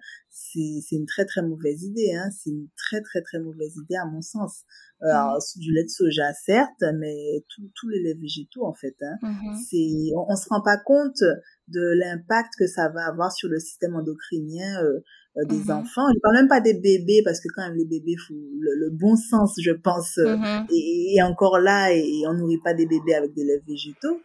c'est 0.54 0.96
une 0.96 1.06
très 1.06 1.26
très 1.26 1.42
mauvaise 1.42 1.84
idée. 1.84 2.13
Hein. 2.13 2.30
C'est 2.32 2.50
une 2.50 2.68
très 2.78 3.02
très 3.02 3.22
très 3.22 3.39
mauvaise 3.39 3.76
idée 3.76 3.96
à 3.96 4.06
mon 4.06 4.22
sens. 4.22 4.63
Euh, 5.02 5.08
alors, 5.08 5.39
du 5.58 5.74
lait 5.74 5.84
de 5.84 5.89
soja 5.89 6.34
certes, 6.34 6.84
mais 6.98 7.44
tous 7.76 7.89
les 7.89 8.02
laits 8.02 8.20
végétaux 8.20 8.66
en 8.66 8.74
fait. 8.74 8.96
Hein. 9.02 9.18
Mm-hmm. 9.22 9.66
C'est 9.70 10.16
on, 10.16 10.26
on 10.30 10.36
se 10.36 10.48
rend 10.50 10.62
pas 10.62 10.78
compte 10.78 11.22
de 11.68 11.82
l'impact 12.00 12.54
que 12.58 12.68
ça 12.68 12.89
va 12.89 13.06
avoir 13.08 13.32
sur 13.32 13.50
le 13.50 13.60
système 13.60 13.96
endocrinien 13.96 14.82
euh, 14.84 15.00
euh 15.38 15.46
des 15.50 15.56
mm-hmm. 15.56 15.72
enfants. 15.72 16.08
Je 16.13 16.20
parle 16.20 16.36
même 16.36 16.48
pas 16.48 16.62
des 16.62 16.74
bébés 16.74 17.22
parce 17.24 17.39
que 17.39 17.48
quand 17.56 17.63
même 17.63 17.78
les 17.78 17.86
bébés 17.86 18.16
faut 18.28 18.34
le, 18.60 18.89
bon 18.92 19.16
sens, 19.16 19.56
je 19.62 19.72
pense, 19.72 20.18
euh, 20.20 20.38
et, 20.72 21.22
encore 21.24 21.60
là 21.60 21.94
et, 21.94 22.24
on 22.28 22.34
nourrit 22.34 22.62
pas 22.63 22.74
des 22.74 22.86
bébés 22.86 23.16
avec 23.16 23.34
des 23.34 23.44
laits 23.44 23.63
végétaux. 23.68 24.22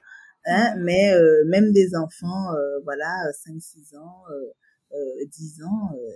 Hein, 0.47 0.75
mais 0.79 1.12
euh, 1.12 1.45
même 1.47 1.73
des 1.73 1.95
enfants, 1.95 2.55
voilà, 2.85 3.12
5-6 3.47 3.97
ans, 3.99 4.23
euh, 4.31 4.53
10 5.27 5.62
ans, 5.62 5.90
euh, 5.94 6.11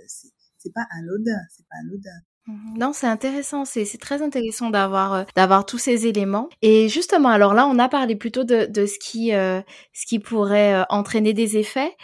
c'est 0.59 0.73
pas 0.73 0.87
anodin, 0.99 1.39
c'est 1.51 1.67
pas 1.69 1.77
anodin. 1.81 2.11
Mhm. 2.47 2.79
Non, 2.79 2.93
c'est 2.93 3.07
intéressant, 3.07 3.65
c'est 3.65 3.87
très 4.01 4.21
intéressant 4.21 4.71
d'avoir 4.71 5.15
euh, 5.15 5.25
d'avoir 5.37 5.65
tous 5.65 5.79
ces 5.79 6.07
éléments. 6.07 6.49
Et 6.61 6.89
justement, 6.89 7.29
alors 7.29 7.55
là, 7.55 7.67
on 7.67 7.79
a 7.79 7.89
parlé 7.89 8.17
plutôt 8.17 8.43
de, 8.43 8.67
de 8.67 8.87
ce 8.87 8.99
qui 8.99 9.33
euh, 9.33 9.61
ce 9.93 10.07
qui 10.07 10.19
pourrait 10.19 10.85
entraîner 10.89 11.35
des 11.35 11.57
effets. 11.57 11.95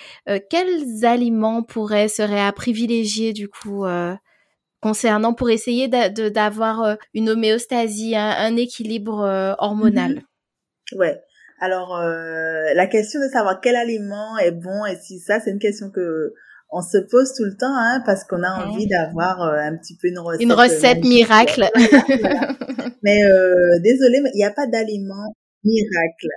quels 0.51 1.05
aliments 1.05 1.63
pourraient 1.63 2.09
seraient 2.09 2.45
à 2.45 2.53
privilégier 2.53 3.33
du 3.33 3.49
coup 3.49 3.85
concernant 4.81 5.35
pour 5.35 5.51
essayer 5.51 5.89
d'avoir 5.89 6.97
une 7.15 7.31
homéostasie, 7.31 8.15
un, 8.15 8.57
équilibre 8.57 9.57
hormonal? 9.59 10.23
Mhm. 10.93 10.99
Ouais. 10.99 11.21
Alors 11.59 11.99
la 11.99 12.87
question 12.87 13.19
de 13.21 13.27
savoir 13.27 13.61
quel 13.61 13.75
aliment 13.75 14.39
est 14.39 14.53
bon 14.53 14.87
et 14.87 14.95
si 14.95 15.19
ça, 15.19 15.41
c'est 15.41 15.51
une 15.51 15.59
question 15.59 15.91
que 15.91 16.33
on 16.71 16.83
se 16.83 16.99
pose 16.99 17.33
tout 17.35 17.45
le 17.45 17.57
temps 17.57 17.75
hein, 17.75 18.03
parce 18.05 18.25
qu'on 18.25 18.43
a 18.43 18.67
envie 18.67 18.87
d'avoir 18.87 19.43
euh, 19.43 19.57
un 19.57 19.77
petit 19.77 19.97
peu 19.97 20.09
une 20.09 20.19
recette. 20.19 20.43
Une 20.43 20.53
recette 20.53 21.05
miracle. 21.05 21.65
mais 23.03 23.25
euh, 23.25 23.55
désolé, 23.83 24.21
mais 24.21 24.31
il 24.35 24.39
n'y 24.39 24.45
a 24.45 24.51
pas 24.51 24.67
d'aliment 24.67 25.35
miracle. 25.65 26.29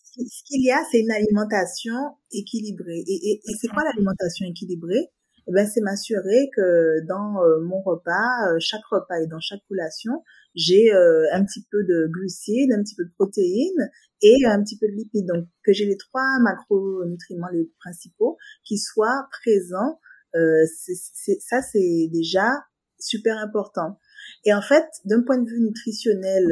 Ce 0.00 0.42
qu'il 0.44 0.64
y 0.64 0.70
a, 0.70 0.78
c'est 0.90 1.00
une 1.00 1.10
alimentation 1.10 1.94
équilibrée. 2.32 3.04
Et, 3.06 3.30
et, 3.30 3.40
et 3.44 3.54
c'est 3.60 3.68
quoi 3.68 3.84
l'alimentation 3.84 4.46
équilibrée? 4.46 5.10
Eh 5.48 5.52
ben, 5.52 5.66
c'est 5.66 5.80
m'assurer 5.80 6.50
que 6.56 7.06
dans 7.06 7.40
euh, 7.42 7.60
mon 7.60 7.80
repas, 7.80 8.50
euh, 8.50 8.56
chaque 8.58 8.84
repas 8.90 9.20
et 9.20 9.28
dans 9.28 9.38
chaque 9.38 9.60
collation, 9.68 10.24
j'ai 10.56 10.92
euh, 10.92 11.26
un 11.32 11.44
petit 11.44 11.64
peu 11.70 11.84
de 11.84 12.08
glucides, 12.10 12.72
un 12.72 12.82
petit 12.82 12.96
peu 12.96 13.04
de 13.04 13.12
protéines 13.14 13.90
et 14.22 14.34
un 14.46 14.62
petit 14.62 14.78
peu 14.78 14.88
de 14.88 14.92
lipides. 14.92 15.26
Donc, 15.26 15.46
que 15.64 15.72
j'ai 15.72 15.86
les 15.86 15.96
trois 15.96 16.38
macronutriments 16.42 17.48
les 17.52 17.70
principaux 17.78 18.36
qui 18.64 18.78
soient 18.78 19.28
présents, 19.42 20.00
c'est, 20.34 21.38
ça, 21.40 21.62
c'est 21.62 22.08
déjà 22.12 22.50
super 22.98 23.38
important. 23.38 23.98
Et 24.44 24.52
en 24.52 24.60
fait, 24.60 24.84
d'un 25.04 25.22
point 25.22 25.38
de 25.38 25.48
vue 25.48 25.60
nutritionnel, 25.60 26.44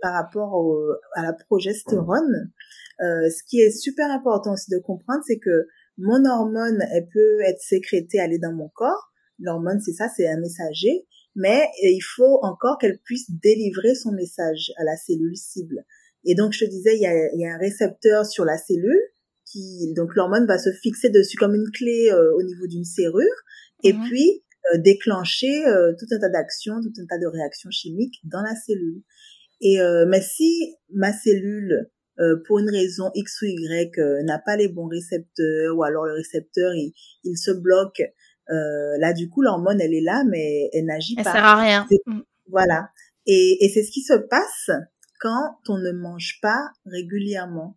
par 0.00 0.12
rapport 0.12 0.64
à 1.14 1.22
la 1.22 1.32
progestérone, 1.32 2.52
ce 3.00 3.42
qui 3.48 3.60
est 3.60 3.70
super 3.70 4.10
important 4.10 4.52
aussi 4.52 4.70
de 4.70 4.78
comprendre, 4.78 5.22
c'est 5.26 5.38
que 5.38 5.66
mon 5.98 6.24
hormone, 6.26 6.82
elle 6.92 7.08
peut 7.08 7.40
être 7.40 7.60
sécrétée, 7.60 8.20
aller 8.20 8.38
dans 8.38 8.52
mon 8.52 8.68
corps. 8.68 9.12
L'hormone, 9.38 9.80
c'est 9.80 9.92
ça, 9.92 10.08
c'est 10.14 10.28
un 10.28 10.38
messager. 10.38 11.06
Mais 11.36 11.68
il 11.82 12.00
faut 12.00 12.40
encore 12.42 12.78
qu'elle 12.78 12.98
puisse 13.04 13.30
délivrer 13.30 13.94
son 13.94 14.12
message 14.12 14.72
à 14.78 14.84
la 14.84 14.96
cellule 14.96 15.36
cible. 15.36 15.84
Et 16.24 16.34
donc, 16.34 16.52
je 16.52 16.64
te 16.64 16.70
disais, 16.70 16.96
il 16.96 17.02
y 17.02 17.06
a, 17.06 17.12
il 17.34 17.40
y 17.40 17.46
a 17.46 17.54
un 17.54 17.58
récepteur 17.58 18.26
sur 18.26 18.44
la 18.44 18.58
cellule 18.58 19.00
qui, 19.44 19.92
donc 19.94 20.16
l'hormone 20.16 20.46
va 20.46 20.58
se 20.58 20.72
fixer 20.72 21.10
dessus 21.10 21.36
comme 21.36 21.54
une 21.54 21.70
clé 21.72 22.10
euh, 22.10 22.34
au 22.34 22.42
niveau 22.42 22.66
d'une 22.66 22.84
serrure. 22.84 23.22
Et 23.84 23.92
mhm. 23.92 24.04
puis, 24.06 24.42
euh, 24.74 24.78
déclencher 24.78 25.66
euh, 25.66 25.92
tout 25.98 26.06
un 26.10 26.18
tas 26.18 26.30
d'actions, 26.30 26.80
tout 26.80 27.00
un 27.00 27.06
tas 27.06 27.18
de 27.18 27.26
réactions 27.26 27.70
chimiques 27.70 28.18
dans 28.24 28.42
la 28.42 28.56
cellule. 28.56 29.02
Et 29.60 29.78
mais 30.06 30.20
si 30.20 30.76
ma 30.90 31.14
cellule 31.14 31.90
euh, 32.18 32.36
pour 32.46 32.58
une 32.58 32.70
raison 32.70 33.10
X 33.14 33.42
ou 33.42 33.44
Y 33.44 33.98
euh, 33.98 34.22
n'a 34.22 34.38
pas 34.38 34.56
les 34.56 34.68
bons 34.68 34.88
récepteurs 34.88 35.76
ou 35.76 35.82
alors 35.82 36.06
le 36.06 36.14
récepteur 36.14 36.72
il, 36.74 36.94
il 37.24 37.36
se 37.36 37.50
bloque 37.50 38.02
euh, 38.50 38.96
là 38.98 39.12
du 39.12 39.28
coup 39.28 39.42
l'hormone 39.42 39.80
elle 39.80 39.94
est 39.94 40.02
là 40.02 40.24
mais 40.28 40.70
elle 40.72 40.86
n'agit 40.86 41.14
pas. 41.16 41.22
Elle 41.22 41.32
sert 41.32 41.44
à 41.44 41.56
rien. 41.56 41.86
Mm. 42.06 42.20
Voilà. 42.50 42.90
Et, 43.26 43.64
et 43.64 43.68
c'est 43.68 43.82
ce 43.82 43.90
qui 43.90 44.02
se 44.02 44.14
passe 44.14 44.70
quand 45.18 45.56
on 45.68 45.78
ne 45.78 45.92
mange 45.92 46.38
pas 46.42 46.70
régulièrement, 46.84 47.76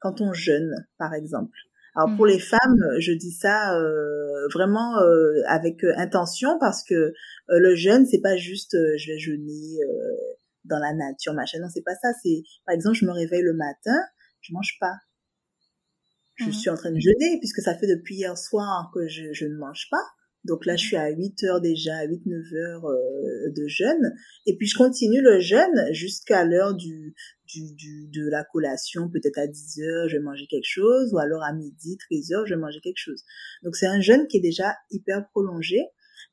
quand 0.00 0.20
on 0.20 0.32
jeûne 0.32 0.74
par 0.98 1.14
exemple. 1.14 1.56
Alors 1.96 2.16
pour 2.16 2.26
mm. 2.26 2.30
les 2.30 2.38
femmes, 2.40 2.80
je 2.98 3.12
dis 3.12 3.32
ça 3.32 3.78
euh, 3.78 4.48
vraiment 4.52 4.98
euh, 5.00 5.42
avec 5.46 5.84
intention 5.96 6.58
parce 6.58 6.82
que 6.82 7.12
le 7.48 7.74
jeûne 7.74 8.06
c'est 8.06 8.20
pas 8.20 8.36
juste 8.36 8.76
je 8.96 9.12
vais 9.12 9.18
jeûner 9.18 9.78
dans 10.64 10.78
la 10.78 10.92
nature, 10.92 11.34
machin. 11.34 11.58
Non, 11.60 11.68
c'est 11.72 11.84
pas 11.84 11.94
ça. 11.94 12.08
C'est, 12.22 12.42
par 12.66 12.74
exemple, 12.74 12.96
je 12.96 13.04
me 13.04 13.12
réveille 13.12 13.42
le 13.42 13.54
matin, 13.54 13.96
je 14.40 14.52
mange 14.52 14.76
pas. 14.80 14.94
Je 16.36 16.46
mhm. 16.46 16.52
suis 16.52 16.70
en 16.70 16.76
train 16.76 16.90
de 16.90 17.00
jeûner 17.00 17.38
puisque 17.38 17.60
ça 17.60 17.76
fait 17.76 17.86
depuis 17.86 18.16
hier 18.16 18.36
soir 18.36 18.90
que 18.94 19.06
je, 19.08 19.32
je 19.32 19.46
ne 19.46 19.56
mange 19.56 19.88
pas. 19.90 20.02
Donc 20.44 20.66
là, 20.66 20.76
je 20.76 20.84
suis 20.84 20.96
à 20.96 21.08
8 21.08 21.42
heures 21.44 21.60
déjà, 21.60 22.04
8-9 22.04 22.54
heures 22.56 22.84
euh, 22.84 23.50
de 23.56 23.66
jeûne. 23.66 24.12
Et 24.46 24.56
puis, 24.56 24.66
je 24.66 24.76
continue 24.76 25.22
le 25.22 25.40
jeûne 25.40 25.92
jusqu'à 25.92 26.44
l'heure 26.44 26.74
du, 26.74 27.14
du, 27.46 27.74
du, 27.74 28.08
de 28.08 28.28
la 28.28 28.44
collation, 28.44 29.08
peut-être 29.08 29.38
à 29.38 29.46
10 29.46 29.80
heures, 29.80 30.08
je 30.08 30.16
vais 30.16 30.22
manger 30.22 30.46
quelque 30.46 30.68
chose, 30.68 31.12
ou 31.14 31.18
alors 31.18 31.42
à 31.42 31.54
midi, 31.54 31.96
13 32.10 32.32
heures, 32.32 32.46
je 32.46 32.54
vais 32.54 32.60
manger 32.60 32.80
quelque 32.82 32.98
chose. 32.98 33.24
Donc 33.62 33.74
c'est 33.74 33.86
un 33.86 34.00
jeûne 34.00 34.26
qui 34.26 34.36
est 34.36 34.42
déjà 34.42 34.76
hyper 34.90 35.26
prolongé. 35.30 35.80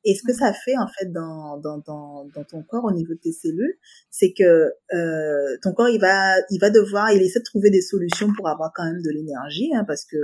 Et 0.03 0.15
ce 0.15 0.23
que 0.23 0.33
ça 0.33 0.51
fait 0.53 0.77
en 0.77 0.87
fait 0.87 1.11
dans, 1.11 1.57
dans, 1.57 1.77
dans, 1.79 2.25
dans 2.33 2.43
ton 2.43 2.63
corps 2.63 2.85
au 2.85 2.91
niveau 2.91 3.13
de 3.13 3.19
tes 3.19 3.31
cellules, 3.31 3.75
c'est 4.09 4.33
que 4.33 4.71
euh, 4.93 5.57
ton 5.61 5.73
corps 5.73 5.89
il 5.89 5.99
va 5.99 6.35
il 6.49 6.59
va 6.59 6.69
devoir 6.69 7.11
il 7.11 7.21
essaie 7.21 7.39
de 7.39 7.45
trouver 7.45 7.69
des 7.69 7.81
solutions 7.81 8.29
pour 8.35 8.49
avoir 8.49 8.71
quand 8.75 8.83
même 8.83 9.01
de 9.01 9.09
l'énergie 9.11 9.69
hein, 9.75 9.83
parce 9.85 10.05
que 10.05 10.17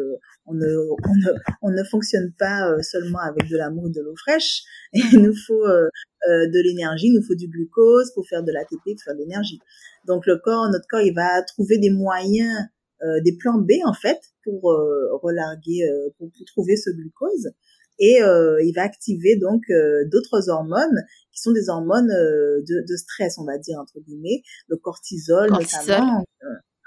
on 0.47 0.53
ne, 0.53 0.65
on 0.65 1.15
ne 1.15 1.37
on 1.61 1.71
ne 1.71 1.83
fonctionne 1.83 2.33
pas 2.39 2.71
euh, 2.71 2.81
seulement 2.81 3.19
avec 3.19 3.49
de 3.49 3.57
l'amour 3.57 3.85
ou 3.85 3.89
de 3.89 4.01
l'eau 4.01 4.15
fraîche. 4.15 4.63
Il 4.93 5.19
nous 5.21 5.35
faut 5.35 5.65
euh, 5.65 5.89
euh, 6.27 6.47
de 6.47 6.59
l'énergie, 6.63 7.07
il 7.07 7.13
nous 7.13 7.23
faut 7.23 7.35
du 7.35 7.47
glucose 7.47 8.11
pour 8.13 8.27
faire 8.27 8.43
de 8.43 8.51
l'ATP, 8.51 8.83
pour 8.83 9.03
faire 9.03 9.13
de 9.13 9.19
l'énergie. 9.19 9.59
Donc 10.05 10.25
le 10.25 10.37
corps, 10.37 10.69
notre 10.69 10.87
corps, 10.87 11.01
il 11.01 11.13
va 11.13 11.41
trouver 11.43 11.77
des 11.77 11.89
moyens, 11.89 12.65
euh, 13.03 13.21
des 13.23 13.35
plans 13.37 13.59
B 13.59 13.71
en 13.85 13.93
fait 13.93 14.19
pour 14.43 14.71
euh, 14.71 15.15
relarguer, 15.21 15.87
pour, 16.17 16.29
pour, 16.31 16.45
trouver 16.45 16.75
ce 16.75 16.89
glucose 16.89 17.51
et 17.99 18.21
euh, 18.21 18.61
il 18.63 18.73
va 18.73 18.83
activer 18.83 19.35
donc 19.37 19.63
euh, 19.69 20.05
d'autres 20.11 20.49
hormones 20.49 21.03
qui 21.31 21.41
sont 21.41 21.51
des 21.51 21.69
hormones 21.69 22.11
euh, 22.11 22.61
de, 22.61 22.85
de, 22.87 22.95
stress, 22.95 23.37
on 23.37 23.45
va 23.45 23.57
dire 23.57 23.79
entre 23.79 23.99
guillemets, 23.99 24.43
le 24.67 24.77
cortisol, 24.77 25.49
cortisol. 25.49 25.81
notamment. 25.87 26.25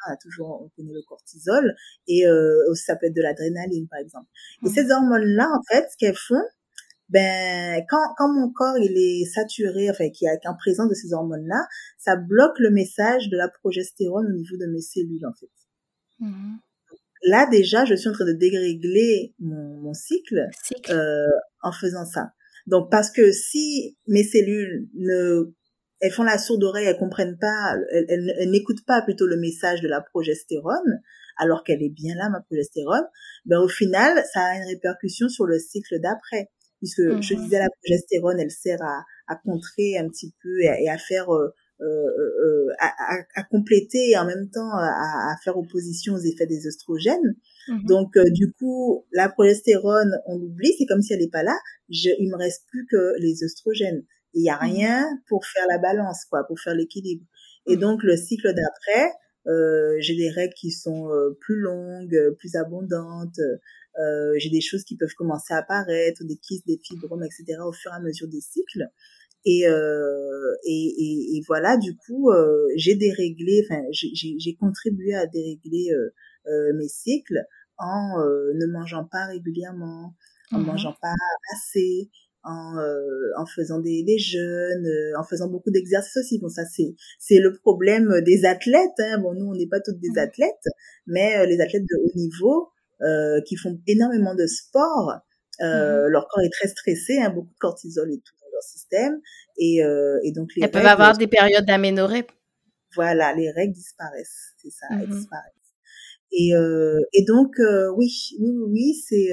Ah, 0.06 0.16
toujours 0.16 0.62
on 0.62 0.68
connaît 0.70 0.94
le 0.94 1.02
cortisol 1.06 1.74
et 2.08 2.26
aussi 2.70 2.84
ça 2.84 2.96
peut 2.96 3.06
être 3.06 3.14
de 3.14 3.20
l'adrénaline 3.20 3.86
par 3.86 3.98
exemple. 3.98 4.28
Et 4.64 4.70
mmh. 4.70 4.72
ces 4.72 4.90
hormones-là, 4.90 5.46
en 5.52 5.62
fait, 5.70 5.88
ce 5.92 5.96
qu'elles 5.98 6.16
font, 6.16 6.42
ben 7.10 7.84
quand, 7.86 8.14
quand 8.16 8.32
mon 8.32 8.50
corps 8.50 8.78
il 8.78 8.96
est 8.96 9.26
saturé, 9.26 9.90
enfin 9.90 10.08
qu'il 10.08 10.24
y 10.24 10.28
a 10.30 10.50
en 10.50 10.56
présence 10.56 10.88
de 10.88 10.94
ces 10.94 11.12
hormones-là, 11.12 11.66
ça 11.98 12.16
bloque 12.16 12.58
le 12.60 12.70
message 12.70 13.28
de 13.28 13.36
la 13.36 13.50
progestérone 13.50 14.26
au 14.26 14.36
niveau 14.36 14.56
de 14.56 14.72
mes 14.72 14.80
cellules 14.80 15.26
en 15.26 15.34
fait. 15.38 15.50
Mmh 16.20 16.56
là 17.22 17.46
déjà, 17.50 17.84
je 17.84 17.94
suis 17.94 18.08
en 18.08 18.12
train 18.12 18.24
de 18.24 18.32
dérégler 18.32 19.34
mon, 19.38 19.80
mon 19.80 19.94
cycle, 19.94 20.48
Euh, 20.88 21.26
en 21.62 21.72
faisant 21.72 22.06
ça. 22.06 22.32
Donc 22.66 22.90
parce 22.90 23.10
que 23.10 23.32
si 23.32 23.98
mes 24.06 24.24
cellules 24.24 24.88
ne 24.94 25.52
elles 26.00 26.12
font 26.12 26.22
la 26.22 26.38
sourde 26.38 26.64
oreille, 26.64 26.86
elles 26.86 26.96
comprennent 26.96 27.36
pas, 27.38 27.76
elles, 27.92 28.34
elles, 28.38 28.50
n'écoutent 28.50 28.86
pas 28.86 29.02
plutôt 29.02 29.26
le 29.26 29.36
message 29.36 29.82
de 29.82 29.88
la 29.88 30.00
progestérone, 30.00 31.02
alors 31.36 31.62
qu'elle 31.62 31.82
est 31.82 31.90
bien 31.90 32.14
là, 32.16 32.30
ma 32.30 32.40
progestérone, 32.40 33.04
ben 33.44 33.58
au 33.60 33.68
final, 33.68 34.22
ça 34.32 34.40
a 34.40 34.56
une 34.56 34.64
répercussion 34.64 35.28
sur 35.28 35.44
le 35.44 35.58
cycle 35.58 36.00
d'après. 36.00 36.48
Puisque 36.78 37.02
je 37.02 37.34
mhm. 37.34 37.42
disais, 37.42 37.58
la 37.58 37.68
progestérone, 37.68 38.40
elle 38.40 38.50
sert 38.50 38.80
à, 38.80 39.04
à 39.26 39.36
contrer 39.36 39.98
un 39.98 40.08
petit 40.08 40.34
peu 40.42 40.62
et 40.62 40.88
à, 40.88 40.96
faire 40.96 41.28
euh, 41.28 41.36
euh, 41.36 41.48
euh, 41.48 41.50
à, 42.78 42.86
à, 42.86 43.18
à, 43.36 43.42
compléter 43.44 44.10
et 44.10 44.18
en 44.18 44.26
même 44.26 44.50
temps 44.50 44.72
à, 44.72 45.32
à, 45.32 45.36
faire 45.42 45.56
opposition 45.56 46.14
aux 46.14 46.18
effets 46.18 46.46
des 46.46 46.66
oestrogènes. 46.66 47.36
Mhm. 47.68 47.84
Donc 47.86 48.16
euh, 48.16 48.24
du 48.30 48.52
coup, 48.52 49.06
la 49.12 49.28
progestérone, 49.28 50.12
on 50.26 50.36
l'oublie, 50.36 50.74
c'est 50.78 50.86
comme 50.86 51.02
si 51.02 51.12
elle 51.12 51.20
n'est 51.20 51.28
pas 51.28 51.42
là. 51.42 51.56
Je, 51.88 52.10
il 52.18 52.30
me 52.30 52.36
reste 52.36 52.64
plus 52.70 52.86
que 52.90 53.18
les 53.18 53.42
oestrogènes. 53.44 54.04
Il 54.34 54.44
y 54.44 54.50
a 54.50 54.56
mhm. 54.56 54.72
rien 54.72 55.06
pour 55.28 55.46
faire 55.46 55.66
la 55.68 55.78
balance, 55.78 56.24
quoi, 56.26 56.44
pour 56.46 56.58
faire 56.60 56.74
l'équilibre. 56.74 57.24
Et 57.66 57.76
mhm. 57.76 57.80
donc 57.80 58.02
le 58.02 58.16
cycle 58.16 58.52
d'après, 58.54 59.12
euh, 59.46 59.96
j'ai 60.00 60.16
des 60.16 60.30
règles 60.30 60.54
qui 60.54 60.70
sont 60.70 61.08
plus 61.40 61.60
longues, 61.60 62.34
plus 62.38 62.56
abondantes. 62.56 63.38
Euh, 63.98 64.34
j'ai 64.38 64.50
des 64.50 64.60
choses 64.60 64.84
qui 64.84 64.96
peuvent 64.96 65.14
commencer 65.16 65.52
à 65.52 65.58
apparaître, 65.58 66.24
des 66.24 66.36
kystes, 66.36 66.66
des 66.66 66.78
fibromes, 66.82 67.24
etc. 67.24 67.58
au 67.64 67.72
fur 67.72 67.90
et 67.92 67.96
à 67.96 68.00
mesure 68.00 68.28
des 68.28 68.40
cycles. 68.40 68.86
Et, 69.46 69.66
euh, 69.66 70.54
et, 70.64 70.94
et, 70.98 71.36
et, 71.36 71.42
voilà, 71.46 71.78
du 71.78 71.96
coup, 71.96 72.30
euh, 72.30 72.66
j'ai 72.76 72.94
déréglé, 72.94 73.64
enfin, 73.64 73.82
j'ai 73.92 74.54
contribué 74.56 75.14
à 75.14 75.26
dérégler 75.26 75.90
euh, 75.92 76.10
euh, 76.46 76.72
mes 76.76 76.88
cycles 76.88 77.40
en 77.78 78.20
euh, 78.20 78.52
ne 78.54 78.66
mangeant 78.66 79.06
pas 79.10 79.26
régulièrement, 79.26 80.14
en 80.52 80.58
mmh 80.58 80.66
mangeant 80.66 80.94
pas 81.00 81.14
assez, 81.54 82.10
en, 82.44 82.76
en 83.38 83.46
faisant 83.46 83.80
des, 83.80 84.02
des 84.02 84.18
jeûnes, 84.18 84.88
en 85.18 85.24
faisant 85.24 85.48
beaucoup 85.48 85.70
d'exercices 85.70 86.18
aussi. 86.18 86.38
Bon, 86.38 86.48
ça 86.48 86.64
c'est 86.66 86.94
c'est 87.18 87.38
le 87.38 87.54
problème 87.54 88.20
des 88.20 88.44
athlètes. 88.44 88.98
Hein. 88.98 89.18
Bon, 89.22 89.32
nous 89.34 89.46
on 89.46 89.54
n'est 89.54 89.68
pas 89.68 89.80
toutes 89.80 90.00
des 90.00 90.10
mmh. 90.10 90.18
athlètes, 90.18 90.66
mais 91.06 91.46
les 91.46 91.60
athlètes 91.60 91.84
de 91.84 91.96
haut 91.96 92.16
niveau 92.16 92.68
qui 93.46 93.56
font 93.56 93.80
énormément 93.86 94.34
de 94.34 94.46
sport, 94.46 95.12
mmh 95.60 96.06
leur 96.08 96.26
corps 96.28 96.42
est 96.42 96.52
très 96.52 96.68
stressé, 96.68 97.18
hein, 97.18 97.30
beaucoup 97.30 97.52
de 97.52 97.58
cortisol 97.58 98.10
et 98.12 98.20
tout 98.20 98.39
système. 98.62 99.20
Et, 99.58 99.82
euh, 99.84 100.18
et 100.24 100.32
donc, 100.32 100.50
les 100.56 100.64
Elles 100.64 100.70
peuvent 100.70 100.86
avoir 100.86 101.16
des 101.16 101.26
périodes 101.26 101.64
d'aménorrhée. 101.64 102.26
Voilà, 102.94 103.34
les 103.34 103.50
règles 103.50 103.74
disparaissent. 103.74 104.54
C'est 104.60 104.70
ça, 104.70 104.86
elles 104.90 105.08
mmh 105.08 105.16
disparaissent. 105.16 105.54
Et, 106.32 106.54
euh, 106.54 107.00
et 107.12 107.24
donc, 107.24 107.58
euh, 107.58 107.90
oui, 107.96 108.12
oui, 108.40 108.54
oui, 108.68 108.94
c'est 109.06 109.30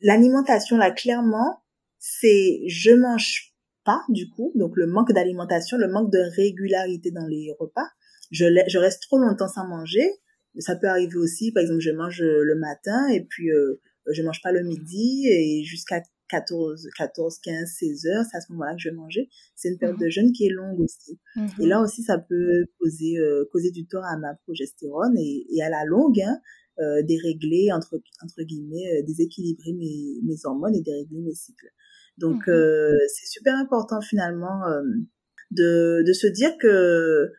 l'alimentation, 0.00 0.76
là, 0.76 0.90
clairement, 0.90 1.62
c'est 1.98 2.60
je 2.66 2.92
mange 2.92 3.54
pas, 3.84 4.00
du 4.08 4.28
coup, 4.30 4.52
donc 4.56 4.72
le 4.76 4.86
manque 4.86 5.12
d'alimentation, 5.12 5.76
le 5.76 5.88
manque 5.88 6.10
de 6.12 6.18
régularité 6.36 7.10
dans 7.10 7.26
les 7.26 7.54
repas. 7.58 7.86
Je, 8.30 8.46
je 8.66 8.78
reste 8.78 9.02
trop 9.02 9.18
longtemps 9.18 9.48
sans 9.48 9.66
manger. 9.66 10.08
Ça 10.58 10.76
peut 10.76 10.88
arriver 10.88 11.16
aussi, 11.16 11.52
par 11.52 11.62
exemple, 11.62 11.80
je 11.80 11.90
mange 11.90 12.20
le 12.20 12.54
matin 12.56 13.08
et 13.08 13.24
puis 13.24 13.48
je 14.10 14.22
mange 14.22 14.42
pas 14.42 14.52
le 14.52 14.62
midi 14.62 15.28
et 15.28 15.62
jusqu'à 15.64 16.02
14, 16.32 16.88
14, 16.96 17.38
15, 17.40 17.68
16 17.78 18.06
heures, 18.06 18.24
c'est 18.30 18.38
à 18.38 18.40
ce 18.40 18.50
moment-là 18.52 18.72
que 18.74 18.80
je 18.80 18.88
vais 18.88 18.94
manger. 18.94 19.28
C'est 19.54 19.68
une 19.68 19.76
période 19.76 19.98
mmh 19.98 20.04
de 20.04 20.08
jeûne 20.08 20.32
qui 20.32 20.46
est 20.46 20.50
longue 20.50 20.80
aussi. 20.80 21.20
Mmh 21.36 21.46
et 21.60 21.66
là 21.66 21.82
aussi, 21.82 22.02
ça 22.02 22.18
peut 22.18 22.64
causer, 22.80 23.18
euh, 23.18 23.44
causer 23.52 23.70
du 23.70 23.86
tort 23.86 24.04
à 24.04 24.16
ma 24.16 24.34
progestérone 24.44 25.14
et, 25.18 25.46
et 25.54 25.62
à 25.62 25.68
la 25.68 25.84
longue, 25.84 26.20
hein, 26.20 26.40
euh, 26.80 27.02
dérégler, 27.02 27.70
entre, 27.70 28.00
entre 28.22 28.42
guillemets, 28.44 28.88
euh, 28.96 29.02
déséquilibrer 29.06 29.74
mes, 29.74 30.20
mes 30.24 30.36
hormones 30.44 30.74
et 30.74 30.80
dérégler 30.80 31.20
mes 31.20 31.34
cycles. 31.34 31.68
Donc, 32.16 32.46
mmh 32.46 32.50
euh, 32.50 32.96
c'est 33.14 33.26
super 33.26 33.54
important 33.56 34.00
finalement 34.00 34.66
euh, 34.68 34.82
de, 35.50 36.02
de 36.06 36.12
se 36.14 36.26
dire 36.26 36.56
que 36.58 37.30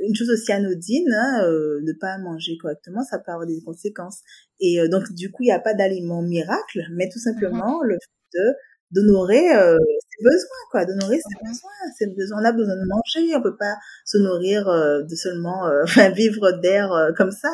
une 0.00 0.14
chose 0.14 0.30
aussi 0.30 0.52
anodine, 0.52 1.12
hein, 1.12 1.44
euh, 1.44 1.80
ne 1.82 1.92
pas 1.92 2.18
manger 2.18 2.56
correctement, 2.58 3.02
ça 3.02 3.18
peut 3.18 3.30
avoir 3.30 3.46
des 3.46 3.60
conséquences. 3.62 4.20
Et 4.58 4.80
euh, 4.80 4.88
donc, 4.88 5.12
du 5.12 5.30
coup, 5.30 5.42
il 5.42 5.46
n'y 5.46 5.52
a 5.52 5.60
pas 5.60 5.74
d'aliment 5.74 6.22
miracle, 6.22 6.82
mais 6.92 7.08
tout 7.08 7.18
simplement 7.18 7.82
le 7.82 7.94
fait 7.94 8.38
de 8.38 8.44
d'honorer 8.92 9.54
euh, 9.54 9.78
ses 9.78 10.24
besoins, 10.24 10.64
quoi, 10.72 10.84
d'honorer 10.84 11.18
ses 11.18 11.48
besoins. 11.48 11.70
Ses 11.96 12.06
besoins. 12.08 12.38
On 12.40 12.44
a 12.44 12.52
besoin 12.52 12.74
de 12.74 12.88
manger, 12.88 13.36
on 13.36 13.42
peut 13.42 13.56
pas 13.56 13.76
se 14.04 14.18
nourrir 14.18 14.66
de 14.66 15.14
seulement, 15.14 15.70
enfin, 15.84 16.10
vivre 16.10 16.52
d'air 16.60 16.90
comme 17.16 17.30
ça. 17.30 17.50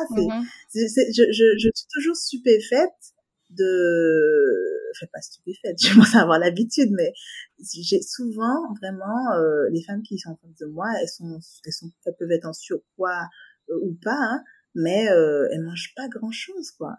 C'est, 0.69 0.87
c'est, 0.87 1.13
je, 1.13 1.23
je, 1.31 1.57
je 1.57 1.69
suis 1.75 1.87
toujours 1.93 2.15
stupéfaite 2.15 3.13
de 3.51 4.91
enfin 4.91 5.07
pas 5.13 5.21
stupéfaite 5.21 5.77
je 5.81 5.93
commence 5.93 6.15
à 6.15 6.21
avoir 6.21 6.39
l'habitude 6.39 6.89
mais 6.91 7.13
j'ai 7.59 8.01
souvent 8.01 8.73
vraiment 8.81 9.31
euh, 9.33 9.69
les 9.71 9.83
femmes 9.83 10.03
qui 10.03 10.17
sont 10.17 10.31
en 10.31 10.37
face 10.37 10.55
de 10.59 10.67
moi 10.67 10.87
elles 11.01 11.09
sont 11.09 11.39
elles 11.65 11.73
sont 11.73 11.91
elles 12.05 12.15
peuvent 12.17 12.31
être 12.31 12.45
en 12.45 12.53
surpoids 12.53 13.27
euh, 13.69 13.79
ou 13.83 13.97
pas 14.03 14.17
hein, 14.17 14.43
mais 14.75 15.09
euh, 15.09 15.47
elles 15.51 15.63
mangent 15.63 15.93
pas 15.95 16.07
grand 16.07 16.31
chose 16.31 16.71
quoi 16.71 16.97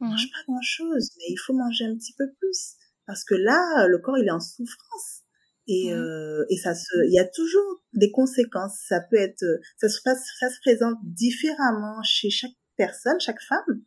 elles 0.00 0.08
mmh. 0.08 0.10
mangent 0.10 0.30
pas 0.32 0.44
grand 0.46 0.62
chose 0.62 1.10
mais 1.18 1.24
il 1.28 1.36
faut 1.36 1.52
manger 1.52 1.84
un 1.84 1.96
petit 1.96 2.14
peu 2.18 2.30
plus 2.38 2.74
parce 3.06 3.24
que 3.24 3.34
là 3.34 3.86
le 3.86 3.98
corps 3.98 4.18
il 4.18 4.26
est 4.26 4.32
en 4.32 4.40
souffrance 4.40 5.22
et, 5.68 5.92
mmh. 5.92 5.98
euh, 5.98 6.44
et 6.48 6.56
ça 6.56 6.74
se 6.74 7.06
il 7.06 7.12
y 7.12 7.20
a 7.20 7.26
toujours 7.26 7.84
des 7.92 8.10
conséquences 8.10 8.78
ça 8.88 9.00
peut 9.00 9.18
être 9.18 9.44
ça 9.76 9.88
se 9.88 10.00
passe 10.02 10.24
ça 10.40 10.50
se 10.50 10.58
présente 10.60 10.98
différemment 11.02 12.02
chez 12.02 12.30
chaque 12.30 12.56
personne 12.76 13.20
chaque 13.20 13.40
femme 13.42 13.82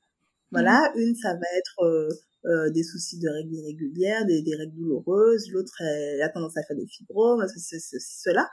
voilà, 0.54 0.92
mmh. 0.96 1.00
une, 1.00 1.16
ça 1.16 1.34
va 1.34 1.48
être 1.58 2.10
euh, 2.46 2.70
des 2.72 2.84
soucis 2.84 3.20
de 3.20 3.30
règles 3.30 3.54
irrégulières, 3.54 4.26
des, 4.26 4.42
des 4.42 4.56
règles 4.56 4.76
douloureuses. 4.76 5.50
L'autre, 5.52 5.82
elle 5.82 6.22
a 6.22 6.30
tendance 6.30 6.58
à 6.58 6.64
faire 6.64 6.76
des 6.76 6.88
fibromes, 6.88 7.46
ceci, 7.48 7.80
cela. 8.00 8.50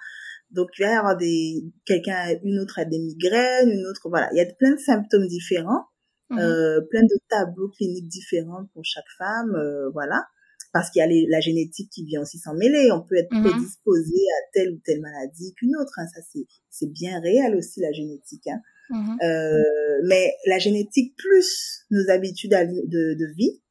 Donc, 0.50 0.68
il 0.78 0.84
va 0.84 0.90
y 0.90 0.94
avoir 0.94 1.16
des, 1.16 1.64
quelqu'un, 1.84 2.38
une 2.44 2.58
autre 2.58 2.78
a 2.78 2.84
des 2.84 2.98
migraines, 2.98 3.70
une 3.70 3.86
autre, 3.86 4.08
voilà. 4.08 4.28
Il 4.32 4.38
y 4.38 4.40
a 4.40 4.46
plein 4.46 4.72
de 4.72 4.80
symptômes 4.80 5.28
différents, 5.28 5.86
mmh. 6.30 6.38
euh, 6.38 6.80
plein 6.90 7.02
de 7.02 7.18
tableaux 7.28 7.70
cliniques 7.70 8.08
différents 8.08 8.66
pour 8.74 8.84
chaque 8.84 9.10
femme, 9.16 9.54
euh, 9.54 9.90
voilà. 9.90 10.24
Parce 10.72 10.90
qu'il 10.90 11.00
y 11.00 11.02
a 11.02 11.06
les, 11.08 11.26
la 11.28 11.40
génétique 11.40 11.90
qui 11.90 12.04
vient 12.04 12.22
aussi 12.22 12.38
s'en 12.38 12.54
mêler. 12.54 12.90
On 12.92 13.00
peut 13.00 13.16
être 13.16 13.32
mmh. 13.32 13.42
prédisposé 13.42 14.14
à 14.14 14.50
telle 14.52 14.70
ou 14.70 14.80
telle 14.84 15.00
maladie 15.00 15.52
qu'une 15.56 15.74
autre. 15.76 15.92
Hein. 15.98 16.06
Ça, 16.14 16.20
c'est, 16.32 16.46
c'est 16.68 16.90
bien 16.92 17.20
réel 17.20 17.56
aussi, 17.56 17.80
la 17.80 17.92
génétique. 17.92 18.46
Hein. 18.46 18.60
Mmh 18.90 19.16
euh, 19.22 19.62
mais 20.04 20.34
la 20.46 20.58
génétique 20.58 21.14
plus 21.16 21.84
nos 21.90 22.10
habitudes 22.10 22.50
de, 22.50 23.14
de 23.14 23.26
vie, 23.36 23.62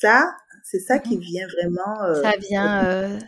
ça, 0.00 0.30
c'est 0.62 0.80
ça 0.80 0.98
qui 0.98 1.16
mmh 1.16 1.20
vient 1.20 1.46
vraiment. 1.46 2.02
Euh, 2.04 2.22
ça 2.22 2.32
vient 2.38 2.84
euh, 2.86 3.18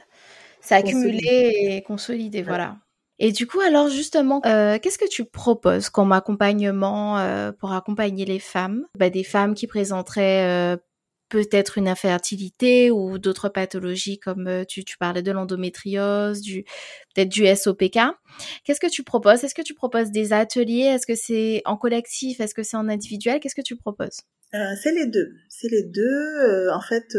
s'accumuler 0.60 1.54
et 1.70 1.82
consolider, 1.82 2.42
voilà. 2.42 2.76
Et 3.20 3.32
du 3.32 3.46
coup, 3.46 3.60
alors 3.60 3.88
justement, 3.88 4.40
euh, 4.46 4.78
qu'est-ce 4.78 4.98
que 4.98 5.08
tu 5.08 5.24
proposes 5.24 5.88
comme 5.90 6.12
accompagnement 6.12 7.18
euh, 7.18 7.50
pour 7.52 7.72
accompagner 7.72 8.24
les 8.24 8.38
femmes? 8.38 8.86
Bah, 8.96 9.10
Des 9.10 9.24
femmes 9.24 9.54
qui 9.54 9.66
présenteraient 9.66 10.78
peut-être 11.28 11.78
une 11.78 11.88
infertilité 11.88 12.90
ou 12.90 13.18
d'autres 13.18 13.48
pathologies 13.48 14.18
comme 14.18 14.64
tu, 14.66 14.84
tu 14.84 14.96
parlais 14.98 15.22
de 15.22 15.32
l'endométriose, 15.32 16.40
du 16.40 16.64
peut-être 17.14 17.28
du 17.28 17.46
SOPK. 17.46 17.98
Qu'est-ce 18.64 18.80
que 18.80 18.90
tu 18.90 19.02
proposes? 19.02 19.44
Est-ce 19.44 19.54
que 19.54 19.62
tu 19.62 19.74
proposes 19.74 20.10
des 20.10 20.32
ateliers? 20.32 20.84
Est-ce 20.84 21.06
que 21.06 21.14
c'est 21.14 21.62
en 21.64 21.76
collectif? 21.76 22.40
Est-ce 22.40 22.54
que 22.54 22.62
c'est 22.62 22.76
en 22.76 22.88
individuel? 22.88 23.40
Qu'est-ce 23.40 23.54
que 23.54 23.62
tu 23.62 23.76
proposes? 23.76 24.20
C'est 24.52 24.92
les 24.92 25.06
deux. 25.06 25.34
C'est 25.48 25.68
les 25.70 25.84
deux. 25.84 26.70
en 26.72 26.80
fait, 26.80 27.14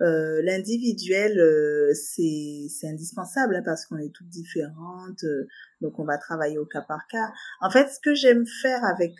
euh, 0.00 0.40
l'individuel, 0.44 1.40
euh, 1.40 1.92
c'est 1.92 2.86
indispensable 2.86 3.56
hein, 3.56 3.62
parce 3.64 3.84
qu'on 3.84 3.98
est 3.98 4.14
toutes 4.14 4.28
différentes, 4.28 5.24
euh, 5.24 5.48
donc 5.80 5.98
on 5.98 6.04
va 6.04 6.18
travailler 6.18 6.56
au 6.58 6.66
cas 6.66 6.82
par 6.82 7.00
cas. 7.10 7.32
En 7.60 7.70
fait, 7.70 7.88
ce 7.88 7.98
que 8.00 8.14
j'aime 8.14 8.44
faire 8.62 8.84
avec 8.84 9.14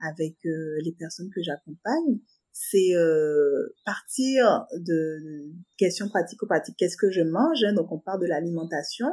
avec 0.00 0.36
les 0.44 0.94
personnes 0.98 1.30
que 1.34 1.42
j'accompagne, 1.42 2.18
c'est 2.58 2.94
partir 3.84 4.66
de 4.74 5.18
questions 5.76 6.08
pratico-pratiques. 6.08 6.76
Qu'est-ce 6.78 6.96
que 6.96 7.10
je 7.10 7.20
mange 7.20 7.62
hein, 7.64 7.74
Donc 7.74 7.92
on 7.92 7.98
part 7.98 8.18
de 8.18 8.26
l'alimentation. 8.26 9.08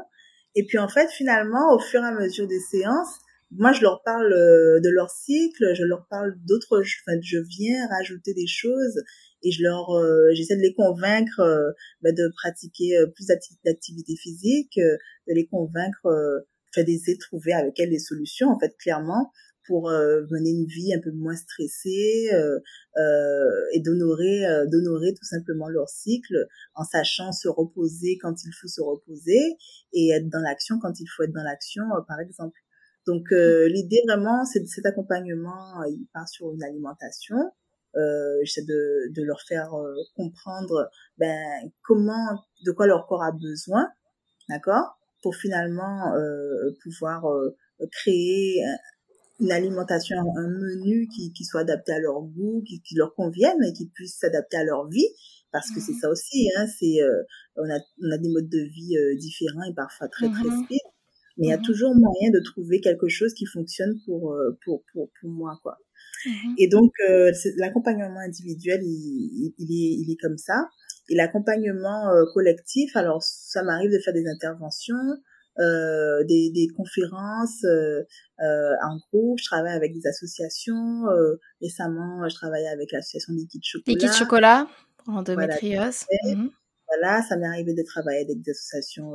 Et 0.55 0.65
puis 0.65 0.77
en 0.77 0.87
fait, 0.87 1.09
finalement, 1.09 1.73
au 1.73 1.79
fur 1.79 2.01
et 2.01 2.07
à 2.07 2.11
mesure 2.11 2.47
des 2.47 2.59
séances, 2.59 3.19
moi 3.51 3.73
je 3.73 3.81
leur 3.81 4.01
parle 4.03 4.29
de 4.29 4.89
leur 4.89 5.09
cycle, 5.09 5.73
je 5.75 5.83
leur 5.83 6.07
parle 6.09 6.35
d'autres, 6.47 6.81
enfin, 6.81 7.17
je 7.21 7.37
viens 7.37 7.87
rajouter 7.87 8.33
des 8.33 8.47
choses 8.47 9.03
et 9.43 9.51
je 9.51 9.63
leur 9.63 9.91
euh, 9.91 10.29
j'essaie 10.33 10.55
de 10.55 10.61
les 10.61 10.73
convaincre 10.73 11.39
euh, 11.39 11.71
bah, 12.01 12.11
de 12.11 12.31
pratiquer 12.35 12.97
euh, 12.97 13.07
plus 13.07 13.27
d'activités 13.65 14.15
physiques 14.15 14.79
de 14.79 15.33
les 15.33 15.45
convaincre 15.45 16.07
enfin 16.69 16.83
d'essayer 16.83 17.15
de 17.15 17.21
trouver 17.21 17.53
avec 17.53 17.79
elles 17.79 17.89
des 17.89 17.99
solutions 17.99 18.49
en 18.49 18.59
fait 18.59 18.75
clairement 18.77 19.31
pour 19.67 19.89
mener 19.89 20.49
une 20.49 20.65
vie 20.65 20.93
un 20.93 20.99
peu 20.99 21.11
moins 21.11 21.35
stressée 21.35 22.29
et 23.73 23.79
d'honorer 23.81 24.45
d'honorer 24.67 25.13
tout 25.13 25.25
simplement 25.25 25.69
leur 25.69 25.89
cycle 25.89 26.47
en 26.75 26.83
sachant 26.83 27.31
se 27.31 27.47
reposer 27.47 28.17
quand 28.21 28.43
il 28.43 28.51
faut 28.59 28.67
se 28.67 28.81
reposer 28.81 29.57
et 29.93 30.09
être 30.09 30.29
dans 30.29 30.41
l'action 30.41 30.79
quand 30.79 30.99
il 30.99 31.07
faut 31.07 31.23
être 31.23 31.33
dans 31.33 31.43
l'action 31.43 31.83
par 32.07 32.19
exemple. 32.19 32.59
Donc 33.07 33.25
l'idée 33.31 34.01
vraiment 34.07 34.45
c'est 34.45 34.65
cet 34.67 34.85
accompagnement 34.85 35.83
il 35.89 36.07
part 36.13 36.27
sur 36.27 36.51
une 36.53 36.63
alimentation 36.63 37.37
euh, 37.95 38.39
j'essaie 38.43 38.65
de, 38.65 39.13
de 39.13 39.23
leur 39.23 39.41
faire 39.41 39.73
euh, 39.75 39.93
comprendre 40.15 40.89
ben 41.19 41.39
comment 41.83 42.41
de 42.65 42.71
quoi 42.71 42.87
leur 42.87 43.05
corps 43.05 43.21
a 43.21 43.31
besoin 43.31 43.87
d'accord 44.49 44.97
pour 45.21 45.35
finalement 45.35 46.15
euh, 46.15 46.71
pouvoir 46.81 47.29
euh, 47.29 47.55
créer 47.91 48.63
une 49.43 49.51
alimentation 49.51 50.17
un 50.17 50.47
menu 50.47 51.07
qui, 51.07 51.31
qui 51.33 51.45
soit 51.45 51.61
adapté 51.61 51.93
à 51.93 51.99
leur 51.99 52.21
goût 52.21 52.63
qui, 52.67 52.81
qui 52.81 52.95
leur 52.95 53.13
convienne 53.15 53.63
et 53.63 53.73
qui 53.73 53.89
puisse 53.89 54.17
s'adapter 54.17 54.57
à 54.57 54.63
leur 54.63 54.87
vie 54.87 55.07
parce 55.51 55.69
que 55.69 55.79
c'est 55.79 55.93
mmh. 55.93 56.01
ça 56.01 56.09
aussi 56.09 56.49
hein 56.57 56.65
c'est 56.79 56.97
on 57.55 57.69
a 57.69 57.79
on 58.01 58.11
a 58.11 58.17
des 58.17 58.29
modes 58.29 58.49
de 58.49 58.59
vie 58.59 58.95
différents 59.19 59.63
et 59.69 59.73
parfois 59.75 60.07
très 60.07 60.29
très 60.29 60.47
mmh 60.47 60.63
speed 60.63 60.79
mais 61.37 61.47
il 61.47 61.49
y 61.49 61.53
a 61.53 61.57
mmh 61.57 61.63
toujours 61.63 61.93
moyen 61.95 62.31
de 62.31 62.39
trouver 62.39 62.81
quelque 62.81 63.07
chose 63.07 63.33
qui 63.33 63.45
fonctionne 63.45 63.99
pour 64.05 64.35
pour 64.63 64.83
pour, 64.91 65.09
pour 65.19 65.29
moi 65.29 65.59
quoi 65.61 65.77
Mmh 66.25 66.55
et 66.57 66.67
donc, 66.67 66.91
euh, 67.09 67.31
l'accompagnement 67.57 68.19
individuel, 68.19 68.81
il, 68.83 69.53
il, 69.57 69.71
est, 69.71 70.01
il 70.01 70.11
est 70.11 70.17
comme 70.21 70.37
ça. 70.37 70.69
Et 71.09 71.15
l'accompagnement 71.15 72.09
euh, 72.09 72.23
collectif, 72.33 72.95
alors 72.95 73.21
ça 73.21 73.63
m'arrive 73.63 73.91
de 73.91 73.99
faire 73.99 74.13
des 74.13 74.27
interventions, 74.27 74.95
euh, 75.59 76.23
des, 76.23 76.49
des 76.51 76.67
conférences 76.67 77.63
euh, 77.63 78.03
euh, 78.41 78.73
en 78.83 78.97
groupe. 78.97 79.39
Je 79.39 79.45
travaille 79.45 79.75
avec 79.75 79.93
des 79.93 80.07
associations. 80.07 81.07
Euh, 81.09 81.35
récemment, 81.61 82.27
je 82.27 82.35
travaillais 82.35 82.67
avec 82.67 82.91
l'association 82.91 83.33
Liquide 83.33 83.63
Chocolat. 83.63 83.93
Liquide 83.93 84.13
Chocolat, 84.13 84.67
endométriose. 85.07 86.05
Voilà, 86.23 86.35
mmh 86.35 86.49
voilà 86.87 87.23
ça 87.23 87.37
m'est 87.37 87.47
arrivé 87.47 87.73
de 87.73 87.81
travailler 87.81 88.21
avec 88.21 88.41
des 88.41 88.51
associations 88.51 89.13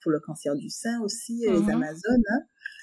pour 0.00 0.10
le 0.10 0.18
cancer 0.18 0.56
du 0.56 0.70
sein 0.70 1.00
aussi, 1.02 1.42
les 1.42 1.50
mmh 1.50 1.70
Amazones. 1.70 2.22
Hein. 2.30 2.40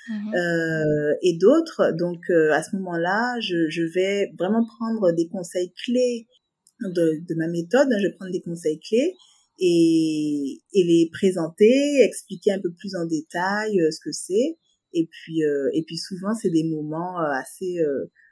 Mmh 0.09 0.35
euh, 0.35 1.13
et 1.21 1.37
d'autres. 1.37 1.93
Donc 1.97 2.29
euh, 2.29 2.51
à 2.51 2.61
ce 2.63 2.75
moment-là, 2.75 3.39
je, 3.39 3.69
je, 3.69 3.83
vais 3.83 4.33
vraiment 4.37 4.65
prendre 4.65 5.13
des 5.13 5.27
conseils 5.29 5.71
clés 5.85 6.27
de, 6.81 7.23
de 7.27 7.35
ma 7.35 7.47
méthode. 7.47 7.87
Je 7.97 8.07
vais 8.07 8.13
prendre 8.13 8.31
des 8.31 8.41
conseils 8.41 8.79
clés 8.79 9.15
et, 9.59 10.61
et 10.73 10.83
les 10.83 11.09
présenter, 11.11 12.01
expliquer 12.03 12.51
un 12.53 12.59
peu 12.59 12.71
plus 12.73 12.95
en 12.95 13.05
détail 13.05 13.79
euh, 13.79 13.91
ce 13.91 13.99
que 14.03 14.11
c'est. 14.11 14.57
Et 14.93 15.07
puis 15.09 15.43
euh, 15.43 15.69
et 15.73 15.83
puis 15.83 15.97
souvent 15.97 16.33
c'est 16.35 16.51
des 16.51 16.63
moments 16.63 17.17
assez 17.17 17.77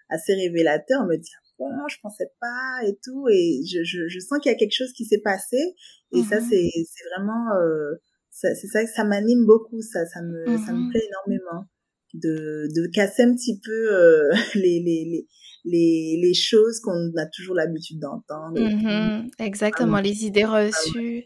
assez 0.10 0.34
révélateurs. 0.34 1.02
On 1.04 1.08
me 1.08 1.18
dit 1.18 1.32
bon, 1.58 1.70
je 1.90 1.98
pensais 2.02 2.30
pas 2.40 2.88
et 2.88 2.98
tout, 3.04 3.28
et 3.30 3.62
je, 3.66 3.84
je, 3.84 4.08
je 4.08 4.20
sens 4.20 4.40
qu'il 4.40 4.52
y 4.52 4.56
a 4.56 4.58
quelque 4.58 4.76
chose 4.76 4.94
qui 4.94 5.06
s'est 5.06 5.22
passé. 5.24 5.58
Et 6.14 6.22
ça 6.24 6.40
mmh 6.40 6.48
c'est 6.50 6.70
c'est 6.74 7.04
vraiment 7.16 7.46
c'est 8.30 8.68
ça 8.68 8.84
que 8.84 8.92
ça 8.92 9.04
m'anime 9.04 9.46
beaucoup, 9.46 9.82
ça, 9.82 10.06
ça 10.06 10.22
me, 10.22 10.46
ça 10.66 10.74
me 10.74 10.88
mmh 10.88 10.90
plaît 10.92 11.08
énormément 11.08 11.66
de, 12.14 12.68
de 12.76 12.88
casser 12.88 13.24
un 13.24 13.34
petit 13.34 13.60
peu 13.60 13.94
euh, 13.94 14.32
les, 14.56 14.80
les, 14.80 15.06
les, 15.06 15.28
les, 15.64 16.20
les 16.22 16.34
choses 16.34 16.80
qu'on 16.80 17.12
a 17.18 17.26
toujours 17.28 17.56
l'habitude 17.56 18.00
d'entendre. 18.00 18.60
Mmh 18.60 19.30
exactement, 19.40 20.00
les 20.00 20.26
idées 20.26 20.46
reçues. 20.46 21.26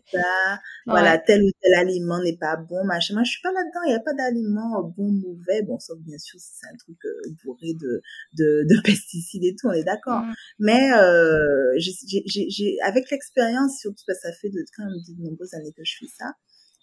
Voilà, 0.86 1.18
tel 1.18 1.44
ou 1.44 1.50
tel 1.62 1.74
aliment 1.80 2.22
n'est 2.22 2.38
pas 2.38 2.58
bon, 2.58 2.84
machin. 2.86 3.14
Moi, 3.14 3.24
je 3.24 3.32
suis 3.32 3.42
pas 3.42 3.52
là-dedans, 3.52 3.82
il 3.86 3.90
n'y 3.90 3.96
a 3.96 4.00
pas 4.00 4.14
d'aliment 4.14 4.84
bon, 4.98 5.12
mauvais. 5.12 5.62
Bon, 5.64 5.80
sauf 5.80 5.98
bien 6.00 6.18
sûr 6.18 6.40
si 6.40 6.52
c'est 6.60 6.68
un 6.68 6.78
truc 6.78 6.98
euh, 7.06 7.32
bourré 7.44 7.74
de, 7.74 8.02
de, 8.38 8.66
de, 8.70 8.82
pesticides 8.82 9.44
et 9.44 9.56
tout, 9.56 9.68
on 9.68 9.74
est 9.74 9.84
d'accord. 9.84 10.22
Mmh. 10.22 10.34
Mais 10.60 10.92
euh, 10.94 11.74
j'ai, 11.78 12.78
avec 12.84 13.10
l'expérience, 13.10 13.80
surtout 13.80 14.04
parce 14.08 14.20
que 14.20 14.28
ça 14.30 14.34
fait 14.34 14.50
de, 14.50 14.64
quand 14.76 14.86
même 14.86 14.94
de 14.94 15.24
nombreuses 15.24 15.54
années 15.54 15.74
que 15.76 15.84
je 15.84 15.98
fais 16.00 16.12
ça, 16.18 16.34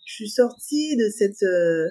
je 0.04 0.14
suis 0.14 0.30
sortie 0.30 0.96
de 0.96 1.08
cette 1.08 1.42
euh, 1.42 1.72
euh, 1.82 1.88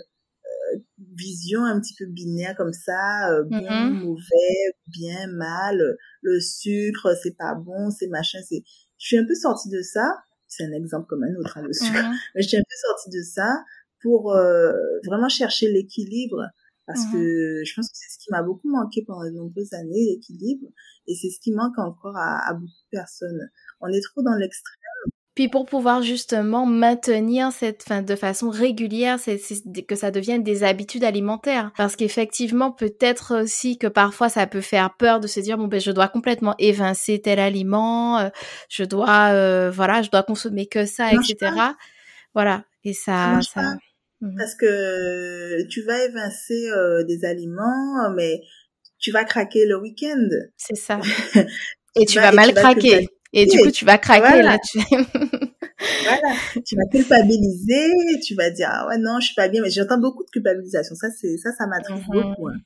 vision 1.16 1.64
un 1.64 1.80
petit 1.80 1.94
peu 1.98 2.06
binaire 2.06 2.56
comme 2.56 2.74
ça, 2.74 3.32
euh, 3.32 3.44
bon, 3.44 3.58
mm-hmm. 3.58 4.04
mauvais, 4.04 4.76
bien, 4.88 5.28
mal, 5.28 5.82
le 6.22 6.40
sucre, 6.40 7.16
c'est 7.22 7.38
pas 7.38 7.56
bon, 7.56 7.90
c'est 7.90 8.08
machin, 8.08 8.40
c'est... 8.48 8.64
Je 8.98 9.08
suis 9.08 9.18
un 9.18 9.26
peu 9.26 9.36
sortie 9.36 9.70
de 9.70 9.82
ça, 9.82 10.06
c'est 10.48 10.64
un 10.66 10.74
exemple 10.74 11.08
comme 11.08 11.24
un 11.24 11.36
autre, 11.40 11.58
hein, 11.58 11.64
le 11.64 11.74
sucre, 11.74 11.92
mm-hmm. 11.92 12.16
mais 12.36 12.42
je 12.42 12.48
suis 12.48 12.58
un 12.58 12.62
peu 12.62 12.76
sortie 12.88 13.10
de 13.10 13.24
ça 13.24 13.64
pour 14.02 14.34
vraiment 15.06 15.30
chercher 15.30 15.72
l'équilibre 15.72 16.48
parce 16.88 17.06
que 17.06 17.18
mm-hmm. 17.18 17.66
je 17.66 17.74
pense 17.76 17.88
que 17.90 17.98
c'est 17.98 18.14
ce 18.14 18.20
qui 18.20 18.32
m'a 18.32 18.44
beaucoup 18.44 18.70
manqué 18.70 19.04
pendant 19.06 19.24
de 19.24 19.32
nombreuses 19.32 19.74
années, 19.74 20.06
l'équilibre, 20.14 20.68
et 21.08 21.16
c'est 21.16 21.30
ce 21.30 21.40
qui 21.40 21.52
manque 21.52 21.78
encore 21.78 22.18
à, 22.18 22.50
à 22.50 22.54
beaucoup 22.54 22.66
de 22.66 22.98
personnes. 22.98 23.50
On 23.80 23.88
est 23.88 24.02
trop 24.02 24.22
dans 24.22 24.36
l'extrême 24.36 24.81
puis 25.42 25.50
pour 25.50 25.66
pouvoir 25.66 26.04
justement 26.04 26.68
maintenir 26.68 27.52
cette, 27.52 27.82
fin, 27.82 28.04
de 28.04 28.16
façon 28.16 28.52
régulière, 28.52 29.18
c'est 29.20 29.40
que 29.88 29.96
ça 29.96 30.12
devienne 30.12 30.44
des 30.44 30.64
habitudes 30.64 31.04
alimentaires. 31.04 31.72
Parce 31.78 31.96
qu'effectivement, 31.96 32.72
peut-être 32.72 33.42
aussi 33.42 33.80
que 33.80 33.88
parfois 33.88 34.30
ça 34.30 34.46
peut 34.46 34.62
faire 34.62 34.96
peur 35.00 35.20
de 35.20 35.26
se 35.26 35.40
dire 35.40 35.58
bon 35.58 35.68
ben 35.68 35.80
je 35.80 35.90
dois 35.90 36.10
complètement 36.10 36.54
évincer 36.60 37.20
tel 37.20 37.40
aliment, 37.40 38.20
euh, 38.20 38.30
je 38.70 38.84
dois 38.84 39.32
euh, 39.32 39.72
voilà, 39.72 40.04
je 40.04 40.12
dois 40.12 40.22
consommer 40.22 40.68
que 40.68 40.86
ça, 40.86 41.12
etc. 41.12 41.52
Voilà. 42.36 42.64
Et 42.84 42.94
ça, 42.94 43.40
ça. 43.42 43.78
Mmh 44.22 44.36
Parce 44.38 44.54
que 44.54 45.68
tu 45.70 45.82
vas 45.82 46.06
évincer 46.06 46.70
euh, 46.70 47.04
des 47.04 47.26
aliments, 47.26 48.12
mais 48.16 48.42
tu 49.00 49.12
vas 49.12 49.24
craquer 49.24 49.66
le 49.66 49.82
week-end. 49.82 50.30
C'est 50.56 50.78
ça. 50.78 51.00
et 51.96 52.06
tu, 52.06 52.20
vas, 52.20 52.32
mal 52.32 52.54
craquer. 52.54 53.08
Et 53.34 53.46
du 53.46 53.58
coup, 53.60 53.72
tu 53.72 53.86
vas 53.86 53.98
craquer 53.98 54.42
là. 54.42 54.58
Tu... 54.60 54.80
voilà, 54.90 56.36
tu 56.66 56.76
vas 56.76 56.86
culpabiliser, 56.92 58.20
tu 58.26 58.36
vas 58.36 58.50
dire 58.50 58.68
ah 58.70 58.88
ouais 58.88 58.98
non, 58.98 59.20
je 59.20 59.28
suis 59.28 59.36
pas 59.36 59.48
bien. 59.48 59.62
Mais 59.62 59.70
j'entends 59.70 60.00
beaucoup 60.00 60.24
de 60.24 60.30
culpabilisation. 60.30 60.96
Ça, 60.96 61.08
c'est 61.20 61.38
ça, 61.38 61.52
ça 61.58 61.66
m'attriste 61.68 62.08
mm 62.08 62.12
beaucoup. 62.12 62.48
Hein. 62.48 62.58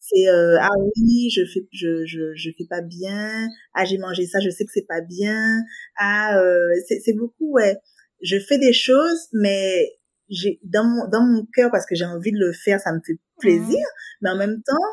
C'est 0.00 0.28
euh, 0.28 0.58
ah 0.60 0.70
oui, 0.96 1.30
je 1.30 1.42
fais 1.44 1.66
je 1.72 2.04
je 2.06 2.34
je 2.34 2.50
fais 2.56 2.66
pas 2.68 2.82
bien. 2.82 3.48
Ah 3.74 3.84
j'ai 3.84 3.98
mangé 3.98 4.26
ça, 4.26 4.38
je 4.40 4.50
sais 4.50 4.64
que 4.64 4.70
c'est 4.72 4.86
pas 4.86 5.00
bien. 5.00 5.62
Ah 5.96 6.38
euh, 6.38 6.68
c'est 6.88 7.00
c'est 7.04 7.14
beaucoup 7.14 7.52
ouais. 7.52 7.76
Je 8.22 8.38
fais 8.38 8.58
des 8.58 8.72
choses, 8.72 9.28
mais 9.32 9.92
j'ai 10.30 10.58
dans 10.62 10.84
mon 10.84 11.08
dans 11.08 11.22
mon 11.22 11.46
cœur 11.54 11.70
parce 11.70 11.86
que 11.86 11.94
j'ai 11.94 12.04
envie 12.04 12.32
de 12.32 12.38
le 12.38 12.52
faire, 12.52 12.80
ça 12.80 12.92
me 12.92 13.00
fait 13.06 13.18
plaisir. 13.38 13.78
Mmh. 13.78 14.22
Mais 14.22 14.30
en 14.30 14.36
même 14.36 14.62
temps, 14.62 14.86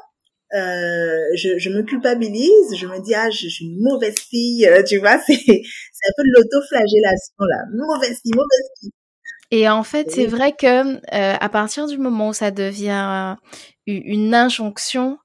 euh, 0.53 1.17
je, 1.35 1.57
je, 1.57 1.69
me 1.69 1.81
culpabilise, 1.83 2.75
je 2.75 2.85
me 2.85 2.99
dis 3.01 3.15
ah 3.15 3.29
je, 3.29 3.47
suis 3.47 3.65
une 3.65 3.79
mauvaise 3.81 4.15
fille, 4.19 4.67
euh, 4.67 4.83
tu 4.83 4.97
vois, 4.97 5.17
c'est 5.25 5.35
c'est 5.35 5.53
un 5.55 6.13
peu 6.17 6.23
de 6.23 6.33
l'autoflagellation 6.35 7.35
là, 7.39 7.57
mauvaise 7.73 8.19
fille, 8.21 8.33
mauvaise 8.33 8.69
fille. 8.79 8.91
Et 9.51 9.69
en 9.69 9.83
fait, 9.83 10.09
c'est 10.11 10.27
vrai 10.27 10.53
que 10.53 10.95
euh, 10.95 10.99
à 11.39 11.49
partir 11.49 11.87
du 11.87 11.97
moment 11.97 12.29
où 12.29 12.33
ça 12.33 12.51
devient 12.51 13.35
une 13.85 14.33
injonction, 14.33 15.17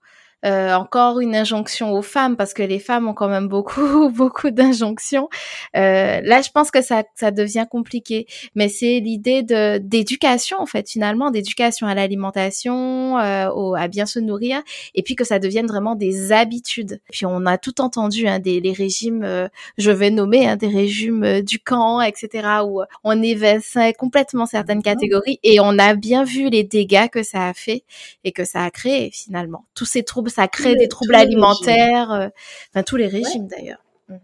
euh, 0.45 0.75
encore 0.75 1.21
une 1.21 1.35
injonction 1.35 1.93
aux 1.93 2.03
femmes 2.03 2.37
parce 2.37 2.55
que 2.55 2.63
les 2.63 2.79
femmes 2.79 3.09
ont 3.09 3.15
quand 3.15 3.29
même 3.29 3.49
beaucoup 3.49 4.11
beaucoup 4.15 4.51
d'injonctions. 4.51 5.29
Euh, 5.77 6.21
là, 6.23 6.43
je 6.43 6.51
pense 6.51 6.71
que 6.71 6.83
ça 6.83 7.05
ça 7.15 7.31
devient 7.31 7.67
compliqué, 7.71 8.27
mais 8.55 8.69
c'est 8.69 9.01
l'idée 9.01 9.43
de 9.43 9.79
d'éducation 9.79 10.59
en 10.61 10.67
fait 10.67 10.89
finalement, 10.89 11.31
d'éducation 11.31 11.87
à 11.87 11.95
l'alimentation, 11.95 13.19
euh, 13.19 13.49
au, 13.51 13.75
à 13.75 13.89
bien 13.89 14.07
se 14.07 14.19
nourrir, 14.19 14.63
et 14.95 15.03
puis 15.03 15.17
que 15.17 15.25
ça 15.25 15.39
devienne 15.39 15.67
vraiment 15.67 15.95
des 15.95 16.33
habitudes. 16.33 17.01
Puis 17.11 17.27
on 17.27 17.47
a 17.47 17.59
tout 17.59 17.81
entendu 17.81 18.27
hein, 18.29 18.39
des 18.39 18.61
les 18.61 18.73
régimes, 18.73 19.23
euh, 19.25 19.49
je 19.79 19.91
vais 19.91 20.11
nommer 20.11 20.47
hein, 20.47 20.57
des 20.57 20.69
régimes 20.69 21.25
euh, 21.25 21.43
du 21.43 21.59
camp, 21.59 22.01
etc. 22.01 22.49
où 22.65 22.83
on 23.05 23.23
évinçait 23.23 23.93
complètement 23.95 24.47
certaines 24.47 24.83
catégories 24.83 25.41
et 25.43 25.61
on 25.61 25.79
a 25.79 25.95
bien 25.95 26.25
vu 26.25 26.51
les 26.51 26.65
dégâts 26.65 27.09
que 27.09 27.23
ça 27.23 27.49
a 27.49 27.55
fait 27.55 27.85
et 28.25 28.33
que 28.33 28.45
ça 28.45 28.65
a 28.65 28.71
créé 28.71 29.11
finalement. 29.13 29.65
Tous 29.75 29.85
ces 29.85 30.03
troubles, 30.03 30.26
ça 30.31 30.49
crée 30.49 30.77
des 30.77 30.89
troubles 30.89 31.15
alimentaires, 31.15 32.13
euh, 32.13 32.29
enfin 32.71 32.83
tous 32.83 32.97
les 32.97 33.09
régimes 33.09 33.49
d'ailleurs. 33.49 33.85
Mhm. 34.09 34.21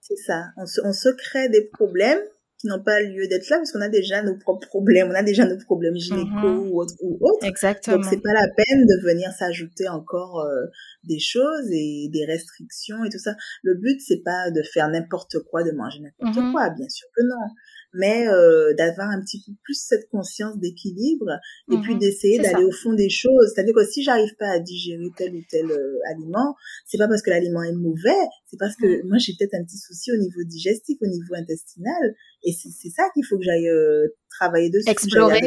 C'est 0.00 0.16
ça. 0.16 0.46
On 0.56 0.66
se, 0.66 0.80
on 0.84 0.92
se 0.92 1.08
crée 1.08 1.48
des 1.48 1.62
problèmes 1.72 2.20
qui 2.58 2.68
n'ont 2.68 2.82
pas 2.82 3.00
lieu 3.00 3.26
d'être 3.26 3.48
là 3.50 3.56
parce 3.56 3.72
qu'on 3.72 3.80
a 3.80 3.88
déjà 3.88 4.22
nos 4.22 4.36
propres 4.36 4.68
problèmes, 4.68 5.08
on 5.10 5.14
a 5.14 5.24
déjà 5.24 5.44
nos 5.44 5.58
problèmes 5.58 5.96
gynéco 5.96 6.30
mhm. 6.30 6.70
ou 6.70 6.80
autres. 6.80 6.94
Ou 7.00 7.18
autre. 7.20 7.44
Exactement. 7.44 7.96
Donc 7.96 8.06
c'est 8.08 8.22
pas 8.22 8.32
la 8.32 8.46
peine 8.56 8.86
de 8.86 9.04
venir 9.04 9.32
s'ajouter 9.32 9.88
encore 9.88 10.40
euh, 10.40 10.66
des 11.04 11.18
choses 11.18 11.68
et 11.72 12.08
des 12.12 12.24
restrictions 12.24 13.04
et 13.04 13.10
tout 13.10 13.18
ça. 13.18 13.34
Le 13.62 13.74
but 13.74 14.00
c'est 14.00 14.22
pas 14.22 14.50
de 14.50 14.62
faire 14.62 14.88
n'importe 14.88 15.40
quoi, 15.50 15.64
de 15.64 15.72
manger 15.72 16.00
n'importe 16.00 16.36
mhm. 16.36 16.52
quoi, 16.52 16.70
bien 16.70 16.88
sûr 16.88 17.08
que 17.16 17.22
non 17.24 17.48
mais 17.94 18.26
euh, 18.26 18.72
d'avoir 18.74 19.10
un 19.10 19.20
petit 19.20 19.42
peu 19.44 19.52
plus 19.62 19.74
cette 19.74 20.08
conscience 20.08 20.58
d'équilibre 20.58 21.30
et 21.70 21.76
puis 21.78 21.94
mhm. 21.94 22.00
d'essayer 22.00 22.38
d'aller 22.38 22.64
au 22.64 22.70
fond 22.70 22.94
des 22.94 23.10
choses. 23.10 23.52
C'est-à-dire 23.54 23.74
que 23.74 23.84
si 23.84 24.02
j'arrive 24.02 24.34
pas 24.38 24.48
à 24.48 24.58
digérer 24.58 25.10
tel 25.16 25.34
ou 25.34 25.42
tel 25.50 25.70
euh, 25.70 25.98
aliment, 26.10 26.54
c'est 26.86 26.98
pas 26.98 27.08
parce 27.08 27.22
que 27.22 27.30
l'aliment 27.30 27.62
est 27.62 27.74
mauvais, 27.74 28.24
c'est 28.46 28.58
parce 28.58 28.76
que 28.76 29.02
mhm. 29.02 29.08
moi 29.08 29.18
j'ai 29.18 29.34
peut-être 29.38 29.54
un 29.54 29.64
petit 29.64 29.78
souci 29.78 30.12
au 30.12 30.16
niveau 30.16 30.42
digestif, 30.44 30.96
au 31.02 31.06
niveau 31.06 31.34
intestinal, 31.34 32.14
et 32.44 32.52
c'est 32.52 32.90
ça 32.90 33.04
qu'il 33.14 33.24
faut 33.26 33.36
que 33.36 33.44
j'aille 33.44 33.68
euh, 33.68 34.08
travailler 34.30 34.70
dessus. 34.70 34.88
Explorer. 34.88 35.40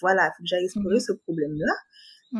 voilà, 0.00 0.30
faut 0.36 0.42
que 0.42 0.48
j'aille 0.48 0.64
explorer 0.64 0.96
mhm. 0.96 1.00
ce 1.00 1.12
problème-là 1.12 1.74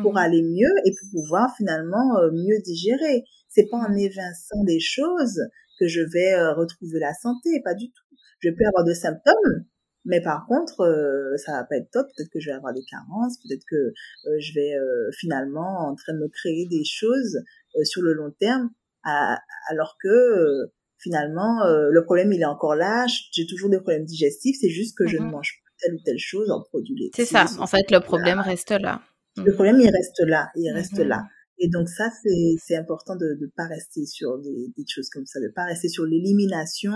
pour 0.03 0.17
aller 0.17 0.43
mieux 0.43 0.71
et 0.85 0.91
pour 0.91 1.21
pouvoir 1.21 1.49
finalement 1.57 2.19
euh, 2.19 2.31
mieux 2.31 2.59
digérer. 2.63 3.23
C'est 3.49 3.65
pas 3.65 3.77
en 3.77 3.95
évinçant 3.95 4.63
des 4.63 4.79
choses 4.79 5.41
que 5.79 5.87
je 5.87 6.01
vais 6.01 6.37
retrouver 6.51 6.99
la 6.99 7.13
santé, 7.15 7.61
pas 7.63 7.73
du 7.73 7.87
tout 7.87 8.08
je 8.39 8.49
peux 8.49 8.65
avoir 8.67 8.83
des 8.83 8.95
symptômes, 8.95 9.65
mais 10.05 10.21
par 10.21 10.45
contre, 10.47 10.81
euh, 10.81 11.37
ça 11.37 11.53
va 11.53 11.63
pas 11.65 11.75
être 11.75 11.91
top. 11.91 12.07
Peut-être 12.15 12.29
que 12.31 12.39
je 12.39 12.49
vais 12.49 12.55
avoir 12.55 12.73
des 12.73 12.83
carences, 12.89 13.37
peut-être 13.43 13.63
que 13.69 13.75
euh, 13.75 14.39
je 14.39 14.53
vais 14.53 14.73
euh, 14.73 15.09
finalement 15.17 15.89
en 15.89 15.95
train 15.95 16.13
de 16.13 16.19
me 16.19 16.29
créer 16.29 16.67
des 16.67 16.83
choses 16.85 17.39
sur 17.83 18.01
le 18.01 18.13
long 18.13 18.31
terme, 18.39 18.69
alors 19.03 19.97
que 20.01 20.71
finalement 20.97 21.63
le 21.65 22.03
problème 22.03 22.33
il 22.33 22.41
est 22.41 22.45
encore 22.45 22.75
là. 22.75 23.05
J'ai 23.31 23.45
toujours 23.45 23.69
des 23.69 23.77
problèmes 23.77 24.05
digestifs. 24.05 24.57
C'est 24.59 24.69
juste 24.69 24.97
que 24.97 25.05
je 25.05 25.17
ne 25.17 25.23
mm-hmm. 25.23 25.31
mange 25.31 25.61
pas 25.63 25.69
telle 25.81 25.95
ou 25.95 25.99
telle 26.03 26.17
chose 26.17 26.49
en 26.49 26.61
produit 26.63 26.95
laitier. 26.95 27.25
C'est 27.25 27.31
ça. 27.31 27.45
En 27.59 27.67
fait, 27.67 27.91
le 27.91 27.99
problème 27.99 28.39
reste 28.39 28.71
là. 28.71 29.01
Le 29.37 29.53
problème 29.53 29.79
il 29.79 29.89
reste 29.89 30.19
là. 30.25 30.49
Il 30.55 30.71
reste 30.71 30.97
mm-hmm. 30.97 31.07
là. 31.07 31.27
Et 31.59 31.67
donc 31.67 31.89
ça, 31.89 32.09
c'est 32.57 32.75
important 32.75 33.15
de 33.15 33.37
ne 33.39 33.47
pas 33.47 33.67
rester 33.67 34.05
sur 34.05 34.39
des, 34.39 34.71
des, 34.77 34.85
choses 34.87 35.09
comme 35.09 35.25
ça, 35.25 35.39
de 35.41 35.49
pas 35.53 35.65
rester 35.65 35.89
sur 35.89 36.05
l'élimination, 36.05 36.93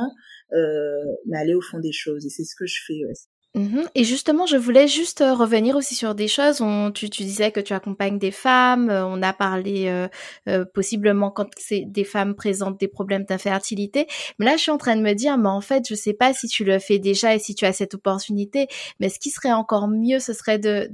euh, 0.53 1.03
mais 1.28 1.38
aller 1.38 1.53
au 1.53 1.61
fond 1.61 1.80
des 1.80 1.91
choses. 1.91 2.26
Et 2.26 2.30
c'est 2.30 2.45
ce 2.45 2.55
que 2.55 2.66
je 2.66 2.82
fais. 2.88 3.05
Ouais. 3.05 3.14
Mmh 3.56 3.82
et 3.93 4.04
justement, 4.04 4.47
je 4.47 4.58
voulais 4.58 4.88
juste 4.88 5.22
euh, 5.22 5.36
revenir 5.36 5.76
aussi 5.76 5.93
sur 5.93 6.16
des 6.16 6.28
choses. 6.28 6.64
Tu, 6.95 7.08
disais 7.10 7.51
que 7.51 7.60
tu 7.60 7.74
accompagnes 7.74 8.18
des 8.18 8.32
femmes. 8.32 8.89
Euh, 8.89 9.06
on 9.06 9.22
a 9.22 9.32
parlé 9.32 9.86
euh, 9.88 10.08
euh, 10.49 10.66
possiblement 10.66 11.30
quand 11.30 11.47
des 11.70 12.04
femmes 12.04 12.34
présentent 12.34 12.80
des 12.80 12.88
problèmes 12.88 13.26
d'infertilité. 13.26 14.08
Mais 14.39 14.47
là, 14.47 14.54
je 14.58 14.64
suis 14.64 14.72
en 14.72 14.80
train 14.80 14.95
de 14.95 15.01
me 15.01 15.14
dire, 15.14 15.38
mais 15.38 15.49
en 15.49 15.62
fait, 15.62 15.88
je 15.88 15.93
sais 15.93 16.14
pas 16.14 16.34
si 16.34 16.47
tu 16.47 16.64
le 16.64 16.80
fais 16.80 16.97
déjà 16.97 17.36
et 17.36 17.39
si 17.39 17.54
tu 17.54 17.66
as 17.66 17.74
cette 17.74 17.93
opportunité. 17.93 18.68
Mais 18.99 19.10
ce 19.10 19.20
qui 19.20 19.30
serait 19.30 19.51
encore 19.51 19.88
mieux, 19.88 20.18
ce 20.18 20.34
serait 20.34 20.58
de 20.58 20.89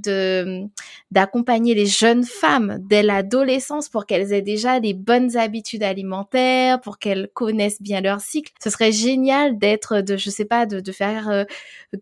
d'accompagner 1.10 1.74
les 1.74 1.86
jeunes 1.86 2.24
femmes 2.24 2.78
dès 2.82 3.02
l'adolescence 3.02 3.88
pour 3.88 4.04
qu'elles 4.04 4.34
aient 4.34 4.42
déjà 4.42 4.78
les 4.78 4.92
bonnes 4.92 5.36
habitudes 5.38 5.82
alimentaires, 5.82 6.80
pour 6.80 6.98
qu'elles 6.98 7.30
connaissent 7.32 7.80
bien 7.80 8.02
leur 8.02 8.20
cycle. 8.20 8.52
Ce 8.62 8.68
serait 8.68 8.92
génial 8.92 9.58
d'être, 9.58 10.02
de, 10.02 10.18
je 10.18 10.28
sais 10.28 10.44
pas, 10.44 10.66
de 10.66 10.92
faire 10.92 11.46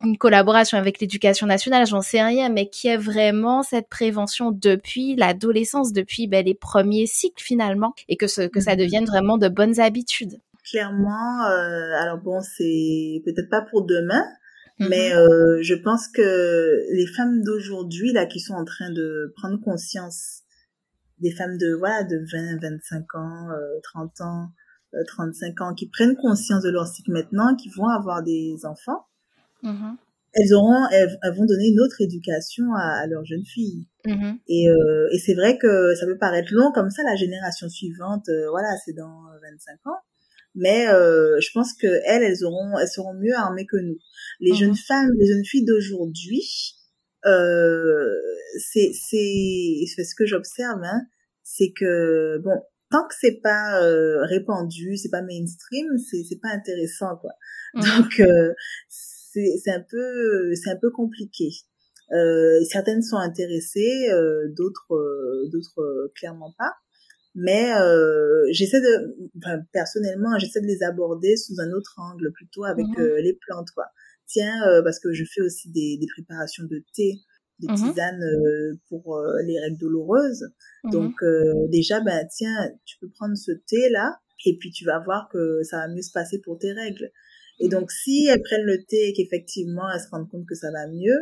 une 0.02 0.18
collaboration 0.18 0.47
avec 0.56 1.00
l'éducation 1.00 1.46
nationale, 1.46 1.86
j'en 1.86 2.00
sais 2.00 2.22
rien, 2.22 2.48
mais 2.48 2.68
qui 2.68 2.88
est 2.88 2.96
vraiment 2.96 3.62
cette 3.62 3.88
prévention 3.88 4.50
depuis 4.50 5.16
l'adolescence, 5.16 5.92
depuis 5.92 6.26
ben, 6.26 6.44
les 6.44 6.54
premiers 6.54 7.06
cycles 7.06 7.42
finalement, 7.42 7.94
et 8.08 8.16
que, 8.16 8.26
ce, 8.26 8.42
que 8.42 8.60
ça 8.60 8.72
mhm. 8.72 8.78
devienne 8.78 9.04
vraiment 9.04 9.38
de 9.38 9.48
bonnes 9.48 9.80
habitudes. 9.80 10.40
Clairement, 10.64 11.44
euh, 11.46 11.92
alors 12.00 12.18
bon, 12.18 12.40
c'est 12.40 13.22
peut-être 13.24 13.48
pas 13.50 13.62
pour 13.62 13.86
demain, 13.86 14.24
mhm. 14.78 14.88
mais 14.88 15.14
euh, 15.14 15.58
je 15.62 15.74
pense 15.74 16.08
que 16.08 16.82
les 16.92 17.06
femmes 17.06 17.42
d'aujourd'hui 17.42 18.12
là 18.12 18.26
qui 18.26 18.40
sont 18.40 18.54
en 18.54 18.64
train 18.64 18.90
de 18.90 19.32
prendre 19.36 19.60
conscience, 19.60 20.42
des 21.20 21.30
femmes 21.30 21.56
de 21.58 21.74
voilà 21.74 22.04
de 22.04 22.18
20, 22.32 22.60
25 22.60 23.14
ans, 23.14 23.48
30 23.82 24.12
euh, 24.20 24.24
ans, 24.24 24.48
35 25.06 25.60
ans, 25.60 25.74
qui 25.74 25.88
prennent 25.88 26.16
conscience 26.16 26.62
de 26.62 26.70
leur 26.70 26.86
cycle 26.86 27.12
maintenant, 27.12 27.54
qui 27.56 27.70
vont 27.70 27.88
avoir 27.88 28.22
des 28.22 28.56
enfants. 28.64 29.06
Mhm 29.62 29.96
elles 30.34 30.54
auront, 30.54 30.86
elles, 30.92 31.18
vont 31.34 31.46
donner 31.46 31.68
une 31.68 31.80
autre 31.80 32.00
éducation 32.00 32.64
à, 32.74 33.02
à 33.02 33.06
leurs 33.06 33.24
jeunes 33.24 33.44
filles. 33.44 33.86
Mm-hmm. 34.04 34.38
Et, 34.48 34.68
euh, 34.68 35.08
et 35.12 35.18
c'est 35.18 35.34
vrai 35.34 35.58
que 35.58 35.94
ça 35.94 36.06
peut 36.06 36.18
paraître 36.18 36.48
long 36.52 36.70
comme 36.72 36.90
ça, 36.90 37.02
la 37.02 37.16
génération 37.16 37.68
suivante, 37.68 38.28
euh, 38.28 38.48
voilà, 38.50 38.68
c'est 38.84 38.92
dans 38.92 39.22
25 39.42 39.86
ans. 39.86 39.98
Mais 40.54 40.88
euh, 40.88 41.38
je 41.40 41.50
pense 41.52 41.72
que 41.72 41.86
elles, 42.04 42.22
elles 42.22 42.44
auront, 42.44 42.78
elles 42.78 42.88
seront 42.88 43.14
mieux 43.14 43.34
armées 43.34 43.66
que 43.66 43.76
nous. 43.76 43.98
Les 44.40 44.54
jeunes 44.54 44.72
mm-hmm. 44.72 44.86
femmes, 44.86 45.10
les 45.18 45.26
jeunes 45.26 45.44
filles 45.44 45.64
d'aujourd'hui, 45.64 46.74
euh, 47.26 48.14
c'est 48.58 48.92
c'est 48.92 50.04
ce 50.04 50.14
que 50.14 50.26
j'observe, 50.26 50.82
hein, 50.82 51.02
c'est 51.42 51.72
que 51.76 52.38
bon, 52.38 52.62
tant 52.90 53.06
que 53.06 53.14
c'est 53.20 53.40
pas 53.42 53.82
euh, 53.82 54.24
répandu, 54.24 54.96
c'est 54.96 55.10
pas 55.10 55.22
mainstream, 55.22 55.86
c'est 55.98 56.22
c'est 56.28 56.40
pas 56.40 56.50
intéressant 56.50 57.16
quoi. 57.20 57.32
Mm-hmm. 57.74 57.96
Donc 57.96 58.20
euh, 58.20 58.52
c'est 59.62 59.70
un 59.70 59.84
peu 59.88 60.54
c'est 60.54 60.70
un 60.70 60.76
peu 60.76 60.90
compliqué. 60.90 61.50
Euh, 62.12 62.60
certaines 62.70 63.02
sont 63.02 63.18
intéressées, 63.18 64.08
euh, 64.10 64.48
d'autres 64.56 64.94
euh, 64.94 65.48
d'autres 65.52 66.10
clairement 66.14 66.54
pas. 66.58 66.72
Mais 67.34 67.70
j'essaie 68.50 68.80
de, 68.80 69.16
enfin, 69.36 69.60
personnellement, 69.72 70.36
j'essaie 70.38 70.60
de 70.60 70.66
les 70.66 70.82
aborder 70.82 71.36
sous 71.36 71.60
un 71.60 71.70
autre 71.72 71.94
angle, 71.98 72.32
plutôt 72.32 72.64
avec 72.64 72.86
mmh 72.86 73.16
les 73.22 73.38
plantes, 73.46 73.70
quoi. 73.76 73.84
Tiens, 74.26 74.60
parce 74.82 74.98
que 74.98 75.12
je 75.12 75.24
fais 75.24 75.42
aussi 75.42 75.70
des, 75.70 75.98
des 76.00 76.06
préparations 76.08 76.64
de 76.64 76.82
thé, 76.96 77.20
de 77.60 77.70
mmh 77.70 77.76
tisane 77.76 78.20
pour 78.88 79.22
les 79.46 79.60
règles 79.60 79.76
douloureuses. 79.76 80.46
Mmh 80.82 80.90
Donc 80.90 81.14
déjà, 81.68 82.00
ben 82.00 82.26
tiens, 82.26 82.70
tu 82.84 82.96
peux 82.98 83.10
prendre 83.10 83.36
ce 83.36 83.52
thé 83.52 83.88
là, 83.90 84.18
et 84.44 84.56
puis 84.58 84.72
tu 84.72 84.84
vas 84.84 84.98
voir 84.98 85.28
que 85.32 85.62
ça 85.62 85.76
va 85.76 85.88
mieux 85.88 86.02
se 86.02 86.12
passer 86.12 86.40
pour 86.40 86.58
tes 86.58 86.72
règles. 86.72 87.12
Et 87.60 87.68
donc, 87.68 87.90
si 87.90 88.26
elles 88.26 88.42
prennent 88.42 88.64
le 88.64 88.82
thé 88.84 89.08
et 89.08 89.12
qu'effectivement 89.12 89.90
elles 89.92 90.00
se 90.00 90.08
rendent 90.10 90.30
compte 90.30 90.46
que 90.46 90.54
ça 90.54 90.70
va 90.70 90.86
mieux, 90.86 91.18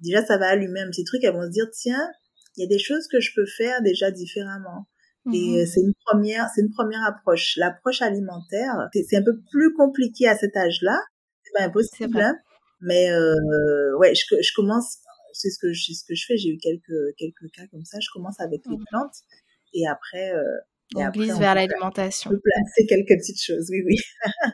déjà 0.00 0.24
ça 0.24 0.38
va 0.38 0.48
allumer 0.48 0.80
un 0.80 0.90
petit 0.90 1.04
truc. 1.04 1.24
Elles 1.24 1.32
vont 1.32 1.46
se 1.46 1.50
dire 1.50 1.66
tiens, 1.72 2.10
il 2.56 2.62
y 2.62 2.64
a 2.64 2.68
des 2.68 2.78
choses 2.78 3.06
que 3.08 3.20
je 3.20 3.32
peux 3.34 3.46
faire 3.46 3.82
déjà 3.82 4.10
différemment. 4.10 4.86
Et 5.32 5.60
mhm. 5.60 5.66
c'est 5.66 5.80
une 5.80 5.94
première, 6.04 6.48
c'est 6.54 6.62
une 6.62 6.72
première 6.72 7.04
approche. 7.04 7.56
L'approche 7.56 8.02
alimentaire, 8.02 8.88
c'est 8.92 9.16
un 9.16 9.22
peu 9.22 9.40
plus 9.50 9.72
compliqué 9.74 10.26
à 10.28 10.36
cet 10.36 10.56
âge-là. 10.56 10.98
C'est 11.44 11.52
pas 11.56 11.64
impossible, 11.64 12.20
hein. 12.20 12.36
mais 12.80 13.10
euh, 13.10 13.96
ouais, 13.98 14.14
je, 14.14 14.24
je 14.40 14.52
commence. 14.54 14.98
C'est 15.32 15.48
ce 15.48 15.58
que 15.58 15.72
c'est 15.72 15.94
ce 15.94 16.04
que 16.04 16.14
je 16.14 16.26
fais. 16.26 16.36
J'ai 16.36 16.50
eu 16.50 16.58
quelques 16.58 17.16
quelques 17.16 17.50
cas 17.54 17.66
comme 17.70 17.84
ça. 17.84 17.98
Je 18.00 18.08
commence 18.12 18.38
avec 18.40 18.62
les 18.66 18.76
mhm. 18.76 18.84
plantes 18.90 19.14
et 19.72 19.86
après. 19.86 20.32
Euh, 20.34 20.58
on 20.94 21.10
glisse 21.10 21.38
vers 21.38 21.54
l'alimentation. 21.54 22.30
On 22.30 22.34
peut 22.34 22.40
placer 22.40 22.86
quelques 22.86 23.20
petites 23.20 23.42
choses, 23.42 23.68
oui, 23.70 23.82
oui. 23.86 23.96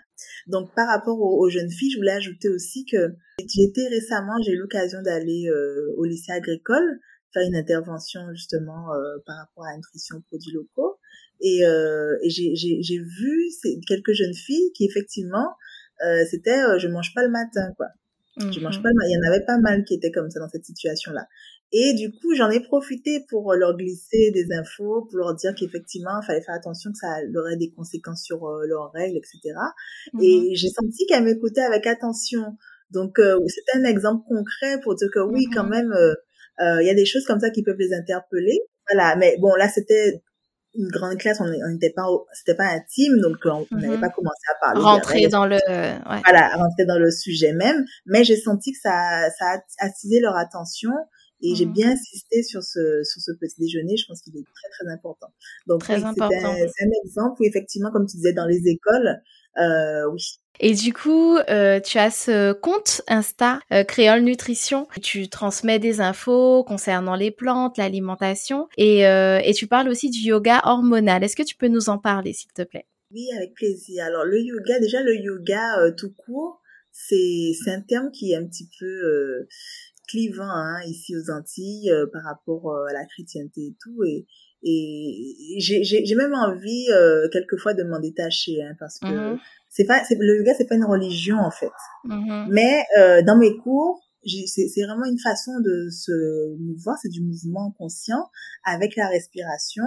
Donc 0.46 0.74
par 0.74 0.88
rapport 0.88 1.20
aux, 1.20 1.48
jeunes 1.50 1.70
filles, 1.70 1.90
je 1.90 1.98
voulais 1.98 2.12
ajouter 2.12 2.48
aussi 2.48 2.84
que 2.86 3.14
j'étais 3.38 3.86
récemment, 3.88 4.34
j'ai 4.44 4.52
eu 4.52 4.58
l'occasion 4.58 5.02
d'aller 5.02 5.46
euh, 5.48 5.94
au 5.96 6.04
lycée 6.04 6.32
agricole 6.32 7.00
faire 7.34 7.42
une 7.42 7.56
intervention 7.56 8.20
justement 8.32 8.94
euh, 8.94 9.18
par 9.26 9.36
rapport 9.36 9.66
à 9.66 9.72
la 9.72 9.76
nutrition 9.76 10.22
produits 10.30 10.52
locaux 10.52 10.98
et, 11.40 11.64
euh, 11.64 12.16
et 12.22 12.30
j'ai 12.30 12.98
vu 12.98 13.48
quelques 13.86 14.12
jeunes 14.12 14.34
filles 14.34 14.72
qui 14.74 14.86
effectivement 14.86 15.54
euh, 16.04 16.24
c'était 16.30 16.62
euh, 16.62 16.78
je 16.78 16.88
mange 16.88 17.14
pas 17.14 17.22
le 17.22 17.30
matin 17.30 17.72
quoi. 17.76 17.86
Je 18.38 18.60
mange 18.60 18.76
mhm. 18.76 18.82
pas 18.82 18.88
le 18.88 18.94
matin. 18.94 19.08
Il 19.08 19.14
y 19.14 19.18
en 19.18 19.32
avait 19.32 19.44
pas 19.44 19.58
mal 19.58 19.84
qui 19.84 19.94
étaient 19.94 20.12
comme 20.12 20.30
ça 20.30 20.38
dans 20.40 20.48
cette 20.48 20.64
situation 20.64 21.12
là. 21.12 21.26
Et 21.72 21.92
du 21.94 22.10
coup, 22.10 22.34
j'en 22.34 22.48
ai 22.48 22.60
profité 22.60 23.24
pour 23.28 23.52
leur 23.52 23.76
glisser 23.76 24.30
des 24.30 24.46
infos, 24.54 25.06
pour 25.10 25.18
leur 25.18 25.34
dire 25.34 25.54
qu'effectivement, 25.54 26.18
il 26.22 26.26
fallait 26.26 26.40
faire 26.40 26.54
attention 26.54 26.90
que 26.90 26.98
ça 26.98 27.18
aurait 27.36 27.56
des 27.56 27.70
conséquences 27.70 28.22
sur 28.24 28.46
euh, 28.46 28.66
leurs 28.66 28.90
règles, 28.92 29.18
etc. 29.18 29.54
Et 30.20 30.40
mhm. 30.40 30.54
j'ai 30.54 30.68
senti 30.68 31.04
qu'elle 31.06 31.24
m'écoutait 31.24 31.60
avec 31.60 31.86
attention. 31.86 32.56
Donc, 32.90 33.18
euh, 33.18 33.38
c'était 33.48 33.78
un 33.78 33.84
exemple 33.84 34.24
concret 34.26 34.80
pour 34.82 34.94
dire 34.94 35.08
que 35.12 35.20
oui, 35.20 35.44
quand 35.54 35.64
mhm. 35.64 35.70
même, 35.70 35.92
euh, 35.92 36.80
il 36.80 36.86
y 36.86 36.90
a 36.90 36.94
des 36.94 37.04
choses 37.04 37.26
comme 37.26 37.40
ça 37.40 37.50
qui 37.50 37.62
peuvent 37.62 37.78
les 37.78 37.92
interpeller. 37.92 38.58
Voilà, 38.90 39.16
mais 39.16 39.36
bon, 39.38 39.54
là, 39.54 39.68
c'était 39.68 40.22
une 40.74 40.88
grande 40.88 41.18
classe, 41.18 41.40
on 41.40 41.48
n'était 41.70 41.90
pas, 41.90 42.06
c'était 42.32 42.56
pas 42.56 42.66
intime, 42.66 43.20
donc 43.20 43.36
on 43.44 43.66
n'avait 43.76 43.96
mhm. 43.96 44.00
pas 44.00 44.08
commencé 44.08 44.42
à 44.50 44.54
parler. 44.64 44.80
Rentrer 44.80 45.28
dans 45.28 45.44
le, 45.44 45.56
ouais. 45.56 46.22
voilà, 46.24 46.48
rentrer 46.56 46.86
dans 46.86 46.98
le 46.98 47.10
sujet 47.10 47.52
même. 47.52 47.84
Mais 48.06 48.24
j'ai 48.24 48.36
senti 48.36 48.72
que 48.72 48.78
ça, 48.80 49.28
ça 49.38 49.60
a 49.80 49.86
attisé 49.86 50.20
leur 50.20 50.36
attention 50.36 50.92
et 51.40 51.54
j'ai 51.54 51.66
mhm. 51.66 51.72
bien 51.72 51.90
insisté 51.92 52.42
sur 52.42 52.62
ce, 52.62 53.02
sur 53.04 53.20
ce 53.20 53.32
petit 53.32 53.60
déjeuner. 53.60 53.96
Je 53.96 54.06
pense 54.06 54.20
qu'il 54.22 54.36
est 54.36 54.44
très, 54.44 54.68
très 54.70 54.92
important. 54.92 55.28
Donc, 55.66 55.84
c'est 55.84 55.94
un, 55.94 56.08
un, 56.08 56.90
exemple 57.04 57.40
où 57.40 57.44
effectivement, 57.44 57.90
comme 57.90 58.06
tu 58.06 58.16
disais, 58.16 58.32
dans 58.32 58.46
les 58.46 58.68
écoles, 58.68 59.20
euh, 59.58 60.10
oui, 60.12 60.22
et 60.60 60.74
du 60.74 60.92
coup, 60.92 61.36
euh, 61.36 61.78
tu 61.80 61.98
as 61.98 62.10
ce 62.10 62.52
compte 62.52 63.02
Insta 63.06 63.60
euh, 63.72 63.84
Créole 63.84 64.22
Nutrition. 64.22 64.88
Tu 65.00 65.28
transmets 65.28 65.78
des 65.78 66.00
infos 66.00 66.64
concernant 66.64 67.14
les 67.14 67.30
plantes, 67.30 67.78
l'alimentation, 67.78 68.68
et, 68.76 69.06
euh, 69.06 69.38
et 69.44 69.54
tu 69.54 69.68
parles 69.68 69.88
aussi 69.88 70.10
du 70.10 70.18
yoga 70.18 70.60
hormonal. 70.64 71.22
Est-ce 71.22 71.36
que 71.36 71.44
tu 71.44 71.56
peux 71.56 71.68
nous 71.68 71.88
en 71.88 71.98
parler, 71.98 72.32
s'il 72.32 72.52
te 72.52 72.62
plaît? 72.62 72.86
Oui, 73.12 73.28
avec 73.36 73.54
plaisir. 73.54 74.04
Alors 74.04 74.24
le 74.24 74.40
yoga, 74.40 74.80
déjà 74.80 75.02
le 75.02 75.14
yoga 75.14 75.80
euh, 75.80 75.92
tout 75.96 76.12
court, 76.12 76.60
c'est 76.92 77.52
c'est 77.62 77.70
un 77.70 77.80
terme 77.80 78.10
qui 78.10 78.32
est 78.32 78.36
un 78.36 78.44
petit 78.44 78.68
peu 78.78 78.86
euh, 78.86 79.48
clivant 80.08 80.50
hein, 80.50 80.80
ici 80.86 81.14
aux 81.16 81.30
Antilles 81.30 81.90
euh, 81.90 82.06
par 82.12 82.24
rapport 82.24 82.76
à 82.88 82.92
la 82.92 83.04
chrétienté 83.06 83.60
et 83.60 83.76
tout. 83.80 84.02
Et 84.04 84.26
et 84.64 85.60
j'ai 85.60 86.14
même 86.16 86.34
envie 86.34 86.88
quelquefois 87.30 87.74
de 87.74 87.84
m'en 87.84 88.00
détacher 88.00 88.60
hein, 88.60 88.74
parce 88.80 88.98
que 88.98 89.34
mmh 89.34 89.38
c'est 89.68 89.84
pas 89.84 90.02
le 90.10 90.38
yoga 90.38 90.54
c'est 90.56 90.66
pas 90.66 90.74
une 90.74 90.84
religion 90.84 91.36
en 91.38 91.50
fait 91.50 91.70
mm-hmm. 92.04 92.48
mais 92.50 92.84
euh, 92.98 93.22
dans 93.22 93.36
mes 93.36 93.56
cours 93.58 94.00
c'est 94.24 94.82
vraiment 94.82 95.04
une 95.04 95.18
façon 95.18 95.52
de 95.60 95.88
se 95.90 96.56
mouvoir 96.58 96.96
c'est 97.00 97.08
du 97.08 97.22
mouvement 97.22 97.74
conscient 97.78 98.28
avec 98.64 98.96
la 98.96 99.08
respiration 99.08 99.84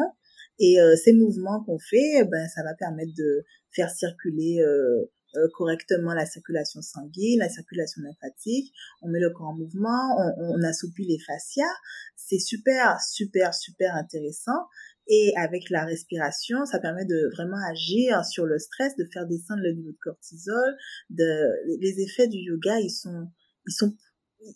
et 0.59 0.79
euh, 0.79 0.95
ces 0.95 1.13
mouvements 1.13 1.63
qu'on 1.63 1.79
fait 1.79 2.19
eh 2.19 2.23
ben 2.23 2.47
ça 2.47 2.63
va 2.63 2.73
permettre 2.75 3.11
de 3.17 3.43
faire 3.71 3.89
circuler 3.89 4.63
euh, 5.35 5.47
correctement 5.53 6.13
la 6.13 6.25
circulation 6.25 6.81
sanguine, 6.81 7.39
la 7.39 7.49
circulation 7.49 8.01
lymphatique, 8.01 8.73
on 9.01 9.09
met 9.09 9.19
le 9.19 9.29
corps 9.29 9.49
en 9.49 9.55
mouvement, 9.55 10.17
on, 10.17 10.55
on 10.55 10.63
assouplit 10.63 11.07
les 11.07 11.19
fascias, 11.19 11.63
c'est 12.15 12.39
super, 12.39 12.99
super, 13.01 13.53
super 13.53 13.95
intéressant. 13.95 14.67
Et 15.07 15.33
avec 15.35 15.69
la 15.69 15.83
respiration, 15.83 16.65
ça 16.65 16.79
permet 16.79 17.05
de 17.05 17.29
vraiment 17.35 17.57
agir 17.69 18.23
sur 18.23 18.45
le 18.45 18.57
stress, 18.59 18.95
de 18.95 19.05
faire 19.11 19.27
descendre 19.27 19.61
le 19.63 19.73
niveau 19.73 19.91
de 19.91 19.97
cortisol. 20.01 20.77
De, 21.09 21.49
les 21.81 21.99
effets 22.01 22.27
du 22.27 22.37
yoga, 22.37 22.79
ils 22.79 22.91
sont, 22.91 23.27
ils 23.67 23.73
sont, 23.73 23.93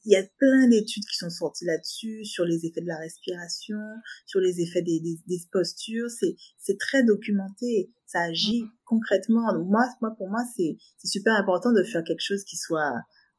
il 0.05 0.11
y 0.11 0.15
a 0.15 0.23
plein 0.37 0.67
d'études 0.67 1.05
qui 1.05 1.17
sont 1.17 1.29
sorties 1.29 1.65
là-dessus, 1.65 2.25
sur 2.25 2.45
les 2.45 2.65
effets 2.65 2.81
de 2.81 2.87
la 2.87 2.97
respiration, 2.97 3.77
sur 4.25 4.39
les 4.39 4.61
effets 4.61 4.81
des, 4.81 4.99
des, 4.99 5.19
des 5.27 5.41
postures. 5.51 6.09
C'est, 6.09 6.35
c'est 6.59 6.77
très 6.79 7.03
documenté. 7.03 7.91
Ça 8.05 8.21
agit 8.21 8.63
mm-hmm. 8.63 8.69
concrètement. 8.85 9.53
Donc 9.53 9.67
moi, 9.67 9.85
moi, 10.01 10.11
pour 10.17 10.29
moi, 10.29 10.41
c'est, 10.55 10.77
c'est 10.97 11.07
super 11.07 11.35
important 11.35 11.71
de 11.71 11.83
faire 11.83 12.03
quelque 12.03 12.21
chose 12.21 12.43
qui 12.43 12.57
soit, 12.57 12.93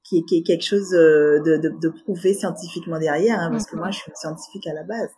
qui 0.05 0.19
est, 0.19 0.23
qui 0.29 0.39
est 0.39 0.43
quelque 0.43 0.65
chose 0.65 0.93
euh, 0.95 1.41
de, 1.45 1.57
de, 1.57 1.71
de 1.81 1.89
prouvé 1.89 2.35
scientifiquement 2.35 2.99
derrière, 2.99 3.41
hein, 3.41 3.51
parce 3.51 3.67
que 3.67 3.77
moi, 3.77 3.89
mm-hmm. 3.89 3.93
je 3.93 3.99
suis 3.99 4.13
scientifique 4.15 4.67
à 4.67 4.75
la 4.75 4.85
base. 4.85 5.11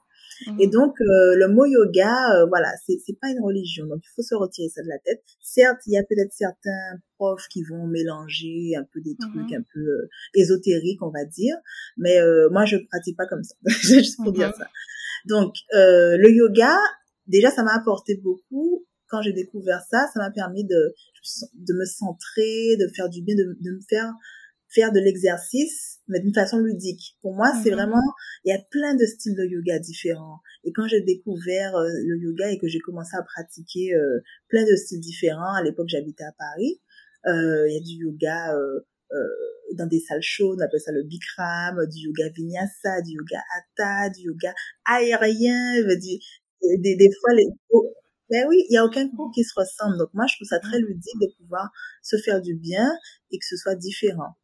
Et 0.47 0.66
mhm. 0.66 0.70
donc 0.70 1.01
euh, 1.01 1.34
le 1.36 1.49
mot 1.49 1.64
yoga, 1.64 2.12
euh, 2.34 2.47
voilà, 2.47 2.70
c'est 2.86 2.99
c'est 3.05 3.18
pas 3.20 3.28
une 3.30 3.43
religion, 3.43 3.86
donc 3.86 4.01
il 4.05 4.11
faut 4.14 4.22
se 4.22 4.34
retirer 4.34 4.68
ça 4.68 4.82
de 4.82 4.89
la 4.89 4.99
tête. 4.99 5.22
Certes, 5.41 5.80
il 5.86 5.95
y 5.95 5.99
a 5.99 6.03
peut-être 6.03 6.32
certains 6.32 6.99
profs 7.16 7.49
qui 7.49 7.62
vont 7.62 7.86
mélanger 7.86 8.76
un 8.76 8.84
peu 8.93 9.01
des 9.01 9.16
trucs 9.16 9.51
mhm. 9.51 9.61
un 9.61 9.64
peu 9.72 9.80
euh, 9.80 10.09
ésotériques, 10.34 11.03
on 11.03 11.11
va 11.11 11.24
dire, 11.24 11.57
mais 11.97 12.18
moi 12.51 12.64
je 12.64 12.76
pratique 12.76 13.16
pas 13.16 13.26
comme 13.26 13.43
ça, 13.43 13.55
juste 13.66 14.16
pour 14.22 14.32
dire 14.32 14.49
mhm. 14.49 14.55
ça. 14.59 14.68
Donc 15.26 15.55
le 15.72 16.30
yoga, 16.30 16.76
déjà 17.26 17.51
ça 17.51 17.62
m'a 17.62 17.74
apporté 17.74 18.16
beaucoup. 18.16 18.84
Quand 19.11 19.22
j'ai 19.22 19.32
découvert 19.32 19.80
ça, 19.91 20.07
ça 20.12 20.20
m'a 20.20 20.30
permis 20.30 20.64
de 20.64 20.95
de 21.55 21.74
me 21.74 21.84
centrer, 21.84 22.76
de 22.76 22.89
faire 22.95 23.09
du 23.09 23.22
bien, 23.22 23.34
de, 23.34 23.57
de 23.61 23.70
me 23.70 23.80
faire 23.89 24.12
faire 24.69 24.93
de 24.93 25.01
l'exercice, 25.01 26.01
mais 26.09 26.21
d'une 26.21 26.35
façon 26.35 26.59
ludique. 26.59 27.16
Pour 27.23 27.35
moi, 27.35 27.53
c'est 27.62 27.71
mhm. 27.71 27.77
vraiment, 27.77 28.03
il 28.45 28.51
y 28.51 28.53
a 28.55 28.59
plein 28.71 28.95
de 28.95 29.05
styles 29.05 29.35
de 29.35 29.45
yoga 29.45 29.79
différents. 29.79 30.41
Et 30.64 30.73
quand 30.73 30.87
j'ai 30.87 31.01
découvert 31.01 31.75
euh, 31.77 31.89
le 32.07 32.19
yoga 32.19 32.51
et 32.51 32.59
que 32.59 32.69
j'ai 32.69 32.81
commencé 32.81 33.16
à 33.16 33.23
pratiquer 33.23 33.95
euh, 33.95 34.21
plein 34.49 34.64
de 34.64 34.77
styles 34.77 35.01
différents, 35.01 35.55
à 35.55 35.62
l'époque 35.62 35.89
j'habitais 35.89 36.25
à 36.25 36.33
Paris, 36.39 36.81
euh, 37.27 37.69
il 37.69 37.75
y 37.75 37.77
a 37.77 37.81
du 37.81 38.05
yoga 38.05 38.55
dans 39.75 39.87
des 39.87 40.01
salles 40.01 40.23
chaudes, 40.23 40.59
on 40.61 40.64
appelle 40.64 40.81
ça 40.81 40.93
le 40.93 41.03
Bikram, 41.03 41.87
du 41.87 42.07
yoga 42.07 42.29
Vinyasa, 42.29 43.01
du 43.03 43.12
yoga 43.12 43.41
Hatha, 43.57 44.11
du 44.11 44.23
yoga 44.23 44.53
aérien, 44.85 45.83
des, 45.83 46.97
des 46.97 47.11
fois 47.21 47.35
les 47.35 47.47
ben 48.31 48.45
oui, 48.47 48.62
il 48.69 48.75
y 48.75 48.77
a 48.77 48.85
aucun 48.85 49.09
cours 49.09 49.31
qui 49.35 49.43
se 49.43 49.55
ressemble. 49.57 49.97
Donc 49.97 50.11
moi, 50.12 50.27
je 50.27 50.37
trouve 50.37 50.49
ça 50.49 50.59
très 50.59 50.79
ludique 50.79 51.19
de 51.19 51.29
pouvoir 51.39 51.71
se 52.03 52.19
faire 52.19 52.43
du 52.43 52.55
bien 52.55 52.91
et 53.31 53.39
que 53.39 53.47
ce 53.47 53.57
soit 53.57 53.75
différent 53.75 54.37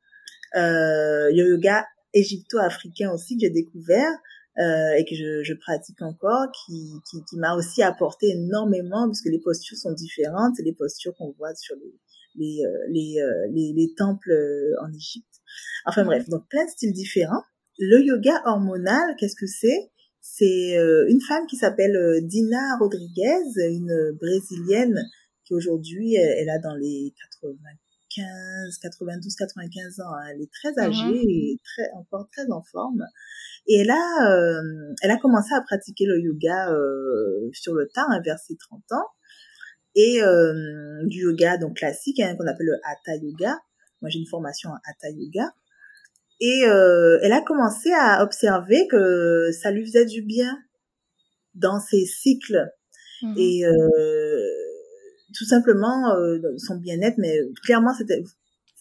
euh, 0.57 1.31
yoga 1.33 1.85
égypto-africain 2.13 3.11
aussi 3.13 3.37
que 3.37 3.43
j'ai 3.43 3.51
découvert 3.51 4.11
euh, 4.59 4.93
et 4.97 5.05
que 5.05 5.17
je, 5.17 5.43
je, 5.43 5.55
pratique 5.55 6.01
encore, 6.01 6.47
qui, 6.65 6.93
qui, 7.11 7.25
qui 7.29 7.37
m'a 7.39 7.57
aussi 7.57 7.83
apporté 7.83 8.29
énormément 8.31 9.09
puisque 9.09 9.27
les 9.27 9.41
postures 9.41 9.77
sont 9.77 9.93
différentes, 9.93 10.55
c'est 10.57 10.63
les 10.63 10.75
postures 10.75 11.15
qu'on 11.17 11.33
voit 11.33 11.55
sur 11.57 11.75
les 11.77 11.99
les, 12.37 12.65
euh, 12.65 12.87
les, 12.89 13.21
euh, 13.21 13.47
les, 13.53 13.73
les, 13.73 13.95
temples 13.95 14.31
euh, 14.31 14.75
en 14.83 14.93
Égypte. 14.93 15.41
Enfin 15.87 16.05
bref, 16.05 16.29
donc 16.29 16.49
plein 16.49 16.65
de 16.65 16.71
styles 16.71 16.93
différents. 16.93 17.43
Le 17.79 18.01
yoga 18.03 18.41
hormonal, 18.47 19.15
qu'est-ce 19.19 19.37
que 19.37 19.47
c'est? 19.47 19.91
C'est 20.21 20.77
une 21.09 21.21
femme 21.21 21.47
qui 21.47 21.57
s'appelle 21.57 21.97
Dina 22.23 22.79
Rodriguez, 22.81 23.43
une 23.69 24.17
brésilienne 24.19 24.99
qui 25.45 25.53
aujourd'hui 25.53 26.15
elle 26.15 26.49
a 26.49 26.59
dans 26.59 26.75
les 26.77 27.13
80 27.43 27.55
15, 28.15 28.79
92, 28.83 29.35
95 29.37 30.01
ans. 30.01 30.05
Hein. 30.09 30.27
Elle 30.31 30.43
est 30.43 30.51
très 30.53 30.79
âgée 30.79 31.05
mhm. 31.05 31.29
et 31.29 31.61
très, 31.65 31.91
encore 31.95 32.29
très 32.33 32.51
en 32.51 32.62
forme. 32.62 33.05
Et 33.67 33.81
elle 33.81 33.91
a, 33.91 34.31
euh, 34.31 34.95
elle 35.03 35.11
a 35.11 35.17
commencé 35.17 35.55
à 35.55 35.61
pratiquer 35.62 36.05
le 36.07 36.21
yoga 36.21 36.71
euh, 36.71 37.51
sur 37.53 37.75
le 37.75 37.89
tard, 37.89 38.07
hein, 38.11 38.21
vers 38.25 38.39
ses 38.39 38.57
30 38.57 38.81
ans. 38.93 39.07
Et 39.95 40.23
euh, 40.23 41.07
du 41.07 41.21
yoga 41.21 41.57
donc 41.57 41.77
classique, 41.77 42.21
hein, 42.21 42.35
qu'on 42.37 42.47
appelle 42.47 42.67
le 42.67 42.79
Hatha 42.85 43.17
Yoga. 43.17 43.59
Moi, 44.03 44.11
j'ai 44.11 44.19
une 44.19 44.27
formation 44.27 44.71
en 44.71 44.77
Hatha 44.85 45.11
Yoga. 45.11 45.51
Et 46.41 46.62
elle 47.23 47.33
a 47.33 47.41
commencé 47.41 47.91
à 47.93 48.23
observer 48.23 48.87
que 48.91 49.51
ça 49.53 49.71
lui 49.71 49.87
faisait 49.87 50.05
du 50.05 50.21
bien 50.21 50.59
dans 51.55 51.79
ses 51.81 52.05
cycles. 52.05 52.69
Mhm. 53.23 53.35
Et 53.39 53.65
tout 55.35 55.45
simplement 55.45 56.14
euh, 56.14 56.39
son 56.59 56.76
bien-être, 56.76 57.16
mais 57.18 57.37
clairement 57.64 57.93
c'était 57.95 58.22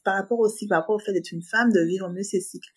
par 0.04 0.16
rapport 0.16 0.39
aussi, 0.39 0.68
par 0.68 0.82
rapport 0.82 0.95
au 0.95 0.99
fait 0.99 1.14
d'être 1.14 1.32
une 1.32 1.43
femme, 1.43 1.72
de 1.72 1.80
vivre 1.82 2.10
mieux 2.10 2.24
ses 2.24 2.41
cycles. 2.41 2.70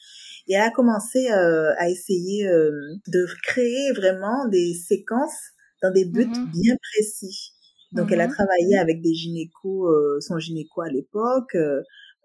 Et 0.49 0.55
elle 0.55 0.63
a 0.63 0.71
commencé 0.71 1.31
euh, 1.31 1.73
à 1.77 1.91
essayer 1.91 2.47
euh, 2.47 2.71
de 3.09 3.27
créer 3.43 3.93
vraiment 3.93 4.47
des 4.49 4.75
séquences 4.75 5.51
dans 5.83 5.91
des 5.93 6.05
buts 6.05 6.27
mm-hmm. 6.27 6.51
bien 6.53 6.77
précis. 6.93 7.53
Donc 7.93 8.13
elle 8.13 8.21
a 8.21 8.29
mm-hmm. 8.29 8.33
travaillé 8.33 8.79
avec 8.79 9.03
des 9.03 9.15
gynécos, 9.15 9.89
son 10.21 10.39
gynéco 10.39 10.83
à 10.83 10.89
l'époque, 10.89 11.57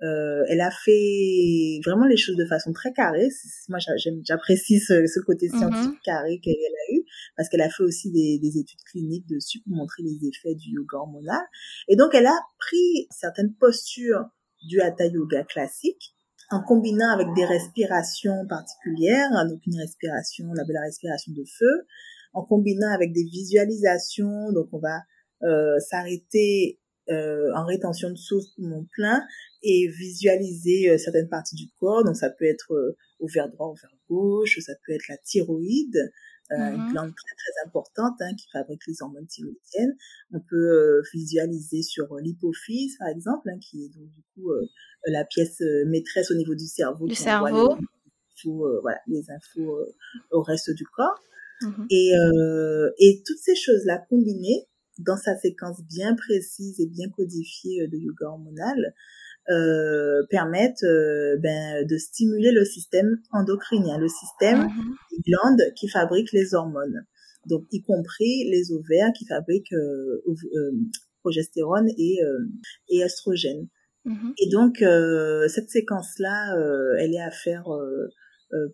euh, 0.03 0.43
elle 0.47 0.61
a 0.61 0.71
fait 0.71 1.79
vraiment 1.85 2.05
les 2.05 2.17
choses 2.17 2.35
de 2.35 2.45
façon 2.45 2.73
très 2.73 2.91
carrée. 2.91 3.29
Moi, 3.69 3.79
j'apprécie 4.23 4.79
ce, 4.79 5.05
ce, 5.05 5.19
côté 5.19 5.47
mm-hmm. 5.47 5.57
scientifique 5.57 6.01
carré 6.03 6.39
qu'elle 6.39 6.53
a 6.53 6.93
eu 6.93 7.03
parce 7.37 7.49
qu'elle 7.49 7.61
a 7.61 7.69
fait 7.69 7.83
aussi 7.83 8.11
des, 8.11 8.39
des, 8.39 8.57
études 8.57 8.81
cliniques 8.89 9.27
dessus 9.27 9.59
pour 9.61 9.75
montrer 9.75 10.03
les 10.03 10.27
effets 10.27 10.55
du 10.55 10.71
yoga 10.71 10.97
hormonal. 10.97 11.41
Et 11.87 11.95
donc, 11.95 12.15
elle 12.15 12.25
a 12.25 12.39
pris 12.57 13.07
certaines 13.11 13.53
postures 13.53 14.25
du 14.67 14.81
hatha 14.81 15.05
yoga 15.05 15.43
classique 15.43 16.15
en 16.51 16.61
combinant 16.61 17.11
avec 17.11 17.27
des 17.33 17.45
respirations 17.45 18.45
particulières, 18.47 19.29
donc 19.47 19.61
une 19.65 19.79
respiration, 19.79 20.45
on 20.49 20.61
appelle 20.61 20.75
la 20.75 20.81
respiration 20.81 21.31
de 21.31 21.43
feu, 21.45 21.87
en 22.33 22.43
combinant 22.43 22.91
avec 22.93 23.13
des 23.13 23.23
visualisations, 23.23 24.51
donc 24.51 24.67
on 24.73 24.79
va 24.79 24.99
euh, 25.43 25.79
s'arrêter 25.79 26.79
euh, 27.09 27.51
en 27.55 27.65
rétention 27.65 28.09
de 28.09 28.15
souffle 28.15 28.49
mon 28.57 28.85
plein 28.91 29.23
et 29.63 29.87
visualiser 29.87 30.89
euh, 30.89 30.97
certaines 30.97 31.29
parties 31.29 31.55
du 31.55 31.69
corps. 31.79 32.03
Donc 32.03 32.15
ça 32.15 32.29
peut 32.29 32.45
être 32.45 32.73
euh, 32.73 32.97
au 33.19 33.27
vers 33.27 33.49
droit, 33.49 33.67
au 33.67 33.75
vers 33.75 33.95
gauche, 34.09 34.59
ça 34.59 34.73
peut 34.85 34.93
être 34.93 35.07
la 35.07 35.17
thyroïde, 35.17 35.95
euh, 36.51 36.55
une 36.55 36.61
mm-hmm. 36.61 36.91
glande 36.91 37.13
très 37.15 37.35
très 37.35 37.67
importante 37.67 38.15
hein, 38.21 38.33
qui 38.35 38.49
fabrique 38.51 38.81
les 38.87 39.01
hormones 39.01 39.27
thyroïdiennes. 39.27 39.95
On 40.31 40.39
peut 40.39 41.01
visualiser 41.13 41.81
sur 41.81 42.15
l'hypophyse 42.17 42.97
par 42.97 43.09
exemple, 43.09 43.49
hein, 43.49 43.59
qui 43.59 43.85
est 43.85 43.89
donc 43.89 44.09
du 44.09 44.21
coup 44.33 44.51
la 45.05 45.23
pièce 45.25 45.61
maîtresse 45.87 46.31
au 46.31 46.35
niveau 46.35 46.55
du 46.55 46.67
cerveau. 46.67 47.07
Du 47.07 47.15
cerveau. 47.15 47.75
Les 47.75 48.49
infos, 48.49 48.81
voilà, 48.81 48.99
les 49.07 49.23
infos 49.29 49.85
au 50.31 50.41
reste 50.41 50.71
du 50.71 50.85
corps. 50.85 51.21
Mm-hmm. 51.61 51.85
Et, 51.91 52.11
et 52.99 53.23
toutes 53.23 53.37
ces 53.37 53.55
choses-là 53.55 54.03
combinées 54.09 54.67
dans 54.97 55.17
sa 55.17 55.37
séquence 55.37 55.81
bien 55.83 56.15
précise 56.15 56.79
et 56.79 56.87
bien 56.87 57.09
codifiée 57.09 57.87
de 57.87 57.97
yoga 57.97 58.27
hormonal, 58.27 58.93
euh, 59.49 60.21
permettent 60.29 60.83
euh, 60.83 61.35
ben, 61.41 61.85
de 61.85 61.97
stimuler 61.97 62.51
le 62.51 62.63
système 62.63 63.17
endocrinien, 63.31 63.97
le 63.97 64.07
système 64.07 64.67
mm-hmm. 64.67 64.95
des 65.11 65.31
glandes 65.31 65.73
qui 65.75 65.89
fabriquent 65.89 66.31
les 66.31 66.53
hormones. 66.53 67.05
donc 67.47 67.65
y 67.71 67.81
compris 67.81 68.49
les 68.49 68.71
ovaires 68.71 69.11
qui 69.17 69.25
fabriquent 69.25 69.73
euh, 69.73 70.23
euh, 70.27 70.71
progestérone 71.21 71.89
et, 71.97 72.19
et 72.89 72.99
estrogène. 72.99 73.67
Mm-hmm. 74.05 74.33
Et 74.39 74.49
donc 74.49 74.77
cette 75.49 75.69
séquence-là, 75.69 76.55
elle 76.99 77.13
est 77.13 77.21
à 77.21 77.31
faire 77.31 77.65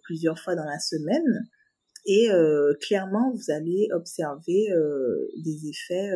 plusieurs 0.03 0.39
fois 0.39 0.55
dans 0.55 0.63
la 0.63 0.79
semaine. 0.79 1.43
Et 2.05 2.29
clairement, 2.79 3.33
vous 3.33 3.51
allez 3.51 3.89
observer 3.91 4.67
des 5.43 5.67
effets, 5.67 6.09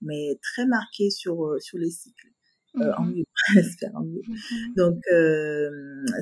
mais 0.00 0.38
très 0.42 0.64
marqués 0.66 1.10
sur 1.10 1.56
sur 1.58 1.78
les 1.78 1.90
cycles. 1.90 2.33
Euh, 2.76 2.92
en 2.98 3.04
mm-hmm. 3.04 3.16
mieux, 3.16 3.24
j'espère 3.54 3.94
en 3.94 4.02
mieux. 4.04 4.20
Mm-hmm. 4.20 4.76
Donc 4.76 4.98
euh, 5.12 5.70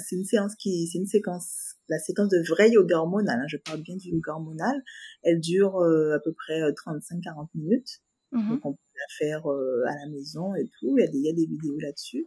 c'est 0.06 0.16
une 0.16 0.24
séance 0.24 0.54
qui, 0.56 0.86
c'est 0.86 0.98
une 0.98 1.06
séquence, 1.06 1.76
la 1.88 1.98
séquence 1.98 2.28
de 2.28 2.42
vrai 2.48 2.70
yoga 2.70 2.98
hormonal. 2.98 3.40
Hein, 3.40 3.46
je 3.48 3.56
parle 3.56 3.80
bien 3.80 3.96
du 3.96 4.10
yoga 4.10 4.32
hormonal. 4.32 4.82
Elle 5.22 5.40
dure 5.40 5.78
euh, 5.78 6.14
à 6.14 6.20
peu 6.20 6.32
près 6.32 6.60
35-40 6.60 7.48
minutes. 7.54 8.00
Mm-hmm. 8.32 8.48
Donc 8.48 8.66
on 8.66 8.72
peut 8.72 8.78
la 8.94 9.26
faire 9.26 9.46
à 9.46 9.94
la 10.04 10.10
maison 10.10 10.54
et 10.54 10.68
tout. 10.78 10.96
Il 10.98 11.00
y 11.00 11.04
a 11.04 11.10
des, 11.10 11.18
il 11.18 11.24
y 11.24 11.30
a 11.30 11.34
des 11.34 11.46
vidéos 11.46 11.78
là-dessus. 11.78 12.26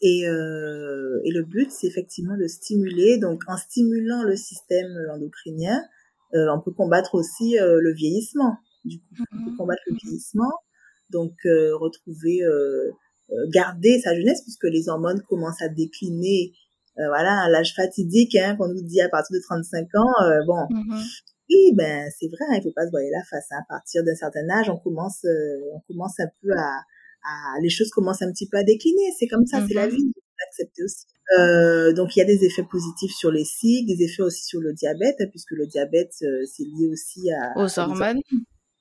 Et, 0.00 0.28
euh, 0.28 1.20
et, 1.24 1.30
le 1.30 1.44
but, 1.44 1.70
c'est 1.70 1.86
effectivement 1.86 2.36
de 2.36 2.46
stimuler. 2.46 3.16
Donc, 3.16 3.42
en 3.46 3.56
stimulant 3.56 4.22
le 4.22 4.36
système 4.36 4.94
endocrinien, 5.10 5.82
euh, 6.34 6.48
on 6.54 6.60
peut 6.60 6.72
combattre 6.72 7.14
aussi 7.14 7.58
euh, 7.58 7.80
le 7.80 7.92
vieillissement. 7.94 8.58
Du 8.84 8.98
coup, 8.98 9.24
on 9.32 9.44
peut 9.44 9.56
combattre 9.56 9.82
le 9.86 9.94
vieillissement. 9.94 10.52
Donc, 11.10 11.32
retrouver 11.44 12.42
euh, 12.42 12.90
garder 13.52 14.00
sa 14.02 14.14
jeunesse 14.14 14.42
puisque 14.42 14.64
les 14.64 14.88
hormones 14.88 15.22
commencent 15.28 15.62
à 15.62 15.68
décliner 15.68 16.52
euh, 16.98 17.08
voilà 17.08 17.40
à 17.40 17.48
l'âge 17.48 17.74
fatidique 17.74 18.36
hein, 18.36 18.54
qu'on 18.54 18.68
nous 18.68 18.82
dit 18.82 19.00
à 19.00 19.08
partir 19.08 19.34
de 19.34 19.42
35 19.42 19.88
ans 19.96 20.22
euh, 20.22 20.44
bon 20.46 20.62
mm-hmm. 20.70 21.02
oui 21.50 21.72
ben 21.74 22.08
c'est 22.16 22.28
vrai 22.28 22.44
hein, 22.50 22.58
il 22.58 22.62
faut 22.62 22.70
pas 22.70 22.86
se 22.86 22.90
voir 22.92 23.02
la 23.02 23.24
face 23.24 23.46
hein. 23.50 23.58
à 23.58 23.64
partir 23.68 24.04
d'un 24.04 24.14
certain 24.14 24.48
âge 24.48 24.70
on 24.70 24.76
commence 24.76 25.26
on 25.72 25.80
commence 25.88 26.20
un 26.20 26.28
peu 26.40 26.52
à, 26.56 26.78
à, 27.24 27.60
les 27.60 27.68
choses 27.68 27.90
commencent 27.90 28.22
un 28.22 28.30
petit 28.30 28.48
peu 28.48 28.58
à 28.58 28.62
décliner 28.62 29.10
c'est 29.18 29.26
comme 29.26 29.44
ça 29.44 29.66
c'est 29.66 29.74
la 29.74 29.88
mm-hmm. 29.88 29.96
vie 29.96 30.12
accepter 30.46 30.84
aussi 30.84 31.06
euh, 31.36 31.92
donc 31.94 32.14
il 32.14 32.20
y 32.20 32.22
a 32.22 32.26
des 32.26 32.44
effets 32.44 32.62
positifs 32.62 33.12
sur 33.12 33.32
les 33.32 33.44
cycles 33.44 33.88
des 33.88 34.04
effets 34.04 34.22
aussi 34.22 34.44
sur 34.44 34.60
le 34.60 34.72
diabète 34.72 35.18
puisque 35.30 35.50
le 35.50 35.66
diabète 35.66 36.12
c'est 36.12 36.62
lié 36.62 36.86
aussi 36.92 37.28
à 37.32 37.58
aux 37.60 37.76
hormones 37.76 38.20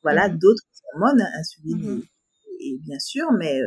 voilà 0.03 0.29
mm-hmm. 0.29 0.37
d'autres 0.37 0.63
hormones 0.93 1.25
insuline 1.39 2.03
et, 2.59 2.67
et, 2.67 2.77
bien 2.85 2.99
sûr 2.99 3.25
mais 3.39 3.59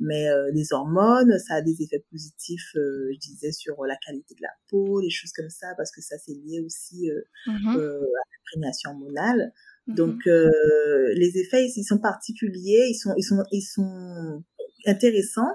mais 0.00 0.28
euh, 0.28 0.50
les 0.52 0.72
hormones, 0.72 1.38
ça 1.38 1.54
a 1.54 1.62
des 1.62 1.82
effets 1.82 2.04
positifs, 2.10 2.74
euh, 2.76 3.10
je 3.12 3.18
disais, 3.18 3.52
sur 3.52 3.84
la 3.84 3.96
qualité 3.96 4.34
de 4.34 4.42
la 4.42 4.50
peau, 4.68 5.00
les 5.00 5.10
choses 5.10 5.32
comme 5.32 5.50
ça, 5.50 5.68
parce 5.76 5.92
que 5.92 6.00
ça 6.00 6.16
c'est 6.18 6.34
lié 6.34 6.60
aussi 6.60 7.10
euh, 7.10 7.20
mmh 7.46 7.76
euh, 7.76 8.00
à 8.00 8.24
l'imprégnation 8.32 8.90
hormonale. 8.90 9.52
Mmh 9.86 9.94
Donc 9.94 10.26
les 10.26 11.38
effets 11.38 11.66
ils 11.66 11.84
sont 11.84 11.98
particuliers, 11.98 12.86
ils 12.88 12.98
sont 12.98 13.14
ils 13.16 13.22
sont 13.22 13.44
ils 13.52 13.62
sont 13.62 14.42
intéressants, 14.86 15.52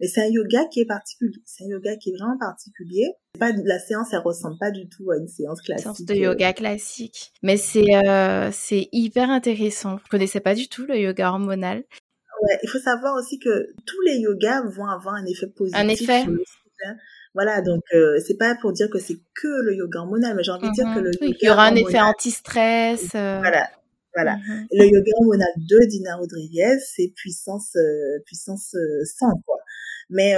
mais 0.00 0.06
c'est 0.06 0.22
un 0.22 0.28
yoga 0.30 0.64
qui 0.66 0.80
est 0.80 0.86
particulier, 0.86 1.40
c'est 1.44 1.64
un 1.64 1.68
yoga 1.68 1.96
qui 1.96 2.10
est 2.10 2.16
vraiment 2.16 2.38
particulier. 2.38 3.06
Pas 3.38 3.52
la 3.52 3.78
séance 3.78 4.08
elle 4.12 4.20
ressemble 4.20 4.58
pas 4.58 4.70
du 4.70 4.88
tout 4.88 5.10
à 5.10 5.16
une 5.16 5.28
séance 5.28 5.60
classique. 5.62 5.84
Séance 5.84 6.02
de 6.02 6.14
yoga 6.14 6.52
classique, 6.52 7.32
mais 7.42 7.56
c'est 7.56 7.94
euh, 8.06 8.50
c'est 8.52 8.88
hyper 8.92 9.30
intéressant. 9.30 9.98
Je 10.04 10.08
connaissais 10.08 10.40
pas 10.40 10.54
du 10.54 10.68
tout 10.68 10.86
le 10.86 10.98
yoga 10.98 11.30
hormonal 11.30 11.84
Ouais, 12.42 12.58
il 12.62 12.68
faut 12.68 12.78
savoir 12.78 13.16
aussi 13.16 13.38
que 13.38 13.74
tous 13.86 14.00
les 14.06 14.18
yogas 14.18 14.62
vont 14.62 14.86
avoir 14.86 15.14
un 15.14 15.26
effet 15.26 15.46
positif. 15.46 15.80
Un 15.80 15.88
effet. 15.88 16.24
Hein. 16.84 16.96
Voilà, 17.34 17.60
donc 17.60 17.82
euh, 17.94 18.18
c'est 18.26 18.36
pas 18.36 18.56
pour 18.60 18.72
dire 18.72 18.88
que 18.90 18.98
c'est 18.98 19.18
que 19.34 19.62
le 19.62 19.76
yoga 19.76 20.00
hormonal, 20.00 20.34
mais 20.34 20.42
j'ai 20.42 20.50
envie 20.50 20.68
de 20.68 20.74
dire 20.74 20.86
que 20.94 21.00
le 21.00 21.10
yoga 21.12 21.36
il 21.40 21.46
y 21.46 21.50
aura 21.50 21.66
un 21.66 21.76
effet 21.76 22.00
anti-stress. 22.00 23.14
Euh. 23.14 23.38
Voilà, 23.38 23.68
voilà. 24.14 24.36
Mm-hmm. 24.36 24.66
Le 24.72 24.84
yoga 24.86 25.12
hormonal 25.20 25.48
de 25.56 25.86
Dina 25.86 26.16
Rodriguez, 26.16 26.78
c'est 26.94 27.12
puissance, 27.14 27.76
euh, 27.76 28.18
puissance 28.26 28.74
100 29.18 29.26
quoi. 29.46 29.58
Mais 30.08 30.34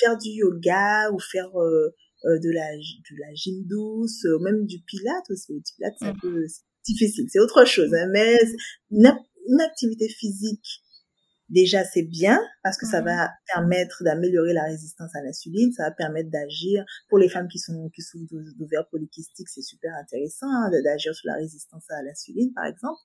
faire 0.00 0.18
du 0.18 0.28
yoga 0.28 1.10
ou 1.12 1.18
faire 1.18 1.48
de 1.54 2.50
la 2.50 2.76
de 2.76 3.16
la 3.18 3.34
gym 3.34 3.64
douce, 3.64 4.24
ou 4.24 4.38
même 4.40 4.66
du 4.66 4.80
pilates 4.80 5.30
aussi. 5.30 5.54
Le 5.54 5.60
pilates 5.76 5.94
c'est 5.98 6.08
un 6.08 6.12
mm. 6.12 6.20
peu 6.20 6.44
difficile, 6.84 7.26
c'est 7.30 7.40
autre 7.40 7.64
chose. 7.64 7.94
Hein, 7.94 8.08
mais 8.12 8.36
une 8.90 9.60
activité 9.60 10.08
physique 10.08 10.82
déjà 11.48 11.84
c'est 11.84 12.02
bien 12.02 12.40
parce 12.62 12.76
que 12.78 12.86
ça 12.86 13.00
va 13.00 13.30
permettre 13.54 14.02
d'améliorer 14.02 14.52
la 14.52 14.64
résistance 14.64 15.14
à 15.14 15.22
l'insuline, 15.22 15.72
ça 15.72 15.84
va 15.84 15.90
permettre 15.90 16.30
d'agir 16.30 16.84
pour 17.08 17.18
les 17.18 17.28
femmes 17.28 17.48
qui 17.48 17.58
sont 17.58 17.88
qui 17.94 18.02
souffrent 18.02 18.26
d'ovaires 18.58 18.88
polykystiques, 18.90 19.48
c'est 19.48 19.62
super 19.62 19.92
intéressant 19.94 20.48
hein, 20.48 20.70
d'agir 20.84 21.14
sur 21.14 21.28
la 21.28 21.34
résistance 21.34 21.84
à 21.90 22.02
l'insuline 22.02 22.52
par 22.54 22.66
exemple 22.66 22.98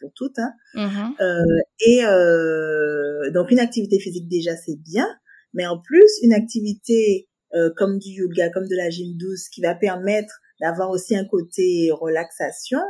pour 0.00 0.12
toutes. 0.14 0.38
Hein. 0.38 0.52
Mhm. 0.74 1.14
Euh, 1.20 1.42
et 1.86 2.04
euh, 2.04 3.30
donc 3.32 3.50
une 3.50 3.60
activité 3.60 3.98
physique 4.00 4.28
déjà 4.28 4.56
c'est 4.56 4.76
bien, 4.76 5.08
mais 5.52 5.66
en 5.66 5.80
plus 5.80 6.10
une 6.22 6.32
activité 6.32 7.28
euh, 7.54 7.70
comme 7.76 7.98
du 7.98 8.10
yoga, 8.10 8.50
comme 8.50 8.66
de 8.66 8.76
la 8.76 8.90
gym 8.90 9.16
douce 9.16 9.48
qui 9.48 9.62
va 9.62 9.74
permettre 9.74 10.40
d'avoir 10.60 10.90
aussi 10.90 11.16
un 11.16 11.24
côté 11.24 11.90
relaxation, 11.92 12.80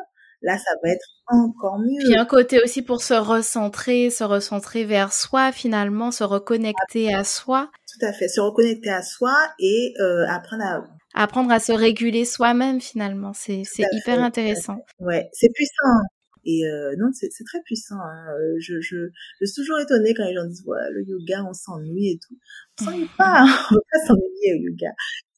là 0.45 0.57
ça 0.59 0.71
va 0.83 0.91
être 0.91 1.07
encore 1.27 1.79
mieux. 1.79 2.05
Puis 2.05 2.17
un 2.17 2.25
côté 2.25 2.63
aussi 2.63 2.83
pour 2.83 3.03
se 3.03 3.15
recentrer, 3.15 4.11
se 4.11 4.25
recentrer 4.25 4.85
vers 4.85 5.13
soi 5.13 5.53
finalement, 5.53 6.11
se 6.11 6.25
reconnecter 6.25 7.13
à 7.13 7.25
soi. 7.25 7.71
Tout 7.93 8.07
à 8.07 8.13
fait, 8.13 8.29
se 8.29 8.41
reconnecter 8.41 8.91
à 8.91 9.03
soi 9.03 9.35
et 9.59 9.95
euh, 10.01 10.27
apprendre 10.29 10.65
à 10.65 10.85
apprendre 11.15 11.51
à 11.51 11.61
se 11.61 11.73
réguler 11.73 12.25
soi-même 12.25 12.81
finalement, 12.81 13.33
c'est 13.33 13.63
c'est 13.65 13.85
hyper 13.93 14.23
intéressant. 14.23 14.85
Ouais, 15.01 15.29
c'est 15.33 15.51
puissant. 15.53 16.01
Et 16.47 16.67
euh, 16.67 16.95
non, 16.99 17.09
c'est 17.13 17.31
très 17.47 17.61
puissant. 17.65 17.97
Hein. 17.97 18.27
Euh, 18.39 18.57
je, 18.59 18.81
je, 18.81 18.97
je 19.41 19.47
suis 19.47 19.63
toujours 19.63 19.79
étonnée 19.79 20.13
quand 20.15 20.25
les 20.25 20.35
gens 20.35 20.45
disent 20.45 20.65
ouais, 20.67 20.91
le 20.91 21.03
yoga, 21.07 21.43
on 21.49 21.55
s'ennuie 21.55 22.11
et 22.11 22.19
tout. 22.19 22.37
On 22.81 22.85
s'ennuie 22.85 23.09
pas, 23.19 23.45
on 23.45 23.75
va 23.75 23.81
pas 23.93 24.07
s'ennuyer 24.07 24.55
au 24.55 24.71
yoga. 24.71 24.91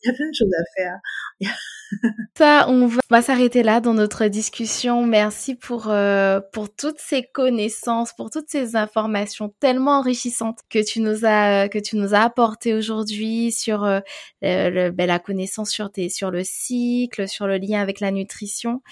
Il 0.02 0.08
y 0.08 0.10
a 0.10 0.14
plein 0.14 0.28
de 0.28 0.34
choses 0.34 0.52
à 0.58 0.64
faire. 0.76 0.98
Ça, 2.36 2.66
on 2.68 2.88
va, 3.10 3.22
s'arrêter 3.22 3.62
là 3.62 3.80
dans 3.80 3.94
notre 3.94 4.26
discussion. 4.26 5.06
Merci 5.06 5.54
pour 5.54 5.88
euh, 5.88 6.40
pour 6.52 6.74
toutes 6.74 6.98
ces 6.98 7.22
connaissances, 7.22 8.12
pour 8.12 8.30
toutes 8.30 8.48
ces 8.48 8.76
informations 8.76 9.54
tellement 9.60 9.98
enrichissantes 9.98 10.60
que 10.68 10.84
tu 10.84 11.00
nous 11.00 11.24
as 11.24 11.68
que 11.68 11.78
tu 11.78 11.96
nous 11.96 12.14
as 12.14 12.20
apportées 12.20 12.74
aujourd'hui 12.74 13.52
sur 13.52 13.84
euh, 13.84 14.00
le, 14.42 14.90
ben, 14.90 15.06
la 15.06 15.18
connaissance 15.18 15.70
sur 15.70 15.90
tes 15.90 16.08
sur 16.08 16.30
le 16.30 16.42
cycle, 16.44 17.28
sur 17.28 17.46
le 17.46 17.58
lien 17.58 17.80
avec 17.80 18.00
la 18.00 18.10
nutrition. 18.10 18.82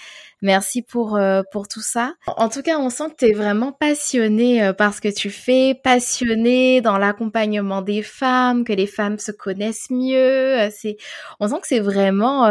Merci 0.41 0.81
pour 0.81 1.15
euh, 1.15 1.41
pour 1.51 1.67
tout 1.67 1.81
ça. 1.81 2.13
En 2.37 2.49
tout 2.49 2.61
cas, 2.61 2.79
on 2.79 2.89
sent 2.89 3.09
que 3.11 3.25
tu 3.25 3.31
es 3.31 3.33
vraiment 3.33 3.71
passionné 3.71 4.71
par 4.77 4.93
ce 4.93 5.01
que 5.01 5.13
tu 5.13 5.29
fais, 5.29 5.79
passionné 5.83 6.81
dans 6.81 6.97
l'accompagnement 6.97 7.81
des 7.81 8.01
femmes, 8.01 8.63
que 8.63 8.73
les 8.73 8.87
femmes 8.87 9.19
se 9.19 9.31
connaissent 9.31 9.89
mieux. 9.89 10.69
C'est 10.71 10.97
on 11.39 11.47
sent 11.47 11.59
que 11.61 11.67
c'est 11.67 11.79
vraiment 11.79 12.45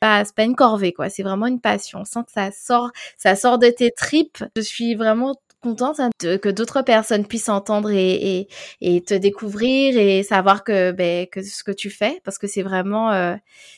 pas 0.00 0.24
c'est 0.24 0.34
pas 0.34 0.44
une 0.44 0.56
corvée 0.56 0.92
quoi, 0.92 1.08
c'est 1.10 1.22
vraiment 1.22 1.46
une 1.46 1.60
passion. 1.60 2.00
On 2.00 2.04
sent 2.04 2.20
que 2.26 2.32
ça 2.32 2.50
sort 2.52 2.90
ça 3.18 3.36
sort 3.36 3.58
de 3.58 3.68
tes 3.68 3.90
tripes. 3.92 4.44
Je 4.56 4.62
suis 4.62 4.94
vraiment 4.94 5.34
contente 5.64 5.98
hein, 5.98 6.10
que 6.20 6.50
d'autres 6.50 6.82
personnes 6.82 7.26
puissent 7.26 7.48
entendre 7.48 7.90
et, 7.90 8.12
et, 8.38 8.48
et, 8.82 9.02
te 9.02 9.14
découvrir 9.14 9.96
et 9.96 10.22
savoir 10.22 10.62
que 10.62 10.92
ben 10.92 11.26
que 11.26 11.42
ce 11.42 11.64
que 11.64 11.72
tu 11.72 11.88
fais 11.88 12.20
parce 12.22 12.36
que 12.36 12.46
c'est 12.46 12.62
vraiment 12.62 13.10
euh, 13.12 13.34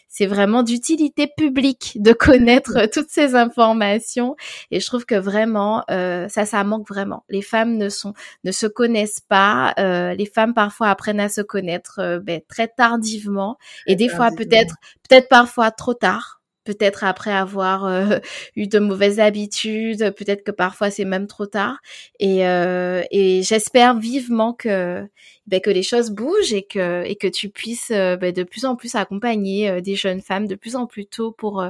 c'est 0.09 0.27
vraiment 0.27 0.63
d'utilité 0.63 1.29
publique 1.37 1.93
de 2.01 2.13
connaître 2.13 2.87
toutes 2.93 3.11
ces 3.11 3.35
informations. 3.35 4.35
Et 4.71 4.81
je 4.81 4.87
trouve 4.87 5.05
que 5.05 5.15
vraiment 5.15 5.85
euh, 5.91 6.27
ça 6.29 6.47
ça 6.47 6.65
manque 6.65 6.89
vraiment. 6.89 7.25
Les 7.29 7.43
femmes 7.43 7.77
ne 7.77 7.89
sont 7.89 8.15
ne 8.43 8.51
se 8.51 8.67
connaissent 8.67 9.21
pas 9.21 9.75
euh, 9.79 10.15
les 10.15 10.27
femmes 10.27 10.55
parfois 10.55 10.89
apprennent 10.89 11.21
à 11.21 11.29
se 11.29 11.43
connaître 11.43 12.01
euh, 12.01 12.19
ben, 12.19 12.41
très 12.49 12.67
tardivement. 12.67 13.59
Et 13.87 13.95
des 13.95 14.09
fois 14.09 14.31
peut-être 14.37 14.75
peut-être 15.09 15.29
parfois 15.29 15.71
trop 15.71 15.95
tard 15.95 16.36
peut-être 16.67 17.05
après 17.05 17.33
avoir 17.33 17.87
euh, 17.87 18.19
eu 18.57 18.67
de 18.67 18.79
mauvaises 18.79 19.21
habitudes, 19.21 20.13
peut-être 20.15 20.45
que 20.45 20.51
parfois 20.51 20.91
c'est 20.91 21.05
même 21.07 21.27
trop 21.27 21.47
tard. 21.47 21.79
Et, 22.19 22.47
euh, 22.47 23.03
et 23.11 23.43
j'espère 23.43 23.99
vivement 23.99 24.53
que 24.53 25.07
ben, 25.47 25.61
que 25.61 25.71
les 25.71 25.83
choses 25.83 26.11
bougent 26.11 26.53
et 26.53 26.65
que 26.65 27.05
et 27.05 27.17
que 27.17 27.29
tu 27.29 27.49
puisses 27.49 27.91
euh, 27.93 28.17
ben, 28.17 28.33
de 28.33 28.43
plus 28.43 28.65
en 28.67 28.77
plus 28.77 28.95
accompagner 28.97 29.81
des 29.81 29.95
jeunes 29.95 30.21
femmes 30.21 30.47
de 30.47 30.57
plus 30.57 30.77
en 30.77 30.87
plus 30.87 31.07
tôt 31.07 31.33
pour 31.33 31.65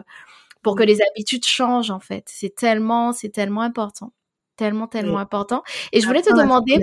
pour 0.62 0.74
que 0.74 0.82
les 0.82 0.98
habitudes 1.10 1.44
changent 1.44 1.90
en 1.90 2.00
fait. 2.00 2.24
C'est 2.26 2.54
tellement 2.54 3.12
c'est 3.12 3.28
tellement 3.28 3.62
important, 3.62 4.12
tellement 4.56 4.88
tellement 4.88 5.18
important. 5.18 5.62
Et 5.92 6.00
je 6.00 6.06
voulais 6.06 6.22
te 6.22 6.34
demander 6.34 6.80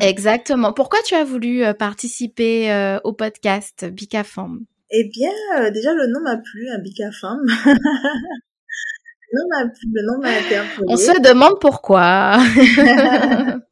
exactement 0.00 0.72
pourquoi 0.72 0.98
tu 1.06 1.14
as 1.14 1.24
voulu 1.24 1.62
participer 1.78 2.98
au 3.04 3.12
podcast 3.12 3.86
Bicafam? 3.86 4.66
Eh 4.90 5.04
bien, 5.04 5.32
euh, 5.58 5.70
déjà, 5.70 5.94
le 5.94 6.06
nom 6.06 6.20
m'a 6.20 6.36
plu, 6.36 6.68
un 6.70 6.78
bicafam. 6.78 7.38
le 7.66 9.38
nom 9.38 9.48
m'a 9.50 9.68
plu, 9.68 9.88
le 9.92 10.02
nom 10.06 10.18
m'a 10.20 10.30
interpellé. 10.30 10.86
On 10.88 10.96
se 10.96 11.20
demande 11.20 11.58
pourquoi. 11.60 12.38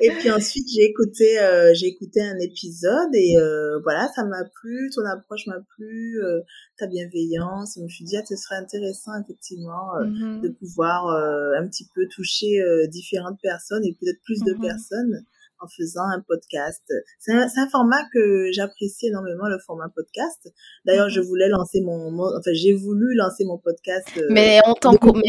et 0.00 0.10
puis 0.10 0.30
ensuite 0.30 0.66
j'ai 0.74 0.84
écouté 0.84 1.38
euh, 1.40 1.72
j'ai 1.74 1.86
écouté 1.86 2.22
un 2.22 2.38
épisode 2.38 3.14
et 3.14 3.36
euh, 3.38 3.78
voilà 3.82 4.08
ça 4.14 4.24
m'a 4.24 4.44
plu 4.44 4.90
ton 4.94 5.04
approche 5.04 5.46
m'a 5.46 5.60
plu 5.76 6.20
euh, 6.22 6.40
ta 6.78 6.86
bienveillance 6.86 7.74
je 7.76 7.82
me 7.82 7.88
suis 7.88 8.04
dit 8.04 8.16
ah, 8.16 8.22
ce 8.28 8.36
serait 8.36 8.56
intéressant 8.56 9.12
effectivement 9.22 9.92
mm-hmm. 10.00 10.40
de 10.42 10.48
pouvoir 10.48 11.08
un 11.08 11.66
petit 11.68 11.88
peu 11.94 12.06
toucher 12.08 12.60
différentes 12.88 13.38
personnes 13.42 13.84
et 13.84 13.96
peut-être 13.98 14.20
plus 14.24 14.42
de 14.42 14.52
mm-hmm. 14.52 14.60
personnes 14.60 15.24
en 15.60 15.66
faisant 15.68 16.08
un 16.08 16.20
podcast. 16.20 16.82
C'est 17.18 17.32
un, 17.32 17.46
un, 17.56 17.68
format 17.70 18.02
que 18.12 18.50
j'apprécie 18.52 19.08
énormément, 19.08 19.48
le 19.48 19.58
format 19.66 19.88
podcast. 19.94 20.48
D'ailleurs, 20.84 21.08
je 21.08 21.20
mhm. 21.20 21.26
voulais 21.26 21.48
lancer 21.48 21.80
mon, 21.82 22.18
enfin, 22.18 22.50
j'ai 22.52 22.74
voulu 22.74 23.14
lancer 23.14 23.44
mon 23.44 23.58
podcast. 23.58 24.08
Euh, 24.16 24.26
mais 24.30 24.60
on 24.66 24.74
t'encourage, 24.74 25.22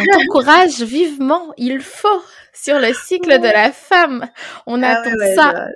on 0.00 0.04
t'encourage 0.18 0.82
vivement. 0.82 1.52
Il 1.56 1.80
faut 1.80 2.22
sur 2.52 2.78
le 2.78 2.92
cycle 2.92 3.38
de 3.40 3.52
la 3.52 3.72
femme. 3.72 4.26
On 4.66 4.82
ah 4.82 5.00
attend 5.00 5.34
ça. 5.34 5.68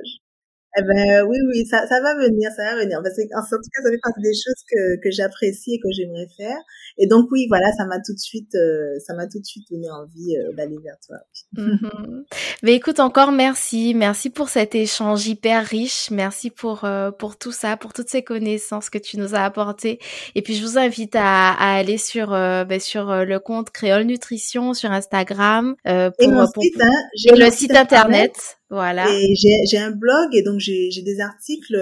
Eh 0.77 0.83
ben 0.83 1.27
oui, 1.27 1.39
oui, 1.49 1.67
ça, 1.67 1.87
ça 1.87 2.01
va 2.03 2.15
venir, 2.15 2.51
ça 2.55 2.63
va 2.65 2.83
venir. 2.83 3.01
Parce 3.03 3.17
que, 3.17 3.23
en 3.23 3.43
tout 3.43 3.57
cas, 3.57 3.83
ça 3.83 3.91
fait 3.91 4.01
partie 4.03 4.21
des 4.21 4.35
choses 4.35 4.63
que, 4.71 5.01
que 5.03 5.11
j'apprécie 5.11 5.75
et 5.75 5.79
que 5.79 5.89
j'aimerais 5.91 6.29
faire. 6.37 6.59
Et 6.99 7.07
donc 7.07 7.29
oui, 7.31 7.47
voilà, 7.49 7.73
ça 7.77 7.87
m'a 7.87 7.97
tout 7.97 8.13
de 8.13 8.19
suite, 8.19 8.55
euh, 8.55 8.99
ça 9.05 9.15
m'a 9.15 9.27
tout 9.27 9.39
de 9.39 9.45
suite 9.45 9.67
donné 9.71 9.89
envie 9.91 10.37
euh, 10.37 10.53
d'aller 10.53 10.77
vers 10.85 10.97
toi. 11.07 11.17
Mm-hmm. 11.57 12.25
Mais 12.63 12.75
écoute, 12.75 13.01
encore 13.01 13.33
merci, 13.33 13.95
merci 13.95 14.31
pour 14.31 14.51
cet 14.51 14.75
échange 14.75 15.27
hyper 15.27 15.65
riche, 15.65 16.11
merci 16.11 16.51
pour 16.51 16.85
euh, 16.85 17.11
pour 17.13 17.39
tout 17.39 17.53
ça, 17.53 17.77
pour 17.77 17.93
toutes 17.95 18.11
ces 18.11 18.23
connaissances 18.23 18.91
que 18.91 18.99
tu 18.99 19.17
nous 19.17 19.35
as 19.35 19.45
apportées. 19.45 19.99
Et 20.35 20.43
puis 20.43 20.55
je 20.55 20.65
vous 20.65 20.77
invite 20.77 21.17
à, 21.17 21.53
à 21.53 21.77
aller 21.77 21.99
sur 21.99 22.29
ben, 22.29 22.79
sur 22.79 23.25
le 23.25 23.39
compte 23.39 23.71
Créole 23.71 24.05
Nutrition 24.05 24.75
sur 24.75 24.91
Instagram 24.91 25.77
pour, 25.85 25.93
et 25.95 26.29
mon 26.29 26.47
site, 26.47 26.81
hein, 26.81 27.35
le 27.37 27.51
site 27.51 27.75
internet. 27.75 28.58
Voilà. 28.71 29.07
Et 29.11 29.35
j'ai 29.37 29.79
un 29.79 29.91
blog 29.91 30.35
et 30.35 30.43
donc 30.43 30.61
j'ai 30.61 30.91
des 31.03 31.21
articles, 31.21 31.75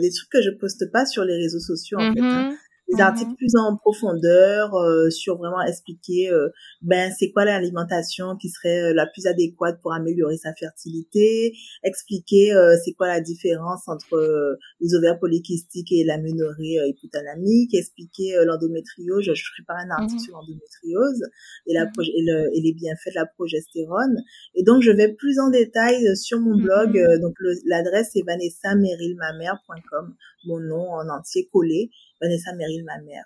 des 0.00 0.10
trucs 0.10 0.30
que 0.30 0.42
je 0.42 0.50
poste 0.50 0.90
pas 0.90 1.06
sur 1.06 1.24
les 1.24 1.36
réseaux 1.36 1.60
sociaux 1.60 1.98
en 1.98 2.12
fait. 2.14 2.20
Hein. 2.20 2.56
Mm-hmm 2.90 2.96
des 2.96 3.02
articles 3.02 3.30
mhm. 3.30 3.36
plus 3.36 3.56
en 3.56 3.76
profondeur 3.76 4.74
euh, 4.74 5.10
sur 5.10 5.36
vraiment 5.36 5.62
expliquer 5.62 6.30
euh, 6.30 6.48
ben 6.82 7.12
c'est 7.16 7.30
quoi 7.30 7.44
l'alimentation 7.44 8.36
qui 8.36 8.48
serait 8.48 8.90
euh, 8.90 8.94
la 8.94 9.06
plus 9.06 9.26
adéquate 9.26 9.80
pour 9.80 9.92
améliorer 9.92 10.36
sa 10.36 10.52
fertilité, 10.54 11.54
expliquer 11.84 12.52
c'est 12.84 12.92
quoi 12.92 13.08
la 13.08 13.20
différence 13.20 13.86
entre 13.88 14.58
les 14.80 14.94
ovaires 14.94 15.18
polykystiques 15.18 15.92
et 15.92 16.04
l'aménorrhée 16.04 16.78
hypothalamique, 16.86 17.74
expliquer 17.74 18.36
l'endométriose, 18.44 19.24
je, 19.24 19.34
je 19.34 19.42
prépare 19.56 19.78
un 19.78 19.90
article 19.90 20.14
mhm. 20.14 20.20
sur 20.20 20.34
l'endométriose 20.34 21.22
et 21.66 21.74
la 21.74 21.84
mhm. 21.84 21.92
et, 22.00 22.22
le, 22.22 22.56
et, 22.56 22.60
les 22.60 22.72
bienfaits 22.72 23.10
de 23.10 23.14
la 23.16 23.26
progestérone 23.26 24.22
et 24.54 24.62
donc 24.62 24.82
je 24.82 24.90
vais 24.90 25.12
plus 25.12 25.38
en 25.38 25.50
détail 25.50 26.16
sur 26.16 26.40
mon 26.40 26.56
blog 26.56 26.98
donc 27.20 27.34
l'adresse 27.66 28.10
est 28.16 28.26
vanessamerilmamère.com 28.26 30.14
mon 30.46 30.60
nom 30.60 30.90
en 30.92 31.08
entier 31.08 31.48
collé 31.52 31.90
Vanessa 32.20 32.54
Merrill, 32.54 32.84
ma 32.84 33.00
mère. 33.02 33.24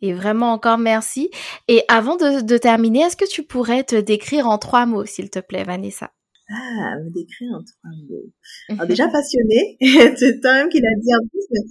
Et 0.00 0.12
vraiment 0.12 0.52
encore 0.52 0.78
merci. 0.78 1.30
Et 1.68 1.82
avant 1.88 2.16
de, 2.16 2.58
terminer, 2.58 3.00
est-ce 3.00 3.16
que 3.16 3.28
tu 3.28 3.42
pourrais 3.42 3.84
te 3.84 3.96
décrire 3.96 4.46
en 4.46 4.58
trois 4.58 4.86
mots, 4.86 5.04
s'il 5.06 5.30
te 5.30 5.38
plaît, 5.38 5.64
Vanessa? 5.64 6.12
Ah, 6.48 6.96
me 7.02 7.10
décrire 7.10 7.50
en 7.54 7.62
trois 7.62 7.90
mots. 8.08 8.32
Alors 8.68 8.86
déjà 8.86 9.08
passionnée, 9.12 9.76
c'est 10.16 10.40
toi-même 10.40 10.68
qui 10.68 10.80
l'a 10.80 10.94
dit 11.00 11.14
en 11.14 11.26
plus, 11.28 11.70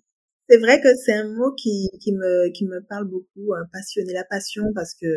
c'est 0.50 0.58
vrai 0.58 0.82
que 0.82 0.90
c'est 0.96 1.14
un 1.14 1.34
mot 1.34 1.54
qui, 1.54 1.90
qui 2.02 2.12
me 2.12 2.52
qui 2.52 2.66
me 2.66 2.82
parle 2.88 3.06
beaucoup, 3.06 3.54
hein, 3.54 3.66
passionné, 3.72 4.14
la 4.14 4.26
passion, 4.26 4.64
parce 4.76 4.94
que 4.94 5.08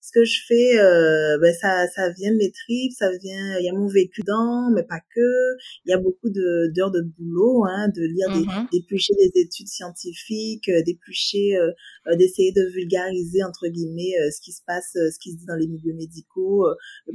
ce 0.00 0.12
que 0.12 0.24
je 0.24 0.40
fais, 0.46 0.78
euh, 0.78 1.38
ben 1.40 1.54
ça 1.54 1.86
ça 1.94 2.10
vient 2.10 2.32
de 2.32 2.36
mes 2.36 2.50
tripes, 2.50 2.92
ça 2.92 3.10
vient, 3.22 3.58
il 3.58 3.64
y 3.64 3.68
a 3.68 3.72
mon 3.72 3.86
vécu 3.86 4.22
dans, 4.26 4.70
mais 4.74 4.82
pas 4.82 5.00
que. 5.14 5.56
Il 5.84 5.90
y 5.90 5.92
a 5.92 5.98
beaucoup 5.98 6.30
de 6.30 6.72
d'heures 6.74 6.90
de 6.90 7.02
boulot, 7.02 7.64
hein, 7.66 7.88
de 7.88 8.02
lire, 8.02 8.28
des, 8.28 8.46
mm-hmm. 8.46 8.70
d'éplucher 8.72 9.14
des 9.14 9.40
études 9.40 9.68
scientifiques, 9.68 10.68
euh, 10.68 10.82
d'éplucher, 10.82 11.56
euh, 11.56 11.70
euh, 12.08 12.16
d'essayer 12.16 12.52
de 12.52 12.62
vulgariser 12.72 13.42
entre 13.42 13.68
guillemets 13.68 14.30
ce 14.30 14.40
qui 14.40 14.52
se 14.52 14.62
passe, 14.66 14.92
ce 14.94 15.18
qui 15.20 15.32
se 15.32 15.36
dit 15.36 15.46
dans 15.46 15.56
les 15.56 15.66
milieux 15.66 15.94
médicaux, 15.94 16.66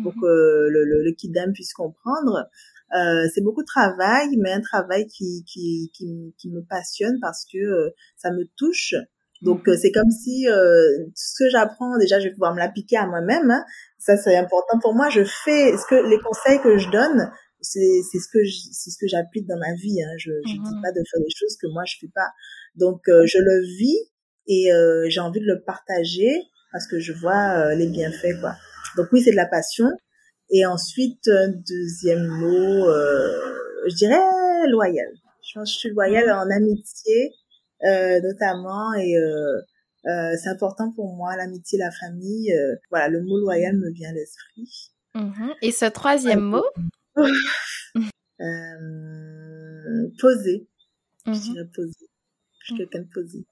pour 0.03 0.13
mm-hmm. 0.13 0.21
que 0.21 0.69
le, 0.69 0.85
le, 0.85 1.03
le 1.03 1.11
kidam 1.11 1.53
puisse 1.53 1.73
comprendre. 1.73 2.49
Euh, 2.93 3.27
c'est 3.33 3.41
beaucoup 3.41 3.61
de 3.61 3.67
travail, 3.67 4.37
mais 4.37 4.51
un 4.51 4.61
travail 4.61 5.07
qui, 5.07 5.43
qui, 5.45 5.91
qui, 5.93 6.33
qui 6.37 6.49
me 6.49 6.61
passionne 6.61 7.17
parce 7.19 7.45
que 7.51 7.57
euh, 7.57 7.89
ça 8.15 8.31
me 8.31 8.45
touche. 8.57 8.95
Donc 9.45 9.67
euh, 9.69 9.77
c'est 9.81 9.91
comme 9.91 10.11
si 10.11 10.45
ce 10.45 11.43
que 11.43 11.49
j'apprends 11.49 11.97
déjà, 11.97 12.19
je 12.19 12.25
vais 12.25 12.31
pouvoir 12.31 12.53
me 12.53 12.59
l'appliquer 12.59 12.97
à 12.97 13.07
moi-même. 13.07 13.49
Hein. 13.49 13.63
Ça 13.97 14.17
c'est 14.17 14.35
important 14.35 14.79
pour 14.79 14.93
moi. 14.93 15.09
Je 15.09 15.23
fais 15.23 15.77
ce 15.77 15.85
que 15.87 15.95
les 15.95 16.19
conseils 16.19 16.59
que 16.61 16.77
je 16.77 16.89
donne, 16.89 17.31
c'est 17.61 18.01
c'est 18.11 18.19
ce 18.19 18.27
que 18.27 18.39
c'est 18.43 18.89
ce 18.89 18.97
que 18.99 19.07
j'applique 19.07 19.47
dans 19.47 19.57
ma 19.57 19.73
vie. 19.75 20.03
Hein. 20.03 20.13
Je 20.17 20.31
je 20.45 20.53
dis 20.53 20.59
mmh 20.59 20.81
pas 20.83 20.91
de 20.91 21.01
faire 21.09 21.21
des 21.21 21.33
choses 21.33 21.55
que 21.61 21.67
moi 21.67 21.83
je 21.85 21.95
fais 22.01 22.11
pas. 22.13 22.29
Donc 22.75 23.01
je 23.07 23.37
le 23.37 23.61
vis 23.77 23.99
et 24.47 24.69
j'ai 25.09 25.19
envie 25.21 25.39
de 25.39 25.45
le 25.45 25.61
partager 25.63 26.41
parce 26.73 26.87
que 26.87 26.99
je 26.99 27.13
vois 27.13 27.73
les 27.75 27.87
bienfaits 27.87 28.39
quoi. 28.41 28.55
Donc 28.97 29.07
oui 29.13 29.21
c'est 29.21 29.31
de 29.31 29.37
la 29.37 29.47
passion 29.47 29.89
et 30.49 30.65
ensuite, 30.65 31.27
un 31.27 31.49
deuxième 31.49 32.27
mot, 32.27 32.87
euh, 32.87 33.57
je 33.87 33.95
dirais 33.95 34.67
loyal. 34.69 35.07
Je 35.41 35.59
pense 35.59 35.69
que 35.69 35.73
je 35.73 35.79
suis 35.79 35.89
loyale 35.89 36.31
en 36.31 36.49
amitié, 36.49 37.25
euh, 37.25 37.44
notamment, 37.83 38.93
et 38.93 39.17
euh, 39.17 39.61
euh, 40.07 40.35
c'est 40.41 40.49
important 40.49 40.91
pour 40.91 41.15
moi, 41.15 41.35
l'amitié, 41.35 41.79
la 41.79 41.91
famille. 41.91 42.53
Euh, 42.53 42.75
voilà, 42.91 43.09
le 43.09 43.23
mot 43.23 43.39
loyal 43.39 43.75
me 43.77 43.91
vient 43.91 44.09
à 44.09 44.13
l'esprit. 44.13 44.91
Mm-hmm. 45.15 45.53
Et 45.61 45.71
ce 45.71 45.85
troisième 45.85 46.41
mot? 46.41 46.65
Euh, 48.41 50.11
Poser. 50.19 50.67
Je 51.25 51.31
mm-hmm. 51.31 51.53
dirais 51.53 51.69
poser. 51.73 52.09
Je 52.59 52.65
suis 52.65 52.75
quelqu'un 52.75 52.99
de 52.99 53.07
posé. 53.13 53.45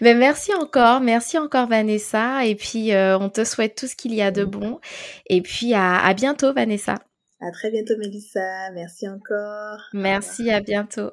Mais 0.00 0.14
merci 0.14 0.54
encore, 0.54 1.02
merci 1.02 1.36
encore 1.36 1.68
Vanessa. 1.68 2.46
Et 2.46 2.54
puis 2.54 2.94
euh, 2.94 3.18
on 3.18 3.28
te 3.28 3.44
souhaite 3.44 3.76
tout 3.76 3.86
ce 3.86 3.96
qu'il 3.96 4.14
y 4.14 4.22
a 4.22 4.30
de 4.30 4.46
bon. 4.46 4.80
Et 5.26 5.42
puis 5.42 5.74
à, 5.74 5.98
à 5.98 6.14
bientôt 6.14 6.54
Vanessa. 6.54 6.94
À 7.40 7.52
très 7.52 7.70
bientôt 7.70 7.94
Mélissa. 7.98 8.70
Merci 8.74 9.08
encore. 9.08 9.80
Merci, 9.92 10.50
à 10.50 10.60
bientôt. 10.60 11.10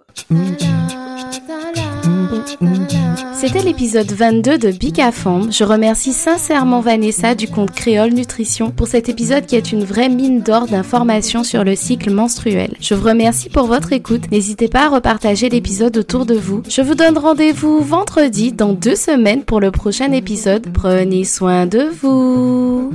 C'était 3.34 3.61
l'épisode 3.61 4.11
22 4.11 4.57
de 4.57 4.71
Big 4.71 4.99
Femme. 5.11 5.51
Je 5.51 5.63
remercie 5.63 6.13
sincèrement 6.13 6.80
Vanessa 6.80 7.36
du 7.36 7.47
compte 7.47 7.69
Créole 7.71 8.13
Nutrition 8.13 8.71
pour 8.71 8.88
cet 8.88 9.07
épisode 9.07 9.45
qui 9.45 9.55
est 9.55 9.71
une 9.71 9.84
vraie 9.84 10.09
mine 10.09 10.41
d'or 10.41 10.65
d'informations 10.65 11.43
sur 11.43 11.63
le 11.63 11.76
cycle 11.76 12.09
menstruel. 12.09 12.76
Je 12.80 12.95
vous 12.95 13.07
remercie 13.07 13.49
pour 13.49 13.67
votre 13.67 13.93
écoute. 13.93 14.32
N'hésitez 14.32 14.67
pas 14.67 14.86
à 14.86 14.89
repartager 14.89 15.49
l'épisode 15.49 15.95
autour 15.97 16.26
de 16.26 16.36
vous. 16.36 16.63
Je 16.67 16.82
vous 16.82 16.95
donne 16.95 17.19
rendez-vous 17.19 17.82
vendredi 17.82 18.51
dans 18.51 18.73
deux 18.73 18.95
semaines 18.95 19.43
pour 19.43 19.59
le 19.59 19.69
prochain 19.69 20.11
épisode. 20.11 20.65
Prenez 20.73 21.23
soin 21.23 21.67
de 21.67 21.84
vous. 21.84 22.91